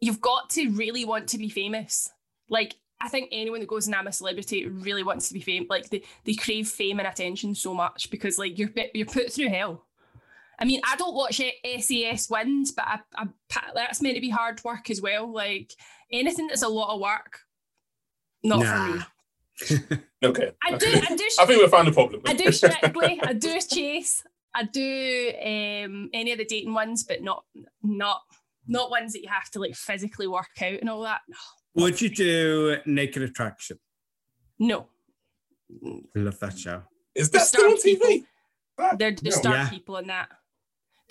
you've 0.00 0.20
got 0.20 0.50
to 0.50 0.70
really 0.70 1.04
want 1.04 1.28
to 1.28 1.38
be 1.38 1.48
famous. 1.48 2.08
Like 2.48 2.76
I 3.00 3.08
think 3.08 3.28
anyone 3.32 3.60
that 3.60 3.68
goes 3.68 3.86
and 3.86 3.94
I'm 3.96 4.06
a 4.06 4.12
celebrity 4.12 4.66
really 4.66 5.02
wants 5.02 5.28
to 5.28 5.34
be 5.34 5.40
famous. 5.40 5.68
Like 5.68 5.90
they, 5.90 6.02
they 6.24 6.34
crave 6.34 6.68
fame 6.68 6.98
and 6.98 7.06
attention 7.08 7.54
so 7.54 7.74
much 7.74 8.10
because 8.10 8.38
like 8.38 8.58
you're 8.58 8.70
you're 8.94 9.06
put 9.06 9.32
through 9.32 9.48
hell. 9.48 9.86
I 10.58 10.64
mean, 10.64 10.80
I 10.88 10.96
don't 10.96 11.14
watch 11.14 11.40
A- 11.40 11.80
SAS 11.80 12.28
wins, 12.30 12.70
but 12.72 12.84
I, 12.86 13.00
I, 13.16 13.26
that's 13.74 14.00
meant 14.02 14.14
to 14.14 14.20
be 14.20 14.30
hard 14.30 14.62
work 14.64 14.90
as 14.90 15.00
well. 15.00 15.32
Like 15.32 15.72
anything 16.12 16.46
that's 16.46 16.62
a 16.62 16.68
lot 16.68 16.94
of 16.94 17.00
work, 17.00 17.40
not 18.44 18.64
for 18.64 18.96
me. 18.96 19.98
Okay. 20.24 20.52
I 20.64 20.76
do. 20.76 20.86
I 20.86 21.16
do. 21.16 21.28
I 21.40 21.46
think 21.46 21.60
we 21.62 21.68
found 21.68 21.88
the 21.88 21.92
problem. 21.92 22.22
I 22.26 22.34
do 22.34 22.52
strictly. 22.52 23.20
I 23.24 23.32
do 23.32 23.60
chase. 23.60 24.22
I 24.54 24.62
do 24.64 25.32
um, 25.40 26.10
any 26.12 26.30
of 26.30 26.38
the 26.38 26.44
dating 26.44 26.74
ones, 26.74 27.02
but 27.02 27.22
not 27.22 27.44
not 27.82 28.20
not 28.68 28.90
ones 28.90 29.12
that 29.14 29.22
you 29.22 29.28
have 29.28 29.50
to 29.50 29.58
like 29.60 29.74
physically 29.74 30.28
work 30.28 30.46
out 30.62 30.74
and 30.80 30.88
all 30.88 31.02
that. 31.02 31.22
Would 31.74 32.00
you 32.00 32.08
do 32.08 32.76
Naked 32.86 33.22
Attraction? 33.22 33.78
No, 34.60 34.86
I 35.84 36.18
love 36.20 36.38
that 36.38 36.56
show. 36.56 36.82
Is 37.14 37.30
that 37.30 37.42
still 37.46 37.64
on 37.70 37.78
star 37.78 37.92
TV? 37.94 38.24
they're 38.96 39.10
the 39.12 39.22
No. 39.24 39.30
star 39.30 39.54
Yeah. 39.54 39.68
people 39.70 39.96
in 39.96 40.06
that. 40.06 40.28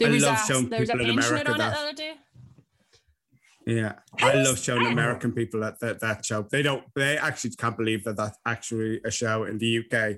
There 0.02 0.10
I 0.10 0.14
was 0.14 0.24
love 0.24 0.38
a 0.43 0.47
showing 0.47 0.70
there 0.70 0.80
was 0.80 0.89
a 0.89 0.93
people 0.93 1.10
in 1.10 1.16
pensioner 1.16 1.41
America 1.41 1.52
on 1.52 1.56
it 1.56 1.60
that. 1.60 1.74
the 1.74 1.80
other 1.80 1.93
day. 1.93 2.14
Yeah, 3.66 3.93
I 4.20 4.34
love 4.41 4.58
showing 4.58 4.88
American 4.88 5.32
people 5.34 5.64
at 5.64 5.80
that, 5.82 5.99
that 5.99 6.26
show. 6.26 6.41
They 6.49 6.64
don't. 6.64 6.84
They 6.95 7.18
actually 7.18 7.52
can't 7.52 7.78
believe 7.78 8.04
that 8.06 8.18
that's 8.18 8.38
actually 8.45 9.02
a 9.06 9.12
show 9.12 9.43
in 9.43 9.60
the 9.60 9.80
UK. 9.80 10.18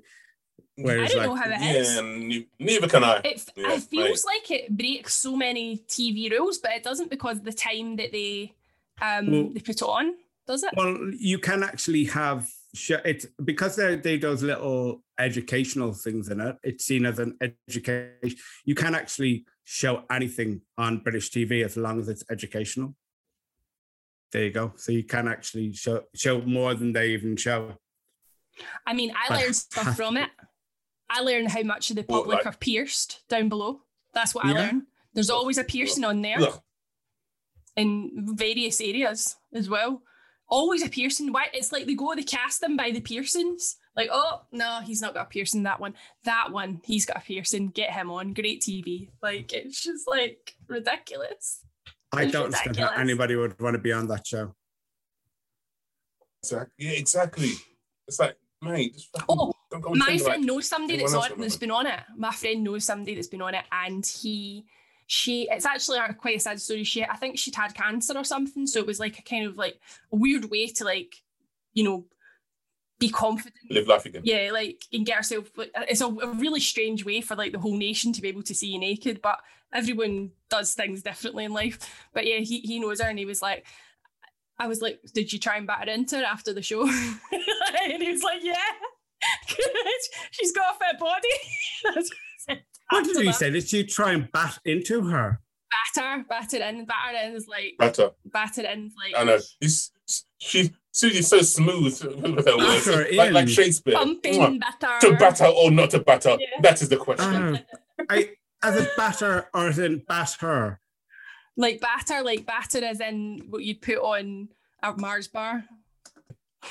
Whereas, 0.76 1.12
don't 1.12 1.20
like, 1.20 1.28
know 1.28 1.36
how 1.36 1.50
it 1.50 1.76
is. 1.76 1.96
Yeah, 1.96 2.40
neither 2.58 2.88
can 2.88 3.04
I. 3.04 3.18
It, 3.24 3.44
Yeah, 3.56 3.74
it 3.74 3.84
feels 3.84 4.26
like 4.26 4.50
it 4.50 4.76
breaks 4.76 5.14
so 5.16 5.36
many 5.36 5.80
TV 5.88 6.32
rules, 6.32 6.58
but 6.60 6.72
it 6.72 6.84
doesn't 6.84 7.10
because 7.10 7.38
of 7.38 7.44
the 7.44 7.54
time 7.54 7.98
that 7.98 8.12
they 8.12 8.54
um 9.02 9.32
Well- 9.32 9.50
they 9.54 9.60
put 9.60 9.76
it 9.76 9.84
on. 9.84 10.14
does 10.48 10.64
it? 10.64 10.72
Well, 10.76 11.12
you 11.14 11.38
can 11.38 11.64
actually 11.64 12.06
have 12.06 12.50
sh- 12.74 12.92
it's 13.06 13.26
because 13.44 13.76
they 13.76 13.98
they 13.98 14.18
those 14.18 14.42
little 14.42 15.04
educational 15.20 15.94
things 15.94 16.30
in 16.30 16.40
it. 16.40 16.56
It's 16.64 16.86
seen 16.86 17.06
as 17.06 17.20
an 17.20 17.38
education. 17.68 18.38
You 18.66 18.74
can 18.76 18.96
actually 18.96 19.46
show 19.64 20.04
anything 20.12 20.62
on 20.78 21.00
British 21.00 21.32
TV 21.32 21.64
as 21.64 21.78
long 21.78 22.00
as 22.00 22.10
it's 22.10 22.24
educational. 22.30 22.96
There 24.32 24.44
you 24.44 24.52
go. 24.52 24.74
So 24.76 24.92
you 24.92 25.04
can 25.04 25.28
actually 25.28 25.74
show 25.74 26.04
show 26.16 26.42
more 26.42 26.74
than 26.74 26.92
they 26.94 27.10
even 27.10 27.36
show. 27.38 27.74
I 28.86 28.94
mean, 28.94 29.14
I 29.16 29.36
learned 29.42 29.56
stuff 29.56 29.96
from 29.98 30.18
it. 30.18 30.30
I 31.10 31.22
learned 31.22 31.50
how 31.50 31.62
much 31.64 31.90
of 31.92 31.96
the 31.98 32.04
What, 32.04 32.24
public 32.24 32.38
like- 32.38 32.46
are 32.48 32.58
pierced 32.58 33.22
down 33.30 33.50
below. 33.50 33.82
That's 34.14 34.34
what 34.36 34.46
I 34.46 34.52
learned. 34.52 34.84
There's 35.14 35.30
always 35.30 35.58
a 35.58 35.64
piercing 35.64 36.04
on 36.04 36.22
there 36.22 36.40
Ugh. 36.40 36.60
in 37.76 38.12
various 38.36 38.82
areas 38.82 39.36
as 39.54 39.70
well. 39.70 40.02
Always 40.48 40.84
a 40.84 40.90
piercing. 40.90 41.32
Why? 41.32 41.48
It's 41.54 41.72
like 41.72 41.86
they 41.86 41.96
go, 41.96 42.14
they 42.16 42.24
cast 42.24 42.62
them 42.62 42.76
by 42.78 42.92
the 42.92 43.00
piercings. 43.02 43.76
Like, 43.96 44.10
oh 44.12 44.42
no, 44.52 44.82
he's 44.84 45.02
not 45.02 45.14
got 45.14 45.28
a 45.28 45.30
piercing. 45.30 45.64
That 45.64 45.80
one, 45.80 45.94
that 46.24 46.52
one, 46.52 46.82
he's 46.84 47.06
got 47.06 47.18
a 47.18 47.22
piercing. 47.22 47.68
Get 47.68 47.92
him 47.92 48.10
on. 48.10 48.34
Great 48.34 48.62
TV. 48.62 49.10
Like 49.22 49.54
it's 49.54 49.84
just 49.84 50.08
like 50.08 50.56
ridiculous. 50.68 51.64
I 52.12 52.24
It's 52.24 52.32
don't 52.32 52.46
understand 52.46 52.78
how 52.78 52.92
anybody 52.92 53.36
would 53.36 53.60
want 53.60 53.76
to 53.76 53.80
be 53.80 53.92
on 53.92 54.08
that 54.08 54.26
show. 54.26 54.56
Exactly. 56.44 56.86
Yeah, 56.86 56.92
exactly. 56.92 57.52
It's 58.08 58.20
like, 58.20 58.36
mate, 58.62 58.94
just 58.94 59.10
fucking 59.12 59.26
Oh, 59.30 59.54
don't 59.72 59.82
go 59.82 59.90
and 59.92 60.00
my 60.00 60.18
friend 60.18 60.42
like 60.42 60.48
knows 60.48 60.68
somebody 60.68 61.00
that's 61.00 61.14
on 61.14 61.24
else 61.24 61.34
that's 61.38 61.56
been 61.56 61.72
on 61.72 61.88
it. 61.88 62.00
My 62.18 62.32
friend 62.32 62.64
knows 62.64 62.86
somebody 62.86 63.16
that's 63.16 63.28
been 63.28 63.42
on 63.42 63.56
it, 63.56 63.64
and 63.72 64.06
he, 64.06 64.66
she, 65.08 65.48
it's 65.50 65.66
actually 65.66 66.00
a, 66.00 66.14
quite 66.14 66.38
a 66.38 66.40
sad 66.40 66.60
story. 66.62 66.84
She, 66.84 67.04
I 67.04 67.16
think 67.16 67.40
she'd 67.40 67.56
had 67.56 67.74
cancer 67.74 68.14
or 68.16 68.24
something, 68.24 68.68
so 68.68 68.80
it 68.80 68.88
was 68.88 69.00
like 69.00 69.18
a 69.20 69.22
kind 69.24 69.46
of 69.46 69.58
like 69.58 69.80
a 70.12 70.16
weird 70.16 70.52
way 70.52 70.68
to 70.68 70.84
like, 70.84 71.16
you 71.74 71.84
know, 71.84 72.06
be 73.00 73.10
confident. 73.10 73.56
live 73.70 73.88
life 73.88 74.06
again. 74.06 74.22
Yeah, 74.24 74.50
like 74.52 74.84
and 74.94 75.06
get 75.06 75.18
herself. 75.18 75.50
Like, 75.58 75.72
it's 75.90 76.02
a, 76.02 76.08
a 76.08 76.34
really 76.34 76.60
strange 76.60 77.06
way 77.06 77.22
for 77.22 77.36
like 77.36 77.52
the 77.52 77.60
whole 77.60 77.78
nation 77.78 78.14
to 78.14 78.22
be 78.22 78.30
able 78.30 78.44
to 78.44 78.56
see 78.56 78.68
you 78.68 78.80
naked, 78.80 79.22
but 79.22 79.40
everyone 79.74 80.32
does 80.50 80.74
things 80.74 81.02
differently 81.04 81.46
in 81.46 81.54
life. 81.54 82.08
But 82.14 82.26
yeah, 82.26 82.40
he 82.40 82.60
he 82.60 82.80
knows 82.80 83.02
her, 83.02 83.10
and 83.10 83.20
he 83.20 83.26
was 83.26 83.42
like. 83.42 83.66
I 84.60 84.68
was 84.68 84.84
like, 84.84 85.00
did 85.16 85.34
you 85.34 85.40
try 85.40 85.58
and 85.58 85.66
batter 85.66 85.90
into 85.90 86.16
her 86.16 86.24
after 86.24 86.54
the 86.54 86.62
show? 86.62 86.84
and 86.88 88.04
he 88.04 88.12
was 88.12 88.22
like, 88.22 88.44
yeah. 88.44 88.54
She's 90.32 90.52
got 90.52 90.76
a 90.76 90.78
fit 90.78 91.00
body. 91.00 91.28
That's 91.96 92.12
what 92.46 92.60
What 92.90 93.04
did 93.06 93.26
he 93.26 93.32
say? 93.34 93.50
Did 93.50 93.74
you 93.74 93.84
try 93.86 94.12
and 94.14 94.32
bat 94.32 94.60
into 94.64 95.02
her? 95.08 95.42
Batter, 95.96 96.24
batter 96.30 96.58
in, 96.58 96.86
batter 96.86 97.18
in 97.18 97.34
is 97.36 97.48
like 97.48 97.74
Batter. 97.80 98.12
batter 98.26 98.62
in 98.62 98.86
is 98.86 98.94
like 98.96 99.20
I 99.20 99.24
know. 99.24 99.40
He's, 99.60 99.92
she 100.38 100.72
Suzie's 100.94 101.28
so 101.28 101.42
smooth 101.42 102.02
with 102.36 102.46
her 102.46 102.54
ah. 102.58 102.82
words. 102.86 103.16
Like, 103.16 103.32
like. 103.32 103.50
Shakespeare. 103.50 103.96
pumping 103.96 104.36
Mwah. 104.36 104.60
batter. 104.80 105.08
To 105.08 105.18
batter 105.18 105.46
or 105.46 105.72
not 105.72 105.90
to 105.92 106.00
batter? 106.00 106.38
Yeah. 106.40 106.62
That 106.62 106.82
is 106.82 106.90
the 106.90 106.98
question. 106.98 107.60
Oh, 108.00 108.06
I, 108.10 108.32
as 108.62 108.78
a 108.78 108.88
batter 108.96 109.50
or 109.54 109.68
as 109.68 109.80
in 109.80 110.00
batter? 110.08 110.80
Like 111.58 111.82
batter, 111.82 112.24
like 112.24 112.46
batter 112.46 112.84
as 112.84 113.00
in 113.00 113.44
what 113.50 113.64
you'd 113.64 113.82
put 113.82 113.98
on 113.98 114.50
a 114.82 114.94
Mars 114.98 115.28
bar. 115.28 115.64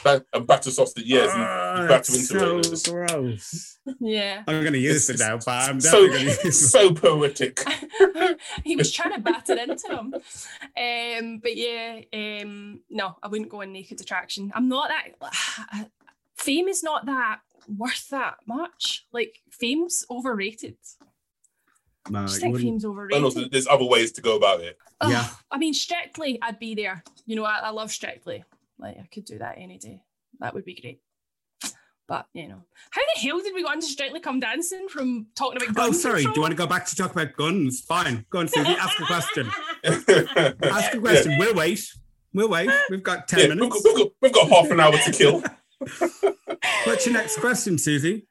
Ba- 0.05 0.25
and 0.33 0.47
batter 0.47 0.71
sauce 0.71 0.93
that 0.95 1.07
yes, 1.07 1.27
you, 1.35 1.43
Ah, 1.43 1.87
batter 1.89 2.13
into 2.15 2.25
so 2.27 2.59
It's 2.59 2.89
gross. 2.89 3.79
Yeah. 4.01 4.43
I'm 4.47 4.61
going 4.63 4.73
to 4.73 4.79
use 4.79 5.11
It's 5.11 5.21
it 5.21 5.25
now, 5.25 5.37
but 5.37 5.49
I'm 5.69 5.81
so 5.81 6.07
going 6.09 6.13
to 6.21 6.25
use 6.25 6.45
it. 6.45 6.53
so 6.53 6.95
poetic. 6.95 7.61
he 8.65 8.75
was 8.77 8.91
trying 8.93 9.13
to 9.15 9.21
batter 9.21 9.55
into 9.59 9.89
him. 9.89 10.15
Um, 10.15 11.39
but 11.43 11.57
yeah, 11.57 12.01
um, 12.13 12.81
no, 12.91 13.17
I 13.23 13.29
wouldn't 13.29 13.51
go 13.51 13.63
on 13.63 13.73
naked 13.73 14.01
attraction. 14.01 14.51
I'm 14.55 14.69
not 14.69 14.91
that 14.91 15.89
fame 16.37 16.69
is 16.69 16.83
not 16.83 17.07
that 17.07 17.41
worth 17.69 18.09
that 18.11 18.37
much. 18.47 19.07
Like 19.13 19.41
fame's 19.51 20.05
overrated. 20.11 20.77
No, 22.11 22.21
I 22.21 22.23
just 22.27 22.41
think 22.41 22.53
wouldn't- 22.55 22.69
fame's 22.69 22.85
I 22.85 22.89
overrated. 22.89 23.23
know 23.23 23.31
there's- 23.31 23.49
there's 23.53 23.67
other 23.69 23.85
ways 23.85 24.11
to 24.13 24.23
go 24.23 24.37
about 24.37 24.61
it. 24.61 24.79
Ugh, 25.01 25.11
Yeah. 25.11 25.29
I 25.51 25.59
mean, 25.59 25.75
Strictly, 25.75 26.39
I'd 26.43 26.59
be 26.59 26.75
there. 26.75 27.05
You 27.27 27.37
know, 27.37 27.45
I, 27.45 27.59
I 27.59 27.71
love 27.71 27.91
Strictly. 27.93 28.45
Like, 28.83 28.97
I 28.99 29.07
could 29.13 29.25
do 29.25 29.39
that 29.39 29.55
any 29.59 29.79
day. 29.79 30.03
That 30.41 30.55
would 30.55 30.65
be 30.65 30.75
great. 30.81 31.01
But, 32.09 32.27
you 32.35 32.49
know, 32.49 32.63
how 32.91 33.01
the 33.15 33.21
hell 33.21 33.41
did 33.41 33.55
we 33.55 33.63
go 33.63 33.69
on 33.69 33.81
to 33.81 33.87
Strictly 33.87 34.19
Come 34.21 34.41
Dancing 34.41 34.89
from 34.89 35.29
talking 35.37 35.63
about 35.63 35.75
guns? 35.75 35.89
Oh, 35.97 35.99
sorry. 35.99 36.25
Do 36.25 36.33
you 36.35 36.41
want 36.43 36.51
to 36.51 36.57
go 36.57 36.67
back 36.67 36.85
to 36.87 36.97
talk 36.97 37.13
about 37.13 37.35
guns? 37.37 37.81
Fine. 37.81 38.27
Go 38.29 38.41
on, 38.41 38.49
Suzie. 38.49 38.77
Ask 38.77 39.01
a 39.01 39.07
question. 39.07 39.49
Ask 40.65 40.95
a 40.95 40.99
question. 40.99 41.39
We'll 41.39 41.55
wait. 41.55 41.81
We'll 42.35 42.49
wait. 42.49 42.71
We've 42.91 43.03
got 43.03 43.29
10 43.29 43.39
Yeah, 43.39 43.47
minutes. 43.55 43.81
we've, 43.85 43.97
got, 43.97 44.09
we've 44.21 44.33
got 44.33 44.49
half 44.49 44.71
an 44.71 44.81
hour 44.81 44.93
to 44.93 45.13
kill. 45.13 45.43
What's 46.85 47.07
your 47.07 47.15
next 47.15 47.39
question, 47.39 47.77
Suzie? 47.77 48.27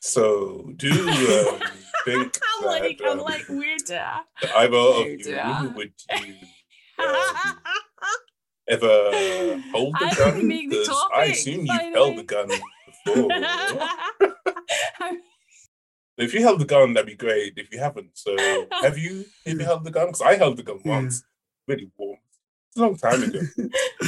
So, 0.00 0.72
do 0.76 0.88
you 0.88 1.08
um, 1.10 1.60
think 2.04 2.38
I'm 2.60 2.64
that 2.64 2.80
like, 2.82 3.00
I'm 3.04 3.18
um, 3.18 3.24
like, 3.24 3.48
weird. 3.48 3.90
uh, 3.90 4.20
that 4.42 4.56
either 4.56 4.76
of 4.76 5.06
you 5.06 5.72
would 5.76 5.92
you 6.24 6.34
um, 6.98 7.58
ever 8.70 8.86
hold 9.72 9.94
the 10.00 10.04
I 10.06 10.14
gun? 10.14 10.34
didn't 10.34 10.48
make 10.48 10.70
the 10.70 10.84
'Cause 10.86 11.04
I 11.14 11.24
assume 11.26 11.66
you've 11.66 11.66
the 11.66 11.72
held 11.94 12.10
way. 12.10 12.16
the 12.16 12.22
gun 12.22 12.48
before. 13.04 13.28
if 16.18 16.34
you 16.34 16.40
held 16.42 16.60
the 16.60 16.64
gun, 16.64 16.94
that'd 16.94 17.06
be 17.06 17.14
great. 17.16 17.54
If 17.56 17.72
you 17.72 17.78
haven't, 17.78 18.10
so 18.14 18.36
have 18.82 18.98
you? 18.98 19.24
Have 19.46 19.58
you 19.58 19.64
held 19.64 19.84
the 19.84 19.90
gun? 19.90 20.06
Because 20.08 20.22
I 20.22 20.36
held 20.36 20.56
the 20.56 20.62
gun 20.62 20.80
once. 20.84 21.22
Really 21.66 21.90
warm. 21.96 22.18
It's 22.68 22.76
a 22.76 22.80
long 22.82 22.96
time 22.96 23.22
ago. 23.22 23.40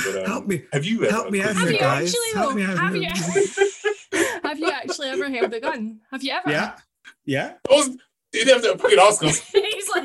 But, 0.04 0.16
um, 0.18 0.24
Help 0.26 0.46
me. 0.46 0.62
Have 0.72 0.84
you 0.84 1.02
ever? 1.04 1.12
Help 1.12 1.30
me 1.30 1.40
out 1.42 1.48
Have 1.56 1.62
here, 1.68 1.72
you 1.72 1.78
guys. 1.80 2.14
actually, 2.14 2.40
Help 2.40 2.54
me 2.54 2.62
out 2.64 2.78
Have 2.78 2.94
here. 2.94 3.02
you, 3.02 4.40
have 4.44 4.58
you 4.58 4.70
actually 4.70 5.08
ever 5.08 5.28
held 5.28 5.52
a 5.54 5.60
gun? 5.60 6.00
Have 6.12 6.22
you 6.22 6.32
ever? 6.32 6.50
Yeah. 6.50 6.76
Yeah. 7.24 7.54
I 7.68 7.72
was, 7.74 7.88
you 7.88 8.44
didn't 8.44 8.62
have 8.64 8.76
to 8.76 8.78
fucking 8.82 8.98
ask 9.00 9.22
us. 9.24 9.40
He's 9.50 9.88
like, 9.88 10.04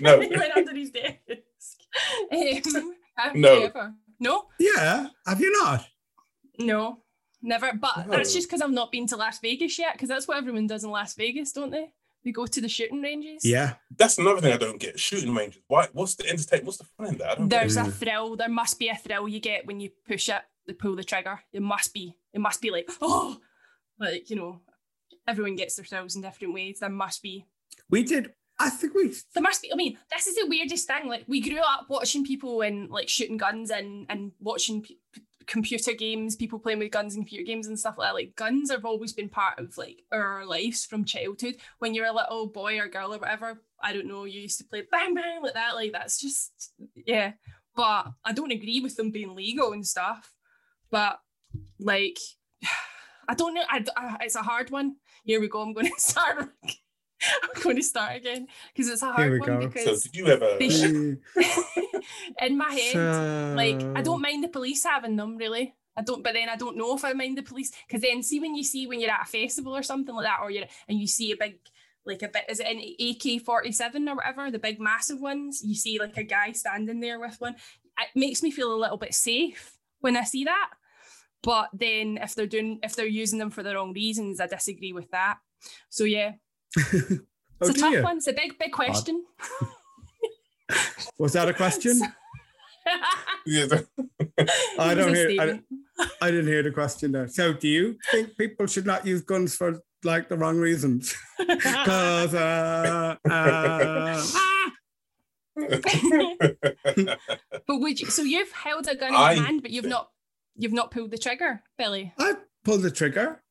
No. 0.00 0.20
he 0.20 0.28
went 0.36 0.56
under 0.56 0.74
his 0.74 0.90
desk. 0.90 1.16
Um, 2.32 2.94
have 3.16 3.34
No. 3.34 3.58
you 3.58 3.64
ever? 3.66 3.94
No, 4.18 4.48
Yeah. 4.58 5.08
Have 5.26 5.40
you 5.40 5.52
not? 5.62 5.86
no, 6.58 7.02
never. 7.42 7.72
But 7.74 8.06
No. 8.06 8.16
that's 8.16 8.32
just 8.32 8.48
because 8.48 8.62
I've 8.62 8.70
not 8.70 8.90
been 8.92 9.06
to 9.08 9.16
Las 9.16 9.38
Vegas 9.40 9.78
yet. 9.78 9.92
Because 9.92 10.08
that's 10.08 10.26
what 10.26 10.38
everyone 10.38 10.66
does 10.66 10.84
in 10.84 10.90
Las 10.90 11.14
Vegas, 11.14 11.52
don't 11.52 11.70
they? 11.70 11.92
They 12.24 12.32
go 12.32 12.46
to 12.46 12.60
the 12.60 12.68
shooting 12.68 13.02
ranges. 13.02 13.44
Yeah. 13.44 13.74
That's 13.96 14.18
another 14.18 14.40
thing 14.40 14.52
I 14.52 14.56
don't 14.56 14.80
get. 14.80 14.98
Shooting 14.98 15.34
ranges. 15.34 15.62
Why? 15.68 15.86
What's 15.92 16.16
the 16.16 16.28
entertainment? 16.28 16.66
What's 16.66 16.78
the 16.78 16.84
fun 16.84 17.06
in 17.08 17.18
that? 17.18 17.30
I 17.30 17.34
don't 17.36 17.48
get 17.48 17.60
There's 17.60 17.76
it. 17.76 17.80
a 17.80 17.84
mm. 17.84 17.92
thrill. 17.92 18.36
There 18.36 18.48
must 18.48 18.78
be 18.78 18.88
a 18.88 18.96
thrill 18.96 19.28
you 19.28 19.38
get 19.38 19.66
when 19.66 19.78
you 19.80 19.90
push 20.08 20.28
it, 20.28 20.42
they 20.66 20.72
pull 20.72 20.96
the 20.96 21.04
trigger. 21.04 21.40
It 21.52 21.62
must 21.62 21.94
be. 21.94 22.16
It 22.32 22.40
must 22.40 22.60
be 22.60 22.70
like, 22.70 22.88
oh, 23.00 23.38
like 24.00 24.28
you 24.28 24.36
know, 24.36 24.60
everyone 25.28 25.54
gets 25.56 25.76
their 25.76 25.84
thrills 25.84 26.16
in 26.16 26.22
different 26.22 26.52
ways. 26.54 26.78
There 26.80 26.88
must 26.90 27.22
be. 27.22 27.46
We 27.88 28.02
did. 28.02 28.32
I 28.58 28.70
think 28.70 28.94
we. 28.94 29.12
There 29.34 29.42
must 29.42 29.62
be. 29.62 29.72
I 29.72 29.76
mean, 29.76 29.98
this 30.10 30.26
is 30.26 30.34
the 30.36 30.46
weirdest 30.48 30.86
thing. 30.86 31.08
Like, 31.08 31.24
we 31.28 31.40
grew 31.40 31.58
up 31.60 31.86
watching 31.88 32.24
people 32.24 32.62
and 32.62 32.90
like 32.90 33.08
shooting 33.08 33.36
guns 33.36 33.70
and 33.70 34.06
and 34.08 34.32
watching 34.40 34.82
p- 34.82 34.98
computer 35.46 35.92
games, 35.92 36.34
people 36.36 36.58
playing 36.58 36.78
with 36.78 36.90
guns 36.90 37.14
and 37.14 37.24
computer 37.24 37.44
games 37.44 37.66
and 37.66 37.78
stuff 37.78 37.96
like 37.98 38.08
that. 38.08 38.14
Like, 38.14 38.34
guns 38.34 38.70
have 38.70 38.84
always 38.84 39.12
been 39.12 39.28
part 39.28 39.58
of 39.58 39.76
like 39.76 40.02
our 40.10 40.46
lives 40.46 40.86
from 40.86 41.04
childhood. 41.04 41.56
When 41.80 41.92
you're 41.94 42.06
a 42.06 42.12
little 42.14 42.46
boy 42.46 42.78
or 42.78 42.88
girl 42.88 43.12
or 43.14 43.18
whatever, 43.18 43.60
I 43.82 43.92
don't 43.92 44.06
know, 44.08 44.24
you 44.24 44.40
used 44.40 44.58
to 44.58 44.64
play 44.64 44.84
bang 44.90 45.14
bang 45.14 45.42
like 45.42 45.54
that. 45.54 45.74
Like, 45.74 45.92
that's 45.92 46.18
just 46.20 46.72
yeah. 46.94 47.32
But 47.74 48.06
I 48.24 48.32
don't 48.32 48.52
agree 48.52 48.80
with 48.80 48.96
them 48.96 49.10
being 49.10 49.34
legal 49.34 49.72
and 49.74 49.86
stuff. 49.86 50.32
But 50.90 51.18
like, 51.78 52.18
I 53.28 53.34
don't 53.34 53.52
know. 53.54 53.64
I, 53.68 53.84
I- 53.96 54.16
it's 54.22 54.34
a 54.34 54.42
hard 54.42 54.70
one. 54.70 54.96
Here 55.24 55.40
we 55.42 55.48
go. 55.48 55.60
I'm 55.60 55.74
going 55.74 55.86
to 55.94 56.00
start. 56.00 56.48
I'm 57.42 57.62
going 57.62 57.76
to 57.76 57.82
start 57.82 58.16
again 58.16 58.46
because 58.74 58.90
it's 58.90 59.02
a 59.02 59.12
hard 59.12 59.40
one 59.40 59.48
go. 59.48 59.66
because 59.66 60.02
So, 60.02 60.08
did 60.08 60.16
you 60.16 60.26
ever? 60.28 60.56
they 60.58 60.66
in 62.46 62.58
my 62.58 62.72
head, 62.72 63.56
like 63.56 63.82
I 63.96 64.02
don't 64.02 64.20
mind 64.20 64.44
the 64.44 64.48
police 64.48 64.84
having 64.84 65.16
them 65.16 65.36
really. 65.36 65.74
I 65.96 66.02
don't, 66.02 66.22
but 66.22 66.34
then 66.34 66.50
I 66.50 66.56
don't 66.56 66.76
know 66.76 66.94
if 66.94 67.04
I 67.04 67.14
mind 67.14 67.38
the 67.38 67.42
police 67.42 67.72
because 67.86 68.02
then 68.02 68.22
see 68.22 68.38
when 68.38 68.54
you 68.54 68.62
see 68.62 68.86
when 68.86 69.00
you're 69.00 69.10
at 69.10 69.26
a 69.26 69.30
festival 69.30 69.74
or 69.74 69.82
something 69.82 70.14
like 70.14 70.26
that, 70.26 70.40
or 70.42 70.50
you're 70.50 70.66
and 70.88 70.98
you 70.98 71.06
see 71.06 71.32
a 71.32 71.36
big 71.36 71.58
like 72.04 72.22
a 72.22 72.28
bit 72.28 72.44
is 72.48 72.60
it 72.60 72.66
an 72.66 72.82
AK 73.00 73.42
forty 73.42 73.72
seven 73.72 74.08
or 74.08 74.16
whatever 74.16 74.50
the 74.50 74.58
big 74.58 74.78
massive 74.78 75.20
ones? 75.20 75.62
You 75.64 75.74
see 75.74 75.98
like 75.98 76.16
a 76.18 76.22
guy 76.22 76.52
standing 76.52 77.00
there 77.00 77.18
with 77.18 77.36
one. 77.40 77.56
It 77.98 78.08
makes 78.14 78.42
me 78.42 78.50
feel 78.50 78.74
a 78.74 78.76
little 78.76 78.98
bit 78.98 79.14
safe 79.14 79.78
when 80.00 80.16
I 80.16 80.24
see 80.24 80.44
that. 80.44 80.70
But 81.42 81.70
then 81.72 82.18
if 82.20 82.34
they're 82.34 82.46
doing 82.46 82.78
if 82.82 82.94
they're 82.94 83.06
using 83.06 83.38
them 83.38 83.50
for 83.50 83.62
the 83.62 83.74
wrong 83.74 83.92
reasons, 83.94 84.40
I 84.40 84.46
disagree 84.48 84.92
with 84.92 85.10
that. 85.12 85.38
So 85.88 86.04
yeah, 86.04 86.32
it's 86.76 87.20
Oh, 87.60 87.68
a 87.70 87.72
tough 87.72 87.92
you? 87.92 88.02
one. 88.02 88.16
It's 88.18 88.26
a 88.26 88.32
big 88.32 88.58
big 88.58 88.72
question. 88.72 89.24
Was 91.18 91.32
that 91.34 91.48
a 91.48 91.54
question? 91.54 92.00
I 94.78 94.94
don't 94.94 95.14
hear. 95.14 95.30
I. 95.40 95.60
I 96.20 96.30
didn't 96.30 96.46
hear 96.48 96.62
the 96.62 96.70
question 96.70 97.12
there. 97.12 97.26
So, 97.28 97.52
do 97.54 97.66
you 97.68 97.96
think 98.10 98.36
people 98.36 98.66
should 98.66 98.84
not 98.86 99.06
use 99.06 99.22
guns 99.22 99.56
for 99.56 99.80
like 100.04 100.28
the 100.28 100.36
wrong 100.36 100.58
reasons? 100.58 101.14
Because 101.46 102.34
uh, 102.34 103.16
uh, 103.30 104.22
but 107.66 107.80
would 107.80 108.00
you? 108.00 108.06
So 108.08 108.22
you've 108.22 108.52
held 108.52 108.86
a 108.88 108.94
gun 108.94 109.10
in 109.10 109.14
I- 109.14 109.32
your 109.32 109.44
hand, 109.44 109.62
but 109.62 109.70
you've 109.70 109.84
not 109.86 110.10
you've 110.56 110.72
not 110.72 110.90
pulled 110.90 111.10
the 111.10 111.18
trigger, 111.18 111.62
Billy. 111.78 112.12
I 112.18 112.34
pulled 112.64 112.82
the 112.82 112.90
trigger. 112.90 113.42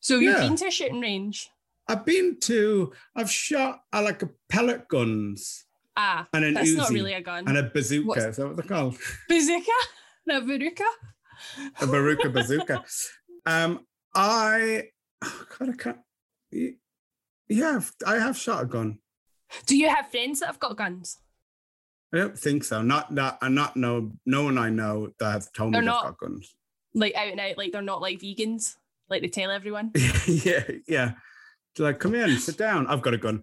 So 0.00 0.18
you've 0.18 0.36
Yeah. 0.38 0.46
been 0.48 0.56
to 0.56 0.66
a 0.66 0.70
shooting 0.70 1.00
range. 1.00 1.50
I've 1.90 2.04
been 2.04 2.38
to, 2.40 2.92
I've 3.16 3.30
shot 3.30 3.80
I 3.92 4.00
like 4.00 4.22
a 4.22 4.30
pellet 4.48 4.88
guns 4.88 5.64
Ah, 5.96 6.26
and 6.32 6.44
an 6.44 6.54
that's 6.54 6.70
Uzi 6.70 6.76
not 6.76 6.90
really 6.90 7.14
a 7.14 7.20
gun. 7.20 7.46
and 7.48 7.58
a 7.58 7.64
bazooka. 7.64 8.06
What's- 8.08 8.24
Is 8.24 8.36
that 8.36 8.46
what 8.46 8.56
they're 8.56 8.64
called? 8.64 8.96
bazooka, 9.28 9.70
a 10.30 10.40
bazooka. 10.40 10.84
a 11.80 11.86
Baruka 11.86 12.32
bazooka. 12.32 12.84
Um, 13.46 13.86
I, 14.14 14.84
oh 15.24 15.44
God, 15.58 15.68
I 15.70 15.72
can't. 15.72 15.98
Yeah, 17.48 17.80
I've- 18.06 18.38
shot 18.38 18.62
a 18.62 18.66
gun. 18.66 18.98
Do 19.66 19.76
you 19.76 19.88
have 19.88 20.10
friends 20.10 20.40
that 20.40 20.46
have 20.46 20.60
got 20.60 20.76
guns? 20.76 21.18
I 22.14 22.18
don't 22.18 22.38
think 22.38 22.64
so. 22.64 22.82
Not 22.82 23.14
that. 23.16 23.38
I 23.42 23.48
not 23.48 23.76
know. 23.76 24.12
No 24.26 24.44
one 24.44 24.58
I 24.58 24.68
know 24.70 25.10
that 25.18 25.32
has 25.32 25.50
told 25.50 25.70
me 25.70 25.76
They're 25.76 25.82
they've 25.82 25.86
not- 25.86 26.04
got 26.04 26.18
guns. 26.18 26.54
Like 26.94 27.14
out 27.14 27.28
and 27.28 27.40
out, 27.40 27.56
like 27.58 27.70
they're 27.72 27.82
not 27.82 28.00
like 28.00 28.18
vegans, 28.20 28.74
like 29.08 29.22
they 29.22 29.28
tell 29.28 29.50
everyone. 29.50 29.92
yeah, 30.26 30.62
yeah. 30.88 31.12
They're 31.76 31.86
like, 31.86 31.98
come 32.00 32.14
in, 32.14 32.38
sit 32.38 32.56
down. 32.58 32.86
I've 32.86 33.02
got 33.02 33.14
a 33.14 33.18
gun. 33.18 33.42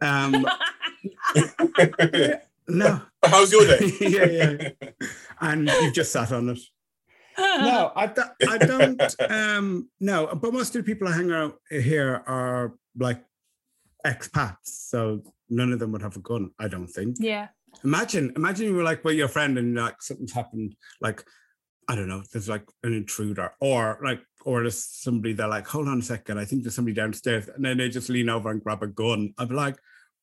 Um, 0.00 0.46
no. 2.68 3.00
How's 3.24 3.52
your 3.52 3.66
day? 3.66 3.92
yeah, 4.00 4.24
yeah. 4.24 4.88
And 5.40 5.68
you've 5.68 5.94
just 5.94 6.12
sat 6.12 6.32
on 6.32 6.48
it. 6.50 6.58
no, 7.38 7.92
I, 7.96 8.06
do- 8.06 8.48
I 8.48 8.58
don't. 8.58 9.20
Um, 9.30 9.88
no, 10.00 10.26
but 10.34 10.52
most 10.52 10.74
of 10.74 10.84
the 10.84 10.92
people 10.92 11.08
I 11.08 11.12
hang 11.12 11.32
out 11.32 11.56
here 11.70 12.22
are 12.26 12.74
like 12.98 13.22
expats, 14.06 14.56
so 14.64 15.22
none 15.50 15.72
of 15.72 15.78
them 15.78 15.92
would 15.92 16.02
have 16.02 16.16
a 16.16 16.20
gun. 16.20 16.50
I 16.58 16.68
don't 16.68 16.86
think. 16.88 17.16
Yeah. 17.20 17.48
Imagine, 17.84 18.32
imagine 18.36 18.66
you 18.68 18.74
were 18.74 18.82
like 18.82 19.04
with 19.04 19.16
your 19.16 19.28
friend 19.28 19.58
and 19.58 19.74
like 19.74 20.00
something's 20.00 20.32
happened, 20.32 20.74
like 21.02 21.22
I 21.88 21.94
don't 21.94 22.08
know, 22.08 22.22
there's 22.32 22.48
like 22.48 22.64
an 22.82 22.94
intruder, 22.94 23.52
or 23.60 24.00
like, 24.02 24.20
or 24.46 24.62
there's 24.62 24.82
somebody 24.82 25.34
they're 25.34 25.48
like, 25.48 25.66
hold 25.66 25.88
on 25.88 25.98
a 25.98 26.02
second, 26.02 26.38
I 26.38 26.44
think 26.44 26.62
there's 26.62 26.74
somebody 26.76 26.94
downstairs, 26.94 27.48
and 27.48 27.64
then 27.64 27.78
they 27.78 27.88
just 27.88 28.08
lean 28.08 28.28
over 28.30 28.50
and 28.50 28.62
grab 28.62 28.82
a 28.82 28.86
gun. 28.86 29.34
I'd 29.36 29.48
be 29.48 29.54
like, 29.54 29.76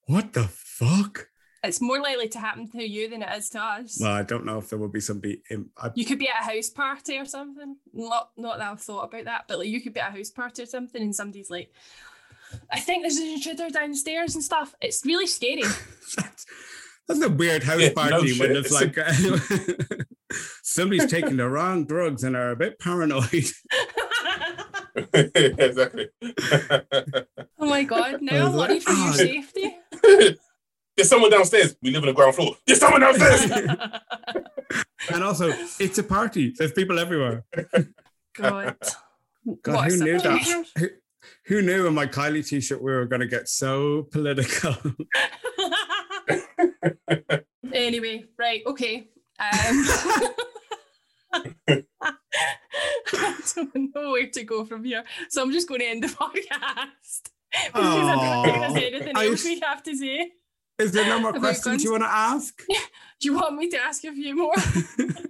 what 0.06 0.34
the 0.34 0.44
fuck? 0.44 1.28
It's 1.62 1.80
more 1.82 2.02
likely 2.02 2.28
to 2.30 2.40
happen 2.40 2.70
to 2.72 2.84
you 2.84 3.10
than 3.10 3.22
it 3.22 3.38
is 3.38 3.50
to 3.52 3.60
us. 3.62 3.98
Well, 4.02 4.12
I 4.12 4.24
don't 4.24 4.46
know 4.46 4.58
if 4.58 4.70
there 4.70 4.80
would 4.80 4.92
be 4.92 5.00
somebody 5.00 5.42
in. 5.50 5.70
I, 5.78 5.92
You 5.96 6.06
could 6.06 6.20
be 6.20 6.28
at 6.28 6.42
a 6.42 6.54
house 6.56 6.70
party 6.70 7.18
or 7.18 7.26
something. 7.26 7.78
Not 7.94 8.32
not 8.36 8.58
that 8.58 8.70
I've 8.72 8.82
thought 8.82 9.04
about 9.06 9.26
that, 9.26 9.46
but 9.48 9.60
like 9.60 9.68
you 9.70 9.80
could 9.82 9.94
be 9.94 10.02
at 10.02 10.10
a 10.14 10.18
house 10.18 10.30
party 10.30 10.64
or 10.64 10.66
something, 10.66 11.02
and 11.02 11.16
somebody's 11.16 11.50
like, 11.50 11.72
"I 12.70 12.80
think 12.82 13.04
there's 13.04 13.16
an 13.18 13.28
intruder 13.28 13.70
downstairs 13.70 14.36
and 14.36 14.44
stuff." 14.44 14.76
It's 14.82 15.06
really 15.06 15.28
scary. 15.28 15.64
That's 17.08 17.22
a 17.22 17.30
weird 17.30 17.64
house 17.64 17.82
Yeah, 17.82 17.90
no 17.90 17.94
party 17.96 18.40
when 18.40 18.50
shit. 18.54 18.58
it's 18.58 18.72
like 18.72 18.98
uh, 18.98 20.04
somebody's 20.64 21.10
taking 21.12 21.38
the 21.38 21.48
wrong 21.50 21.86
drugs 21.86 22.24
and 22.24 22.36
are 22.36 22.52
a 22.52 22.56
bit 22.56 22.80
paranoid. 22.80 23.24
exactly. 25.14 26.10
oh 26.22 27.66
my 27.66 27.84
god! 27.84 28.22
Now 28.22 28.48
I'm 28.48 28.56
like, 28.56 28.70
worried 28.70 28.84
for 28.84 28.94
your 28.94 29.14
safety. 29.14 29.78
There's 30.96 31.10
someone 31.10 31.32
downstairs. 31.32 31.76
We 31.82 31.90
live 31.92 32.04
on 32.04 32.08
the 32.08 32.14
ground 32.14 32.36
floor. 32.36 32.56
There's 32.68 32.80
someone 32.80 33.02
downstairs. 33.02 33.50
and 35.14 35.24
also, 35.24 35.52
it's 35.80 35.98
a 35.98 36.04
party. 36.04 36.54
There's 36.56 36.72
people 36.72 37.00
everywhere. 37.00 37.44
God. 38.36 38.76
God, 39.64 39.76
What, 39.76 39.92
who 39.92 39.98
knew 39.98 40.20
that? 40.20 40.66
Who, 40.78 40.88
who 41.48 41.62
knew 41.64 41.88
in 41.88 41.96
my 41.96 42.06
Kylie 42.06 42.48
t-shirt 42.48 42.82
we 42.82 42.92
were 42.92 43.06
going 43.06 43.22
to 43.22 43.28
get 43.28 43.50
so 43.50 44.04
political? 44.12 44.76
Anyway, 47.74 48.26
right, 48.38 48.62
okay. 48.68 49.08
Um, 49.40 49.86
I 51.34 51.44
don't 53.56 53.96
know 53.96 54.12
where 54.12 54.28
to 54.28 54.44
go 54.44 54.66
from 54.66 54.84
here, 54.84 55.04
so 55.30 55.42
I'm 55.42 55.52
just 55.52 55.68
going 55.68 55.82
to 55.82 55.88
end 55.88 56.04
the 56.04 56.08
podcast 56.24 57.30
because 57.68 57.74
I 57.76 58.16
don't 58.16 58.46
think 58.46 58.60
there's 58.60 58.94
anything 58.94 59.18
else 59.18 59.44
we 59.46 59.60
have 59.60 59.84
to 59.84 59.96
say. 59.96 60.32
Is 60.80 60.92
there 60.92 61.06
no 61.06 61.20
more 61.20 61.34
questions 61.34 61.66
guns? 61.66 61.84
you 61.84 61.92
want 61.92 62.04
to 62.04 62.12
ask? 62.12 62.64
Do 62.68 63.30
you 63.30 63.36
want 63.36 63.56
me 63.56 63.70
to 63.70 63.78
ask 63.82 64.04
a 64.04 64.12
few 64.12 64.36
more, 64.36 64.56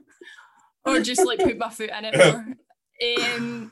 or 0.86 1.00
just 1.02 1.26
like 1.26 1.40
put 1.40 1.58
my 1.58 1.70
foot 1.70 1.90
in 1.98 2.06
it 2.06 2.18
more? 2.18 2.46
Um, 3.04 3.72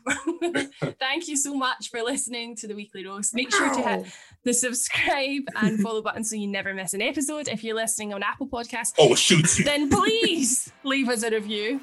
thank 1.00 1.30
you 1.30 1.38
so 1.38 1.54
much 1.54 1.90
for 1.90 2.02
listening 2.02 2.56
to 2.58 2.68
the 2.68 2.76
weekly 2.76 3.06
roast. 3.06 3.34
Make 3.34 3.52
sure 3.54 3.74
to 3.74 3.82
hit 3.82 4.06
the 4.44 4.54
subscribe 4.54 5.44
and 5.56 5.80
follow 5.80 6.02
button 6.02 6.24
so 6.26 6.36
you 6.36 6.48
never 6.48 6.74
miss 6.74 6.94
an 6.94 7.02
episode. 7.02 7.48
If 7.48 7.64
you're 7.64 7.76
listening 7.76 8.14
on 8.14 8.24
Apple 8.24 8.48
Podcasts, 8.48 8.94
Oh, 9.00 9.16
shoot 9.16 9.48
then 9.64 9.90
please 9.90 10.72
leave 10.84 11.08
us 11.08 11.24
a 11.24 11.30
review. 11.30 11.80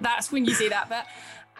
That's 0.00 0.32
when 0.32 0.44
you 0.44 0.54
say 0.54 0.68
that 0.68 0.88
bit. 0.88 1.04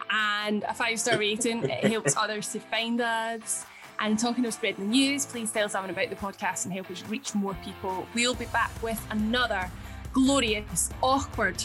And 0.09 0.63
a 0.63 0.73
five 0.73 0.99
star 0.99 1.17
rating. 1.17 1.63
It 1.63 1.85
helps 1.85 2.15
others 2.17 2.51
to 2.53 2.59
find 2.59 3.01
us. 3.01 3.65
And 3.99 4.19
talking 4.19 4.45
of 4.45 4.53
spreading 4.53 4.85
the 4.85 4.91
news, 4.91 5.25
please 5.25 5.51
tell 5.51 5.67
someone 5.69 5.89
about 5.89 6.09
the 6.09 6.15
podcast 6.15 6.65
and 6.65 6.73
help 6.73 6.91
us 6.91 7.03
reach 7.09 7.33
more 7.33 7.55
people. 7.63 8.07
We'll 8.13 8.35
be 8.35 8.45
back 8.45 8.71
with 8.83 9.03
another 9.09 9.71
glorious, 10.13 10.91
awkward, 11.01 11.63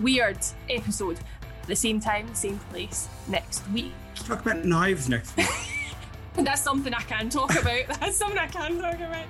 weird 0.00 0.38
episode 0.68 1.18
at 1.62 1.66
the 1.68 1.76
same 1.76 2.00
time, 2.00 2.34
same 2.34 2.58
place 2.70 3.08
next 3.28 3.68
week. 3.70 3.92
Talk 4.16 4.44
about 4.44 4.64
knives 4.64 5.08
next 5.08 5.36
week. 5.36 5.46
That's 6.34 6.60
something 6.60 6.92
I 6.94 7.02
can 7.02 7.28
talk 7.28 7.50
about. 7.50 7.86
That's 8.00 8.16
something 8.16 8.38
I 8.38 8.46
can 8.46 8.78
talk 8.78 8.94
about. 8.94 9.26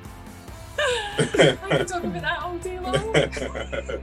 I 0.79 1.57
can 1.69 1.87
talk 1.87 2.05
about 2.05 2.23
that 2.23 2.39
all 2.43 2.59
day 2.59 2.79
long. 2.79 4.03